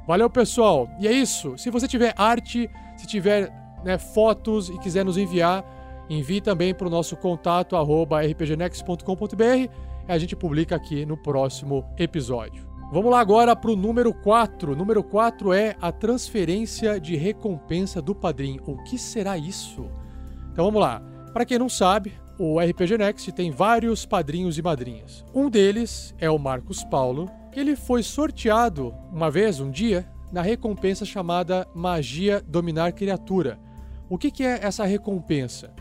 [0.06, 0.88] Valeu, pessoal.
[0.98, 1.56] E é isso.
[1.56, 3.52] Se você tiver arte, se tiver
[3.84, 5.64] né, fotos e quiser nos enviar,
[6.08, 9.44] envie também para o nosso contato rpgnext.com.br
[10.08, 12.66] e a gente publica aqui no próximo episódio.
[12.92, 14.76] Vamos lá agora para o número 4.
[14.76, 18.62] Número 4 é a transferência de recompensa do padrinho.
[18.66, 19.86] O que será isso?
[20.52, 21.02] Então vamos lá.
[21.32, 25.24] Para quem não sabe, o RPG Next tem vários padrinhos e madrinhas.
[25.34, 30.42] Um deles é o Marcos Paulo, que ele foi sorteado uma vez, um dia, na
[30.42, 33.58] recompensa chamada Magia Dominar Criatura.
[34.08, 35.72] O que, que é essa recompensa?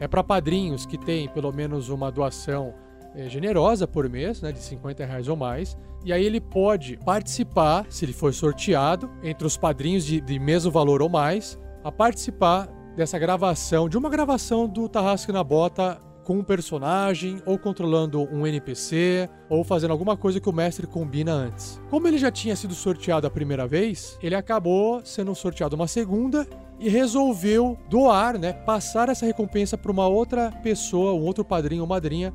[0.00, 2.74] É para padrinhos que têm pelo menos uma doação
[3.14, 5.76] é, generosa por mês, né, de 50 reais ou mais.
[6.04, 10.70] E aí ele pode participar, se ele for sorteado, entre os padrinhos de, de mesmo
[10.70, 15.98] valor ou mais, a participar dessa gravação, de uma gravação do Tarrasque na Bota
[16.28, 21.32] com um personagem, ou controlando um NPC, ou fazendo alguma coisa que o mestre combina
[21.32, 21.80] antes.
[21.88, 26.46] Como ele já tinha sido sorteado a primeira vez, ele acabou sendo sorteado uma segunda
[26.78, 31.88] e resolveu doar, né, passar essa recompensa para uma outra pessoa, um outro padrinho ou
[31.88, 32.32] madrinha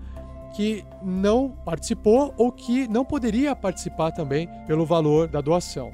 [0.56, 5.92] que não participou ou que não poderia participar também pelo valor da doação.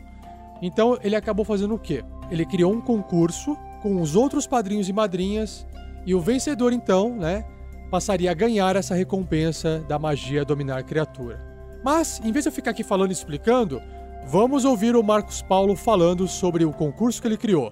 [0.62, 2.04] Então ele acabou fazendo o quê?
[2.30, 5.66] Ele criou um concurso com os outros padrinhos e madrinhas
[6.06, 7.46] e o vencedor então, né,
[7.90, 11.40] passaria a ganhar essa recompensa da magia dominar criatura.
[11.84, 13.82] Mas, em vez de eu ficar aqui falando e explicando,
[14.28, 17.72] vamos ouvir o Marcos Paulo falando sobre o concurso que ele criou.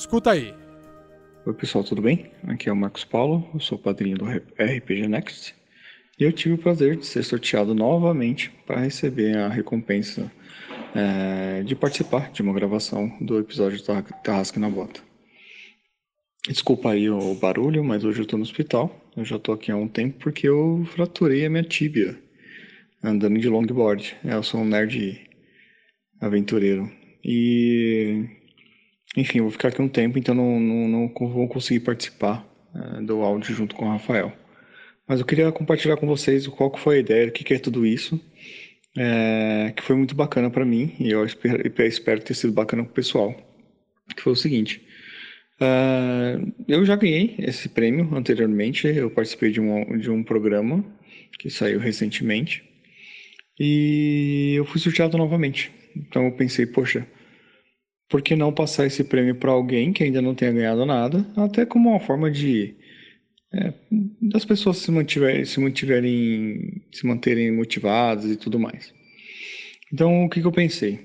[0.00, 0.54] Escuta aí.
[1.44, 2.30] Oi pessoal, tudo bem?
[2.44, 5.54] Aqui é o Marcos Paulo, eu sou padrinho do RPG Next
[6.18, 10.32] e eu tive o prazer de ser sorteado novamente para receber a recompensa
[10.94, 13.78] é, de participar de uma gravação do episódio
[14.24, 15.02] Tarrasca na Bota.
[16.48, 18.98] Desculpa aí o barulho, mas hoje eu estou no hospital.
[19.14, 22.18] Eu já estou aqui há um tempo porque eu fraturei a minha tíbia
[23.04, 24.16] andando de longboard.
[24.24, 25.28] É, eu sou um nerd
[26.22, 26.90] aventureiro.
[27.22, 28.39] E.
[29.16, 33.22] Enfim, vou ficar aqui um tempo, então não, não, não vou conseguir participar é, do
[33.22, 34.32] áudio junto com o Rafael.
[35.06, 38.20] Mas eu queria compartilhar com vocês qual foi a ideia, o que é tudo isso,
[38.96, 42.90] é, que foi muito bacana para mim e eu espero, espero, ter sido bacana para
[42.90, 43.34] o pessoal.
[44.14, 44.80] Que foi o seguinte:
[45.60, 50.84] uh, eu já ganhei esse prêmio anteriormente, eu participei de um, de um programa
[51.38, 52.62] que saiu recentemente
[53.58, 55.72] e eu fui sorteado novamente.
[55.96, 57.06] Então eu pensei, poxa,
[58.10, 61.64] por que não passar esse prêmio para alguém que ainda não tenha ganhado nada, até
[61.64, 62.74] como uma forma de
[63.54, 63.72] é,
[64.20, 68.92] das pessoas se mantiverem, se mantiverem, se manterem motivadas e tudo mais.
[69.92, 71.00] Então, o que, que eu pensei?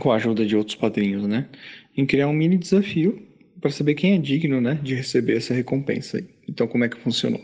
[0.00, 1.48] Com a ajuda de outros padrinhos, né?
[1.96, 3.22] Em criar um mini desafio
[3.60, 6.22] para saber quem é digno, né, de receber essa recompensa.
[6.48, 7.40] Então, como é que funcionou?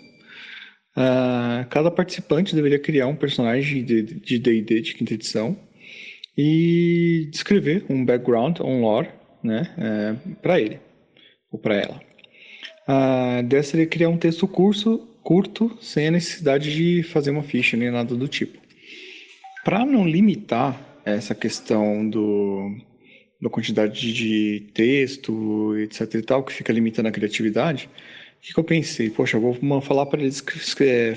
[0.97, 5.57] Uh, cada participante deveria criar um personagem de D&D de, de quinta edição
[6.41, 9.09] e descrever um background, um lore,
[9.43, 10.79] né, é, para ele
[11.51, 12.01] ou para ela.
[12.87, 17.77] A ideia seria criar um texto curso, curto, sem a necessidade de fazer uma ficha
[17.77, 18.57] nem nada do tipo.
[19.65, 22.71] Para não limitar essa questão do,
[23.43, 27.91] da quantidade de texto, etc e tal, que fica limitando a criatividade,
[28.39, 29.11] o que, que eu pensei?
[29.11, 30.43] Poxa, vou falar para eles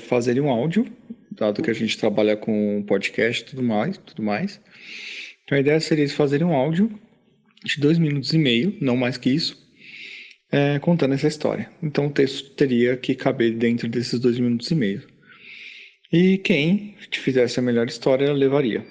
[0.00, 0.84] fazerem um áudio,
[1.30, 4.60] dado que a gente trabalha com podcast e tudo mais, tudo mais.
[5.44, 6.90] Então a ideia seria eles fazerem um áudio
[7.64, 9.56] de dois minutos e meio, não mais que isso,
[10.50, 11.70] é, contando essa história.
[11.82, 15.02] Então o texto teria que caber dentro desses dois minutos e meio.
[16.12, 18.84] E quem fizesse a melhor história levaria.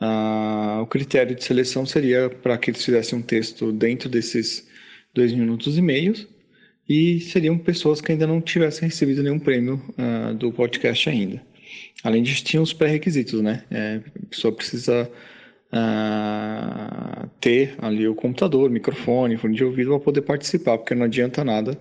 [0.00, 4.68] Ah, o critério de seleção seria para que eles fizessem um texto dentro desses
[5.14, 6.14] dois minutos e meio
[6.88, 11.42] e seriam pessoas que ainda não tivessem recebido nenhum prêmio ah, do podcast ainda.
[12.02, 13.64] Além disso, tinha os pré-requisitos, né?
[13.70, 15.10] É, a pessoa precisa
[15.72, 21.44] uh, ter ali o computador, microfone, fone de ouvido para poder participar, porque não adianta
[21.44, 21.78] nada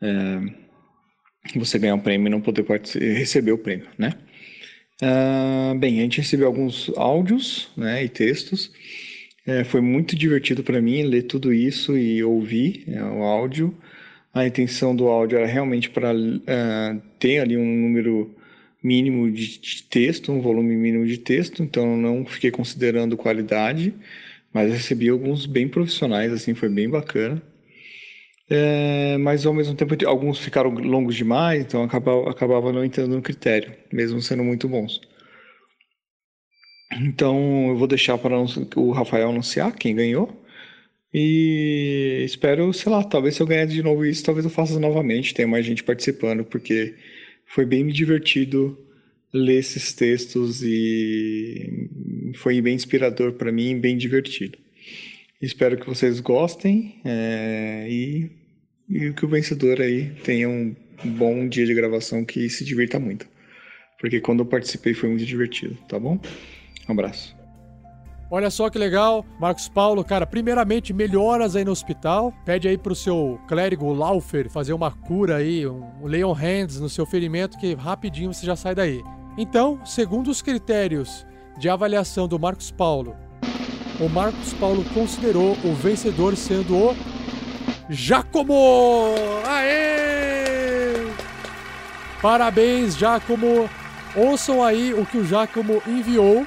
[0.00, 0.40] é,
[1.56, 4.14] você ganhar um prêmio e não poder receber o prêmio, né?
[5.02, 8.70] Uh, bem, a gente recebeu alguns áudios né, e textos.
[9.44, 13.76] É, foi muito divertido para mim ler tudo isso e ouvir é, o áudio.
[14.32, 18.32] A intenção do áudio era realmente para uh, ter ali um número
[18.82, 23.94] mínimo de, de texto, um volume mínimo de texto, então não fiquei considerando qualidade,
[24.52, 27.42] mas recebi alguns bem profissionais, assim, foi bem bacana.
[28.50, 33.22] É, mas ao mesmo tempo alguns ficaram longos demais, então acabava, acabava não entrando no
[33.22, 35.00] critério, mesmo sendo muito bons.
[37.00, 38.36] Então eu vou deixar para
[38.76, 40.42] o Rafael anunciar quem ganhou.
[41.14, 45.34] E espero, sei lá, talvez se eu ganhar de novo isso, talvez eu faça novamente,
[45.34, 46.94] tenha mais gente participando, porque
[47.52, 48.78] foi bem divertido
[49.32, 51.88] ler esses textos e
[52.36, 54.58] foi bem inspirador para mim, bem divertido.
[55.40, 58.30] Espero que vocês gostem é, e,
[58.88, 60.74] e que o vencedor aí tenha um
[61.04, 63.26] bom dia de gravação que se divirta muito.
[64.00, 66.18] Porque quando eu participei foi muito divertido, tá bom?
[66.88, 67.41] Um abraço.
[68.34, 72.32] Olha só que legal, Marcos Paulo, cara, primeiramente melhoras aí no hospital.
[72.46, 77.04] Pede aí pro seu clérigo Laufer fazer uma cura aí, um Leon Hands no seu
[77.04, 79.04] ferimento que rapidinho você já sai daí.
[79.36, 81.26] Então, segundo os critérios
[81.58, 83.14] de avaliação do Marcos Paulo,
[84.00, 86.96] o Marcos Paulo considerou o vencedor sendo o
[87.90, 89.12] Jacomo!
[89.46, 90.94] Aê!
[92.22, 93.68] Parabéns, Jacomo!
[94.16, 96.46] Ouçam aí o que o Jacomo enviou.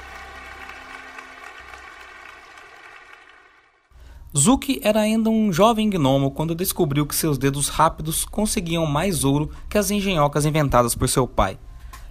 [4.36, 9.50] Zuki era ainda um jovem gnomo quando descobriu que seus dedos rápidos conseguiam mais ouro
[9.66, 11.58] que as engenhocas inventadas por seu pai.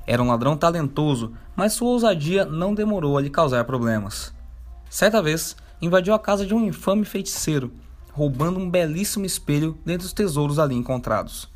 [0.08, 4.34] Era um ladrão talentoso, mas sua ousadia não demorou a lhe causar problemas.
[4.90, 7.72] Certa vez, invadiu a casa de um infame feiticeiro,
[8.12, 11.48] roubando um belíssimo espelho dentre os tesouros ali encontrados.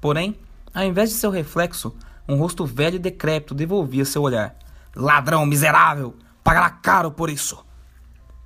[0.00, 0.34] Porém,
[0.74, 1.94] ao invés de seu reflexo,
[2.28, 4.56] um rosto velho e decrépito devolvia seu olhar.
[4.92, 6.16] Ladrão miserável!
[6.42, 7.69] Pagará caro por isso!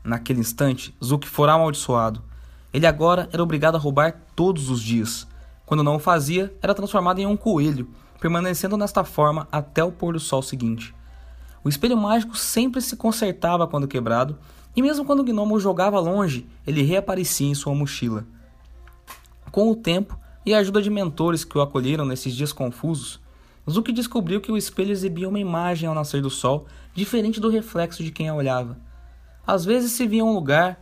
[0.05, 2.23] Naquele instante, Zuki fora amaldiçoado.
[2.73, 5.27] Ele agora era obrigado a roubar todos os dias.
[5.65, 7.89] Quando não o fazia, era transformado em um coelho
[8.25, 10.95] permanecendo nesta forma até o pôr do sol seguinte.
[11.63, 14.39] O espelho mágico sempre se consertava quando quebrado,
[14.75, 18.27] e mesmo quando o gnomo o jogava longe, ele reaparecia em sua mochila.
[19.53, 23.21] Com o tempo e a ajuda de mentores que o acolheram nesses dias confusos,
[23.71, 28.03] Zuki descobriu que o espelho exibia uma imagem ao nascer do sol diferente do reflexo
[28.03, 28.79] de quem a olhava.
[29.47, 30.81] Às vezes se via um lugar,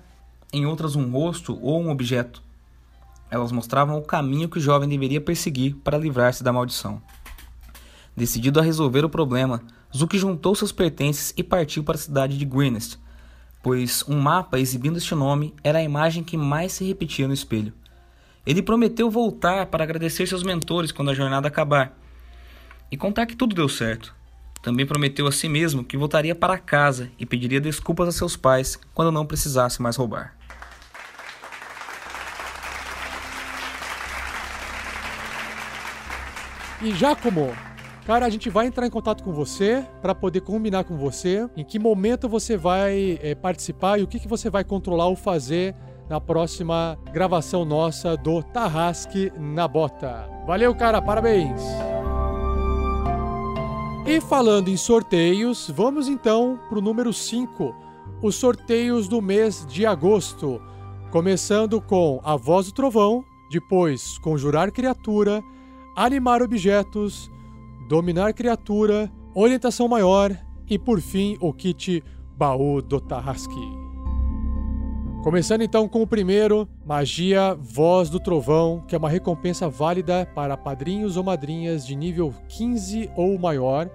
[0.53, 2.43] em outras um rosto ou um objeto.
[3.29, 7.03] Elas mostravam o caminho que o jovem deveria perseguir para livrar-se da maldição.
[8.17, 9.63] Decidido a resolver o problema,
[9.97, 12.99] Zuki juntou seus pertences e partiu para a cidade de Greenest,
[13.63, 17.73] pois um mapa exibindo este nome era a imagem que mais se repetia no espelho.
[18.47, 21.99] Ele prometeu voltar para agradecer seus mentores quando a jornada acabar
[22.91, 24.15] e contar que tudo deu certo.
[24.63, 28.79] Também prometeu a si mesmo que voltaria para casa e pediria desculpas a seus pais
[28.95, 30.37] quando não precisasse mais roubar.
[36.81, 37.53] E Giacomo,
[38.05, 41.65] Cara, a gente vai entrar em contato com você para poder combinar com você em
[41.65, 45.75] que momento você vai é, participar e o que, que você vai controlar ou fazer
[46.09, 50.29] na próxima gravação nossa do Tarrasque na Bota.
[50.47, 51.63] Valeu, cara, parabéns!
[54.05, 57.75] E falando em sorteios, vamos então para o número 5,
[58.21, 60.61] os sorteios do mês de agosto.
[61.13, 65.43] Começando com A Voz do Trovão, depois Conjurar Criatura,
[65.95, 67.31] Animar Objetos,
[67.89, 70.37] Dominar Criatura, Orientação Maior
[70.69, 72.03] e, por fim, o kit
[72.37, 73.82] Baú do Tarrasque.
[75.23, 80.57] Começando então com o primeiro, Magia Voz do Trovão, que é uma recompensa válida para
[80.57, 83.89] padrinhos ou madrinhas de nível 15 ou maior.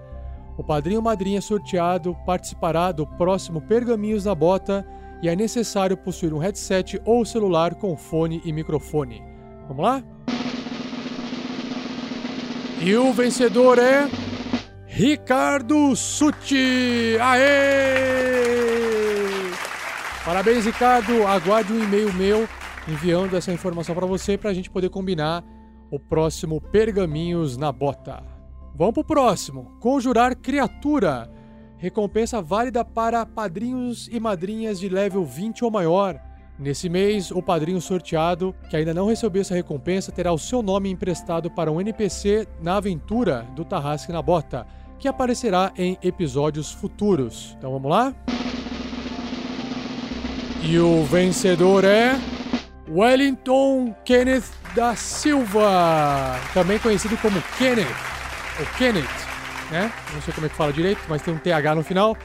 [0.56, 4.86] O padrinho ou madrinha sorteado participará do próximo Pergaminhos na Bota
[5.22, 9.22] e é necessário possuir um headset ou celular com fone e microfone.
[9.68, 10.02] Vamos lá?
[12.80, 14.08] E o vencedor é.
[14.86, 17.18] Ricardo Suti!
[17.20, 18.48] Aê!
[20.28, 21.26] Parabéns, Ricardo!
[21.26, 22.46] Aguarde um e-mail meu
[22.86, 25.42] enviando essa informação para você para a gente poder combinar
[25.90, 28.22] o próximo Pergaminhos na Bota.
[28.74, 31.32] Vamos pro próximo: Conjurar Criatura.
[31.78, 36.20] Recompensa válida para padrinhos e madrinhas de level 20 ou maior.
[36.58, 40.90] Nesse mês, o padrinho sorteado, que ainda não recebeu essa recompensa, terá o seu nome
[40.90, 44.66] emprestado para um NPC na aventura do Tarrasque na Bota,
[44.98, 47.54] que aparecerá em episódios futuros.
[47.56, 48.14] Então vamos lá?
[50.62, 52.18] E o vencedor é.
[52.90, 54.44] Wellington Kenneth
[54.74, 57.86] da Silva, também conhecido como Kenneth,
[58.58, 59.04] ou Kenneth,
[59.70, 59.92] né?
[60.14, 62.16] Não sei como é que fala direito, mas tem um TH no final.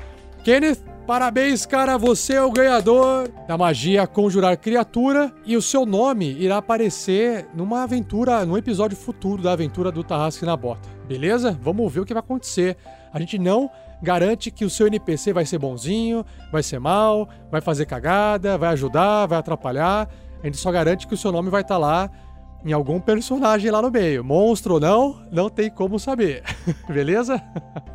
[0.43, 6.31] Kenneth Parabéns, cara, você é o ganhador da magia Conjurar Criatura e o seu nome
[6.39, 10.87] irá aparecer numa aventura, num episódio futuro da aventura do Tarrasque na Bota.
[11.05, 11.57] Beleza?
[11.61, 12.77] Vamos ver o que vai acontecer.
[13.11, 13.69] A gente não
[14.03, 18.69] garante que o seu NPC vai ser bonzinho, vai ser mal, vai fazer cagada, vai
[18.73, 20.09] ajudar, vai atrapalhar.
[20.41, 22.11] A gente só garante que o seu nome vai estar tá lá
[22.65, 24.23] em algum personagem lá no meio.
[24.23, 26.43] Monstro ou não, não tem como saber.
[26.87, 27.41] Beleza?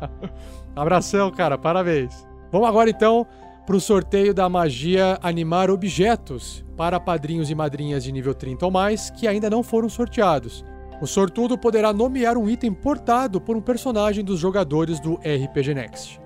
[0.75, 2.27] Abração, cara, parabéns.
[2.51, 3.25] Vamos agora então
[3.67, 8.71] para o sorteio da magia Animar Objetos para padrinhos e madrinhas de nível 30 ou
[8.71, 10.65] mais que ainda não foram sorteados.
[11.01, 16.19] O sortudo poderá nomear um item portado por um personagem dos jogadores do RPG Next.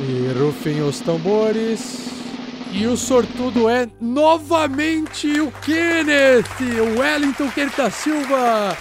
[0.00, 2.08] E rufem os tambores.
[2.72, 6.44] E o sortudo é novamente o Kenneth,
[6.80, 8.76] o Wellington Kenneth da Silva.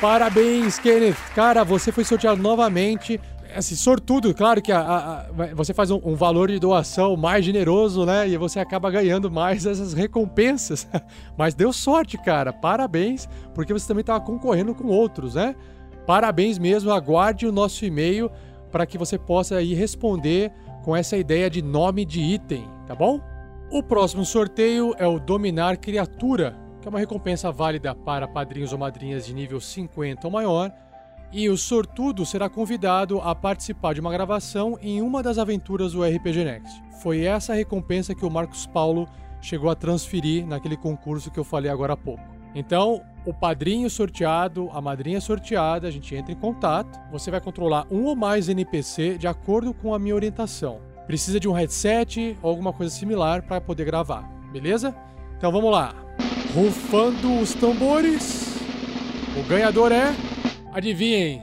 [0.00, 1.16] Parabéns, Kenneth.
[1.34, 3.20] Cara, você foi sorteado novamente.
[3.56, 7.44] Assim, sortudo, claro que a, a, a, você faz um, um, valor de doação mais
[7.44, 8.28] generoso, né?
[8.28, 10.88] E você acaba ganhando mais essas recompensas.
[11.36, 12.52] Mas deu sorte, cara.
[12.52, 15.54] Parabéns, porque você também estava concorrendo com outros, né?
[16.06, 16.90] Parabéns mesmo.
[16.90, 18.30] Aguarde o nosso e-mail
[18.70, 20.52] para que você possa aí responder
[20.84, 23.20] com essa ideia de nome de item, tá bom?
[23.70, 28.78] O próximo sorteio é o Dominar Criatura, que é uma recompensa válida para padrinhos ou
[28.78, 30.70] madrinhas de nível 50 ou maior,
[31.34, 36.04] e o sortudo será convidado a participar de uma gravação em uma das aventuras do
[36.04, 36.80] RPG Next.
[37.02, 39.08] Foi essa recompensa que o Marcos Paulo
[39.40, 42.22] chegou a transferir naquele concurso que eu falei agora há pouco.
[42.54, 47.00] Então, o padrinho sorteado, a madrinha sorteada, a gente entra em contato.
[47.10, 50.78] Você vai controlar um ou mais NPC de acordo com a minha orientação.
[51.04, 54.94] Precisa de um headset ou alguma coisa similar para poder gravar, beleza?
[55.36, 55.96] Então vamos lá.
[56.54, 58.54] Rufando os tambores.
[59.36, 60.14] O ganhador é.
[60.74, 61.40] Adivinhem?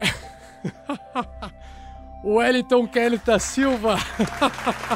[2.24, 3.96] o Wellington Kelly da Silva.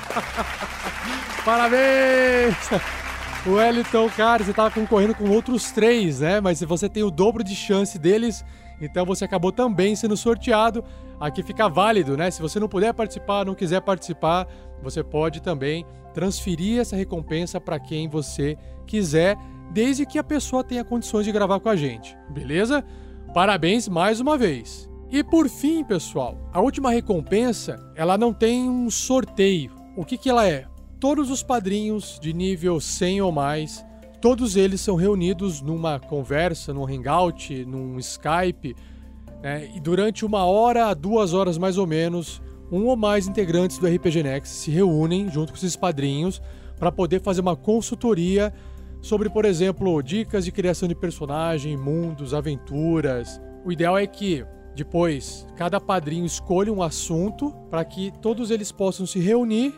[1.45, 2.57] Parabéns!
[3.47, 6.41] O Wellington, cara, você tava concorrendo com outros três, né?
[6.41, 8.43] Mas se você tem o dobro de chance deles,
[8.81, 10.83] então você acabou também sendo sorteado.
[11.21, 12.31] Aqui fica válido, né?
[12.31, 14.49] Se você não puder participar, não quiser participar,
[14.83, 15.85] você pode também
[16.15, 18.57] transferir essa recompensa para quem você
[18.87, 19.37] quiser,
[19.71, 22.83] desde que a pessoa tenha condições de gravar com a gente, beleza?
[23.35, 24.89] Parabéns mais uma vez.
[25.11, 29.73] E por fim, pessoal, a última recompensa, ela não tem um sorteio.
[29.97, 30.67] O que, que ela é?
[31.05, 33.85] todos os padrinhos de nível 100 ou mais,
[34.23, 38.75] todos eles são reunidos numa conversa, num hangout, num Skype,
[39.43, 39.71] né?
[39.77, 42.41] e durante uma hora a duas horas mais ou menos,
[42.73, 46.41] um ou mais integrantes do RPG Next se reúnem junto com esses padrinhos
[46.79, 48.51] para poder fazer uma consultoria
[49.05, 53.39] sobre, por exemplo, dicas de criação de personagem, mundos, aventuras.
[53.63, 54.43] O ideal é que
[54.75, 59.75] depois cada padrinho escolha um assunto para que todos eles possam se reunir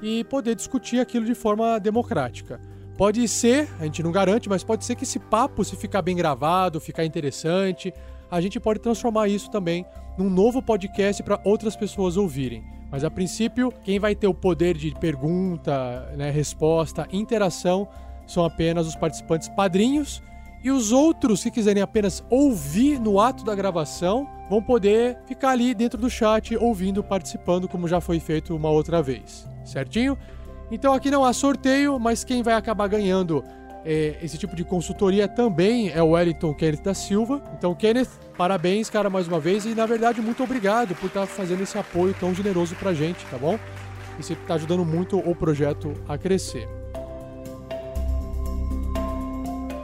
[0.00, 2.58] e poder discutir aquilo de forma democrática.
[2.96, 6.16] Pode ser, a gente não garante, mas pode ser que esse papo, se ficar bem
[6.16, 7.92] gravado, ficar interessante,
[8.30, 9.84] a gente pode transformar isso também
[10.16, 12.64] num novo podcast para outras pessoas ouvirem.
[12.90, 17.86] Mas a princípio, quem vai ter o poder de pergunta, né, resposta, interação
[18.26, 20.22] são apenas os participantes padrinhos
[20.62, 25.74] e os outros que quiserem apenas ouvir no ato da gravação vão poder ficar ali
[25.74, 29.48] dentro do chat ouvindo, participando, como já foi feito uma outra vez.
[29.64, 30.16] Certinho?
[30.70, 33.44] Então aqui não há sorteio, mas quem vai acabar ganhando
[33.84, 37.42] é, esse tipo de consultoria também é o Wellington Kenneth da Silva.
[37.58, 39.64] Então, Kenneth, parabéns, cara, mais uma vez.
[39.64, 43.36] E na verdade, muito obrigado por estar fazendo esse apoio tão generoso pra gente, tá
[43.36, 43.58] bom?
[44.18, 46.68] Isso está ajudando muito o projeto a crescer.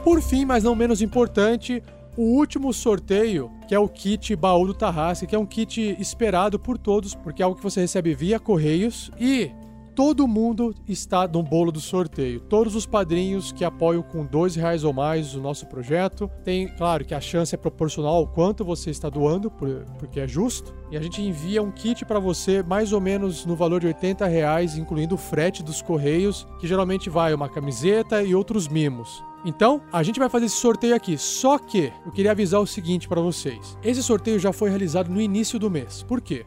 [0.09, 1.83] Por fim, mas não menos importante,
[2.17, 6.57] o último sorteio, que é o kit Baú do Tarrasque, que é um kit esperado
[6.57, 9.51] por todos, porque é algo que você recebe via correios e
[9.99, 12.39] todo mundo está no bolo do sorteio.
[12.39, 16.31] Todos os padrinhos que apoiam com dois reais ou mais o nosso projeto.
[16.41, 20.73] Tem, claro, que a chance é proporcional ao quanto você está doando, porque é justo.
[20.89, 24.25] E a gente envia um kit para você mais ou menos no valor de 80
[24.25, 29.21] reais, incluindo o frete dos correios, que geralmente vai uma camiseta e outros mimos.
[29.43, 31.17] Então, a gente vai fazer esse sorteio aqui.
[31.17, 33.77] Só que eu queria avisar o seguinte para vocês.
[33.83, 36.03] Esse sorteio já foi realizado no início do mês.
[36.03, 36.45] Por quê?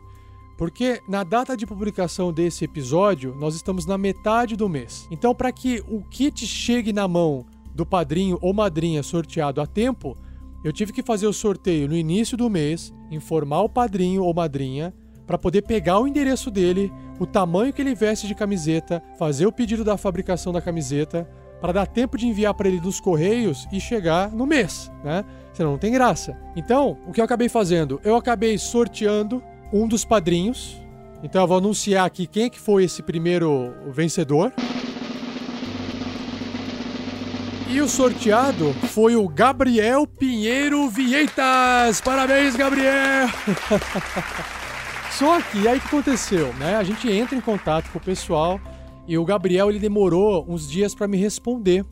[0.56, 5.08] Porque na data de publicação desse episódio, nós estamos na metade do mês.
[5.10, 10.16] Então, para que o kit chegue na mão do padrinho ou madrinha sorteado a tempo,
[10.62, 14.94] eu tive que fazer o sorteio no início do mês, informar o padrinho ou madrinha
[15.26, 19.52] para poder pegar o endereço dele, o tamanho que ele veste de camiseta, fazer o
[19.52, 21.28] pedido da fabricação da camiseta,
[21.60, 25.24] para dar tempo de enviar para ele dos correios e chegar no mês, né?
[25.52, 26.36] Senão não tem graça.
[26.56, 28.00] Então, o que eu acabei fazendo?
[28.02, 29.42] Eu acabei sorteando
[29.72, 30.76] um dos padrinhos.
[31.22, 34.52] Então eu vou anunciar aqui quem é que foi esse primeiro vencedor.
[37.70, 42.02] E o sorteado foi o Gabriel Pinheiro Vieitas.
[42.02, 43.28] Parabéns, Gabriel!
[45.12, 46.76] Só que aí que aconteceu, né?
[46.76, 48.60] A gente entra em contato com o pessoal
[49.06, 51.84] e o Gabriel ele demorou uns dias para me responder.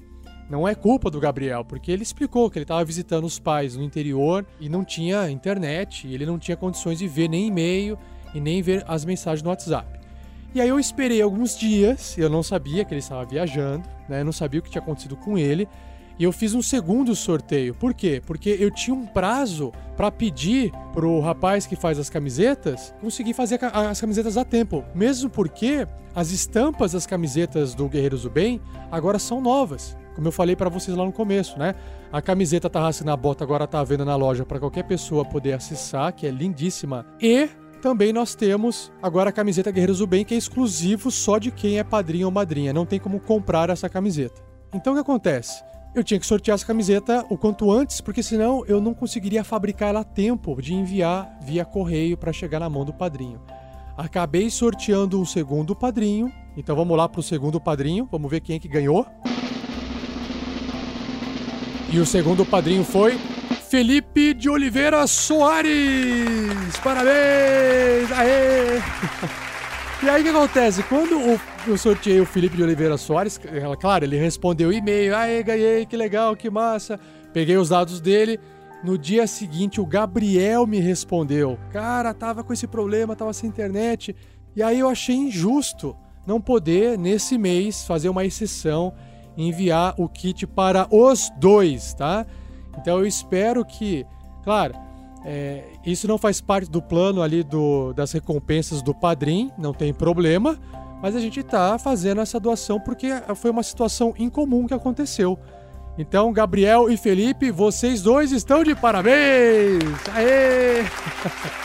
[0.51, 3.85] Não é culpa do Gabriel, porque ele explicou que ele estava visitando os pais no
[3.85, 7.97] interior e não tinha internet, ele não tinha condições de ver nem e-mail
[8.35, 10.01] e nem ver as mensagens no WhatsApp.
[10.53, 14.23] E aí eu esperei alguns dias, eu não sabia que ele estava viajando, né?
[14.23, 15.69] Eu não sabia o que tinha acontecido com ele.
[16.19, 17.73] E eu fiz um segundo sorteio.
[17.73, 18.21] Por quê?
[18.27, 23.59] Porque eu tinha um prazo para pedir pro rapaz que faz as camisetas conseguir fazer
[23.63, 24.85] as camisetas a tempo.
[24.95, 28.61] Mesmo porque as estampas das camisetas do Guerreiros do Bem
[28.91, 29.97] agora são novas.
[30.21, 31.75] Como eu falei para vocês lá no começo, né?
[32.13, 35.55] A camiseta Tarrace na Bota agora tá à venda na loja para qualquer pessoa poder
[35.55, 37.07] acessar, que é lindíssima.
[37.19, 37.49] E
[37.81, 41.79] também nós temos agora a camiseta Guerreiros do Bem, que é exclusivo só de quem
[41.79, 42.71] é padrinho ou madrinha.
[42.71, 44.43] Não tem como comprar essa camiseta.
[44.75, 45.65] Então o que acontece?
[45.95, 49.89] Eu tinha que sortear essa camiseta o quanto antes, porque senão eu não conseguiria fabricar
[49.89, 53.41] ela a tempo de enviar via correio para chegar na mão do padrinho.
[53.97, 58.57] Acabei sorteando um segundo padrinho, então vamos lá para o segundo padrinho, vamos ver quem
[58.57, 59.07] é que ganhou.
[61.93, 63.19] E o segundo padrinho foi
[63.69, 66.77] Felipe de Oliveira Soares!
[66.85, 68.11] Parabéns!
[68.13, 68.81] Aê!
[70.03, 70.83] E aí o que acontece?
[70.85, 73.39] Quando eu sorteei o Felipe de Oliveira Soares,
[73.79, 76.99] claro, ele respondeu e-mail, aê, ganhei, que legal, que massa.
[77.35, 78.41] Peguei os dados dele.
[78.83, 81.59] No dia seguinte, o Gabriel me respondeu.
[81.71, 84.17] Cara, tava com esse problema, tava sem internet.
[84.57, 85.95] E aí eu achei injusto
[86.27, 88.95] não poder, nesse mês, fazer uma exceção
[89.37, 92.27] enviar o kit para os dois, tá?
[92.79, 94.07] Então eu espero que,
[94.43, 94.75] claro,
[95.25, 99.93] é, isso não faz parte do plano ali do, das recompensas do padrinho, não tem
[99.93, 100.59] problema,
[101.03, 105.39] mas a gente está fazendo essa doação porque foi uma situação incomum que aconteceu.
[105.99, 109.83] Então, Gabriel e Felipe, vocês dois estão de parabéns!
[110.15, 110.85] Aê!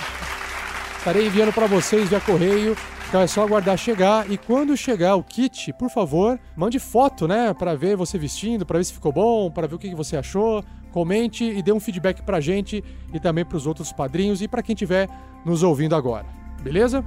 [0.98, 2.76] Estarei enviando para vocês via correio.
[3.16, 7.54] Então é só aguardar chegar e quando chegar o kit, por favor, mande foto, né,
[7.54, 10.62] para ver você vestindo, para ver se ficou bom, para ver o que você achou,
[10.92, 12.84] comente e dê um feedback pra gente
[13.14, 15.08] e também pros outros padrinhos e para quem estiver
[15.46, 16.26] nos ouvindo agora.
[16.62, 17.02] Beleza?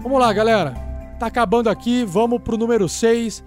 [0.00, 0.74] Vamos lá, galera.
[1.18, 3.42] Tá acabando aqui, vamos pro número 6,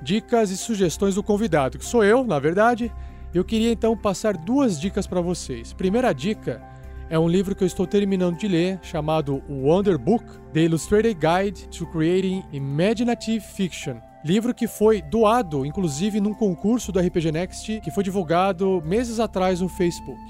[0.00, 2.92] dicas e sugestões do convidado, que sou eu, na verdade.
[3.34, 5.72] Eu queria então passar duas dicas para vocês.
[5.72, 6.69] Primeira dica
[7.10, 11.68] é um livro que eu estou terminando de ler, chamado Wonder Book: The Illustrated Guide
[11.68, 13.96] to Creating Imaginative Fiction.
[14.24, 19.60] Livro que foi doado, inclusive, num concurso do RPG Next, que foi divulgado meses atrás
[19.60, 20.20] no Facebook.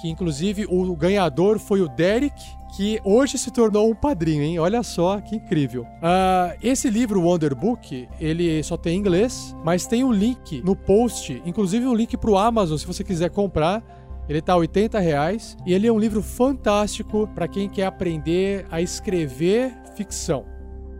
[0.00, 2.44] Que, inclusive, o ganhador foi o Derek,
[2.76, 4.58] que hoje se tornou um padrinho, hein?
[4.58, 5.82] Olha só que incrível.
[5.82, 10.76] Uh, esse livro, Wonder Book, ele só tem em inglês, mas tem um link no
[10.76, 13.82] post, inclusive um link para o Amazon, se você quiser comprar.
[14.28, 18.80] Ele tá 80 reais e ele é um livro fantástico para quem quer aprender a
[18.80, 20.44] escrever ficção.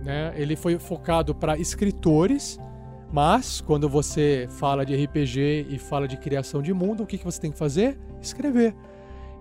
[0.02, 0.32] Né?
[0.36, 2.58] Ele foi focado para escritores,
[3.12, 7.24] mas quando você fala de RPG e fala de criação de mundo, o que, que
[7.24, 7.98] você tem que fazer?
[8.22, 8.74] Escrever.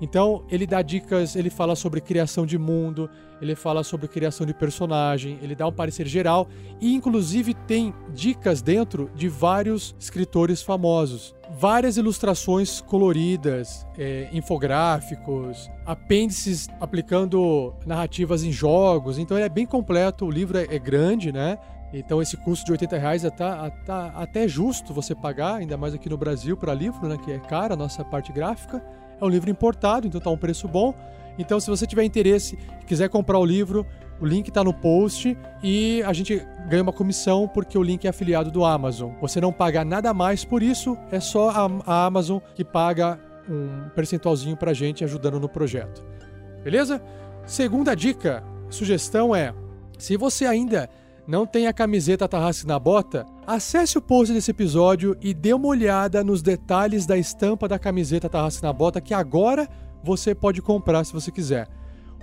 [0.02, 3.10] Então, ele dá dicas, ele fala sobre criação de mundo,
[3.42, 6.48] ele fala sobre criação de personagem, ele dá um parecer geral
[6.80, 11.36] e, inclusive, tem dicas dentro de vários escritores famosos.
[11.60, 19.18] Várias ilustrações coloridas, é, infográficos, apêndices aplicando narrativas em jogos.
[19.20, 20.26] Então, ele é bem completo.
[20.26, 21.60] O livro é, é grande, né?
[21.94, 25.94] Então esse custo de 80 reais é tá, tá até justo você pagar, ainda mais
[25.94, 28.84] aqui no Brasil para livro, né, que é caro a nossa parte gráfica.
[29.20, 30.94] É um livro importado, então tá um preço bom.
[31.38, 33.86] Então, se você tiver interesse e quiser comprar o livro,
[34.20, 38.10] o link está no post e a gente ganha uma comissão porque o link é
[38.10, 39.12] afiliado do Amazon.
[39.22, 43.90] Você não paga nada mais por isso, é só a, a Amazon que paga um
[43.90, 46.06] percentualzinho pra gente ajudando no projeto.
[46.64, 47.02] Beleza?
[47.46, 49.54] Segunda dica, sugestão é:
[49.98, 50.90] se você ainda
[51.28, 55.68] não tem a camiseta Tarrasque na Bota, acesse o post desse episódio e dê uma
[55.68, 59.68] olhada nos detalhes da estampa da camiseta Tarrasque na Bota que agora
[60.06, 61.68] você pode comprar se você quiser.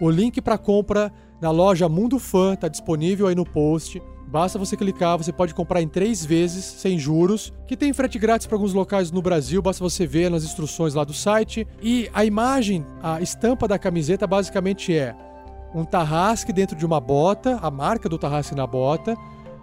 [0.01, 4.01] O link para compra na loja Mundo Fã está disponível aí no post.
[4.29, 8.47] Basta você clicar, você pode comprar em três vezes, sem juros, que tem frete grátis
[8.47, 11.67] para alguns locais no Brasil, basta você ver nas instruções lá do site.
[11.83, 15.15] E a imagem, a estampa da camiseta basicamente é
[15.75, 19.17] um tarrasque dentro de uma bota, a marca do tarrasque na bota,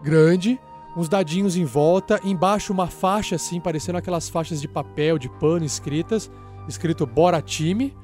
[0.04, 0.60] grande,
[0.96, 5.66] uns dadinhos em volta, embaixo uma faixa assim, parecendo aquelas faixas de papel, de pano
[5.66, 6.30] escritas,
[6.68, 7.96] escrito Bora Time,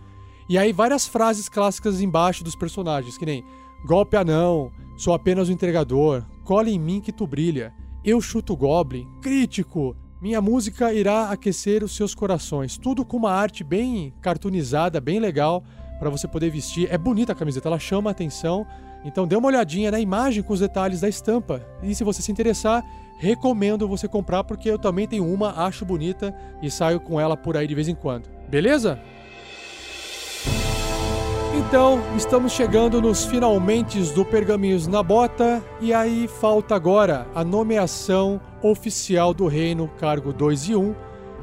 [0.47, 3.43] e aí várias frases clássicas embaixo dos personagens, que nem
[3.85, 7.73] Golpe anão, sou apenas o entregador, cola em mim que tu brilha,
[8.03, 12.77] eu chuto Goblin, crítico, minha música irá aquecer os seus corações.
[12.77, 15.63] Tudo com uma arte bem cartoonizada, bem legal,
[15.99, 16.87] para você poder vestir.
[16.91, 18.65] É bonita a camiseta, ela chama a atenção.
[19.03, 21.63] Então dê uma olhadinha na imagem com os detalhes da estampa.
[21.83, 22.83] E se você se interessar,
[23.19, 27.55] recomendo você comprar porque eu também tenho uma, acho bonita e saio com ela por
[27.55, 28.27] aí de vez em quando.
[28.49, 28.99] Beleza?
[31.57, 38.41] Então, estamos chegando nos finalmente do Pergaminhos na Bota e aí falta agora a nomeação
[38.61, 40.93] oficial do Reino Cargo 2 e 1,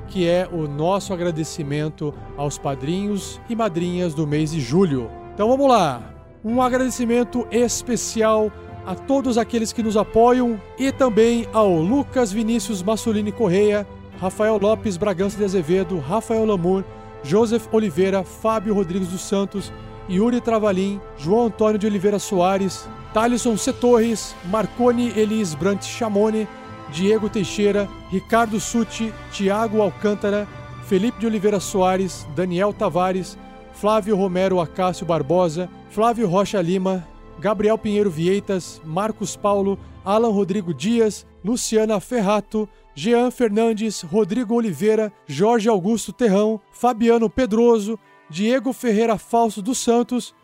[0.08, 5.10] que é o nosso agradecimento aos padrinhos e madrinhas do mês de julho.
[5.32, 6.12] Então vamos lá.
[6.44, 8.52] Um agradecimento especial
[8.84, 13.86] a todos aqueles que nos apoiam e também ao Lucas Vinícius Massolini Correia,
[14.20, 16.84] Rafael Lopes Bragança de Azevedo, Rafael Lamour,
[17.22, 19.72] Joseph Oliveira, Fábio Rodrigues dos Santos,
[20.08, 23.72] Yuri Travalim, João Antônio de Oliveira Soares, Thalisson C.
[23.72, 26.48] Torres, Marconi Elis Brant Chamone,
[26.92, 30.46] Diego Teixeira, Ricardo Suti, Tiago Alcântara,
[30.86, 33.38] Felipe de Oliveira Soares, Daniel Tavares,
[33.72, 37.06] Flávio Romero Acácio Barbosa, Flávio Rocha Lima,
[37.38, 45.68] Gabriel Pinheiro Vieitas, Marcos Paulo, Alan Rodrigo Dias, Luciana Ferrato, Jean Fernandes, Rodrigo Oliveira, Jorge
[45.68, 47.98] Augusto Terrão, Fabiano Pedroso,
[48.32, 50.34] Diego Ferreira Falso dos Santos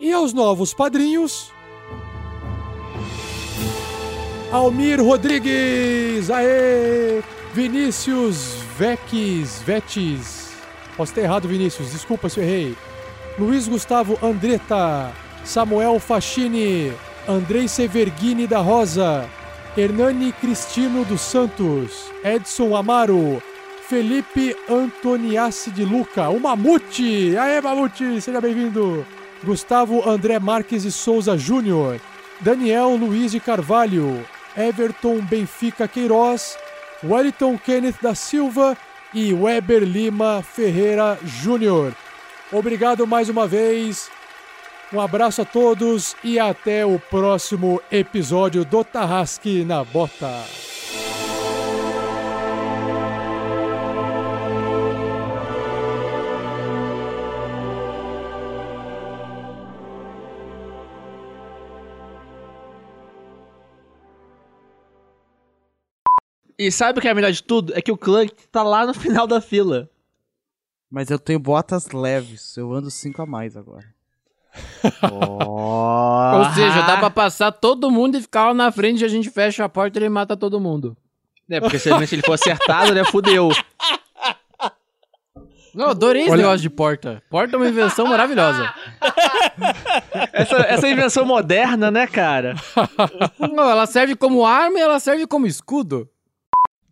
[0.00, 1.50] e aos novos padrinhos.
[4.52, 7.20] Almir Rodrigues, aê!
[7.52, 10.52] Vinícius Veques, Vetes.
[10.96, 12.76] Posso ter errado, Vinícius, desculpa se eu errei.
[13.36, 15.10] Luiz Gustavo Andretta,
[15.44, 16.92] Samuel Fachini,
[17.26, 19.28] Andrei Severghini da Rosa,
[19.76, 23.42] Hernani Cristino dos Santos, Edson Amaro,
[23.92, 27.36] Felipe Antoniassi de Luca, o Mamute!
[27.36, 29.04] Aê, Mamute, seja bem-vindo!
[29.44, 32.00] Gustavo André Marques de Souza Júnior,
[32.40, 36.56] Daniel Luiz de Carvalho, Everton Benfica Queiroz,
[37.04, 38.78] Wellington Kenneth da Silva
[39.12, 41.92] e Weber Lima Ferreira Júnior.
[42.50, 44.10] Obrigado mais uma vez.
[44.90, 50.71] Um abraço a todos e até o próximo episódio do Tarrasque na Bota.
[66.66, 67.72] E sabe o que é melhor de tudo?
[67.76, 69.90] É que o Clank tá lá no final da fila.
[70.90, 73.86] Mas eu tenho botas leves, eu ando 5 a mais agora.
[75.10, 79.30] Ou seja, dá pra passar todo mundo e ficar lá na frente e a gente
[79.30, 80.96] fecha a porta e ele mata todo mundo.
[81.50, 83.48] É, porque se ele se ele for acertado, né, fudeu.
[85.74, 87.22] Não, adorei esse Olha- negócio de porta.
[87.30, 88.72] Porta é uma invenção maravilhosa.
[90.32, 92.54] Essa, essa invenção moderna, né, cara?
[93.38, 96.08] Não, ela serve como arma e ela serve como escudo.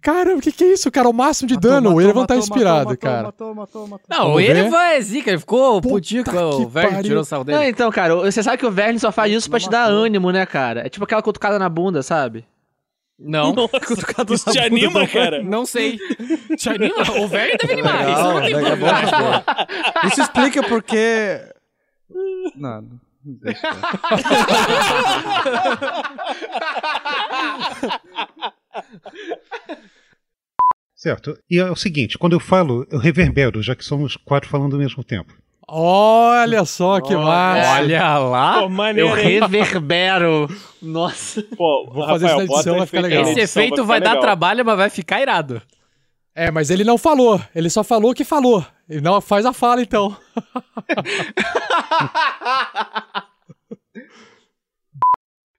[0.02, 1.08] Caramba, o que, que é isso, cara?
[1.08, 1.94] O máximo de dano.
[1.94, 3.24] o Erevan tá inspirado, cara.
[3.24, 4.06] Matou, matou, matou.
[4.08, 4.40] Não, Vamos o?
[4.40, 7.02] Erevan é zica, ele ficou putinho o velho pariu.
[7.02, 7.70] tirou o sarro Não, dele.
[7.70, 10.46] então, cara, você sabe que o Verne só faz isso pra te dar ânimo, né,
[10.46, 10.86] cara?
[10.86, 12.46] É tipo aquela cutucada na bunda, sabe?
[13.22, 13.52] Não,
[13.86, 15.42] Cutucada Isso te anima, cara?
[15.42, 15.98] não sei.
[16.56, 17.02] Te anima?
[17.20, 19.44] O velho deve animar, isso Legal, não tem legal, problema.
[20.02, 21.40] bom Isso explica porque.
[22.56, 22.98] Não, não
[23.42, 23.60] deixa.
[31.00, 31.34] Certo.
[31.50, 34.78] E é o seguinte, quando eu falo, eu reverbero, já que somos quatro falando ao
[34.78, 35.32] mesmo tempo.
[35.66, 37.80] Olha só que massa.
[37.80, 38.58] Olha lá.
[38.58, 40.46] Pô, Eu maneiro, reverbero.
[40.82, 41.42] Nossa.
[41.56, 43.22] Pô, Vou fazer isso na edição, vai ficar legal.
[43.22, 44.20] Esse efeito vai ficar dar legal.
[44.20, 45.62] trabalho, mas vai ficar irado.
[46.34, 47.40] É, mas ele não falou.
[47.54, 48.62] Ele só falou que falou.
[48.86, 50.14] Ele não faz a fala, então.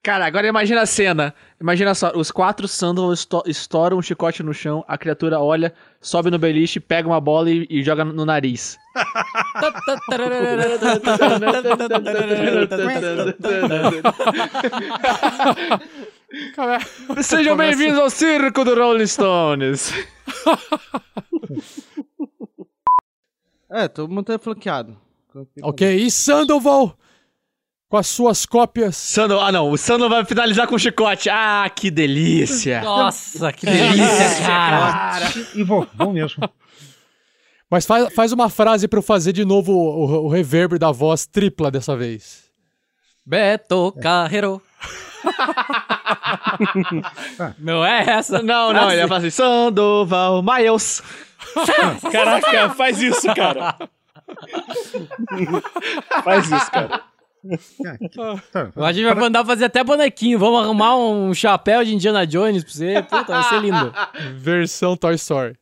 [0.02, 1.32] Cara, agora imagina a cena.
[1.60, 6.28] Imagina só, os quatro Sandals esto estouram um chicote no chão, a criatura olha, sobe
[6.28, 8.76] no beliche, pega uma bola e, e joga no nariz.
[17.22, 19.94] Sejam bem-vindos ao circo do Rolling Stones.
[23.70, 24.98] É, todo mundo tá flanqueado.
[25.62, 26.98] Ok, e Sandoval
[27.92, 28.96] com as suas cópias.
[28.96, 31.28] Sandal, ah não, o Sandal vai finalizar com o chicote.
[31.28, 32.80] Ah, que delícia.
[32.80, 35.30] Nossa, que delícia, cara.
[35.54, 36.42] E vou, bom mesmo.
[37.70, 41.26] Mas faz, faz uma frase pra eu fazer de novo o, o reverb da voz
[41.26, 42.44] tripla dessa vez.
[43.26, 44.62] Beto Carreiro.
[47.58, 48.42] Não é essa?
[48.42, 51.02] Não, não, ele vai falar assim, Sandoval Miles.
[52.10, 53.76] Caraca, faz isso, cara.
[56.24, 57.11] faz isso, cara.
[58.52, 60.38] Tá, A gente vai mandar fazer até bonequinho.
[60.38, 63.02] Vamos arrumar um chapéu de Indiana Jones pra você.
[63.02, 63.92] Puta, vai ser lindo.
[64.38, 65.56] Versão Toy Story.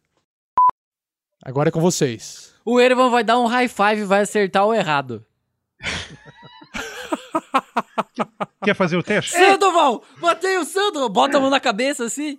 [1.43, 2.55] Agora é com vocês.
[2.65, 5.25] O Erevan vai dar um high five e vai acertar o errado.
[8.63, 9.33] Quer fazer o teste?
[9.33, 10.05] Sandoval!
[10.21, 11.09] Matei o Sandoval!
[11.09, 12.39] Bota a mão na cabeça assim.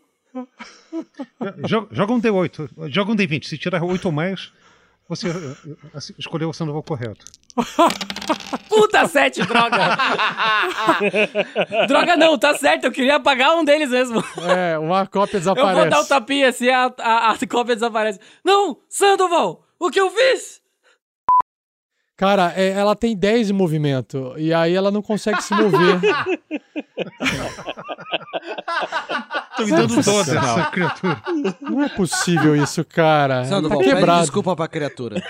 [1.68, 2.70] Joga, joga um D8.
[2.90, 3.46] Joga um D20.
[3.46, 4.52] Se tirar 8 ou mais,
[5.08, 5.28] você
[5.94, 7.26] assim, escolheu o Sandoval correto.
[8.70, 9.98] Puta, sete, droga!
[11.88, 14.24] droga não, tá certo, eu queria apagar um deles mesmo.
[14.58, 15.80] É, uma cópia Eu desaparece.
[15.80, 18.20] vou dar um tapinha assim, a, a, a cópia desaparece.
[18.44, 20.61] Não, Sandoval, o que eu fiz?
[22.22, 24.36] Cara, é, ela tem 10 em movimento.
[24.38, 26.00] E aí ela não consegue se mover.
[29.58, 30.24] Tô me dando dó Não.
[30.24, 31.20] dessa criatura.
[31.60, 33.44] Não é possível isso, cara.
[33.46, 34.22] Sandoval, tá pede quebrado.
[34.22, 35.20] desculpa pra criatura.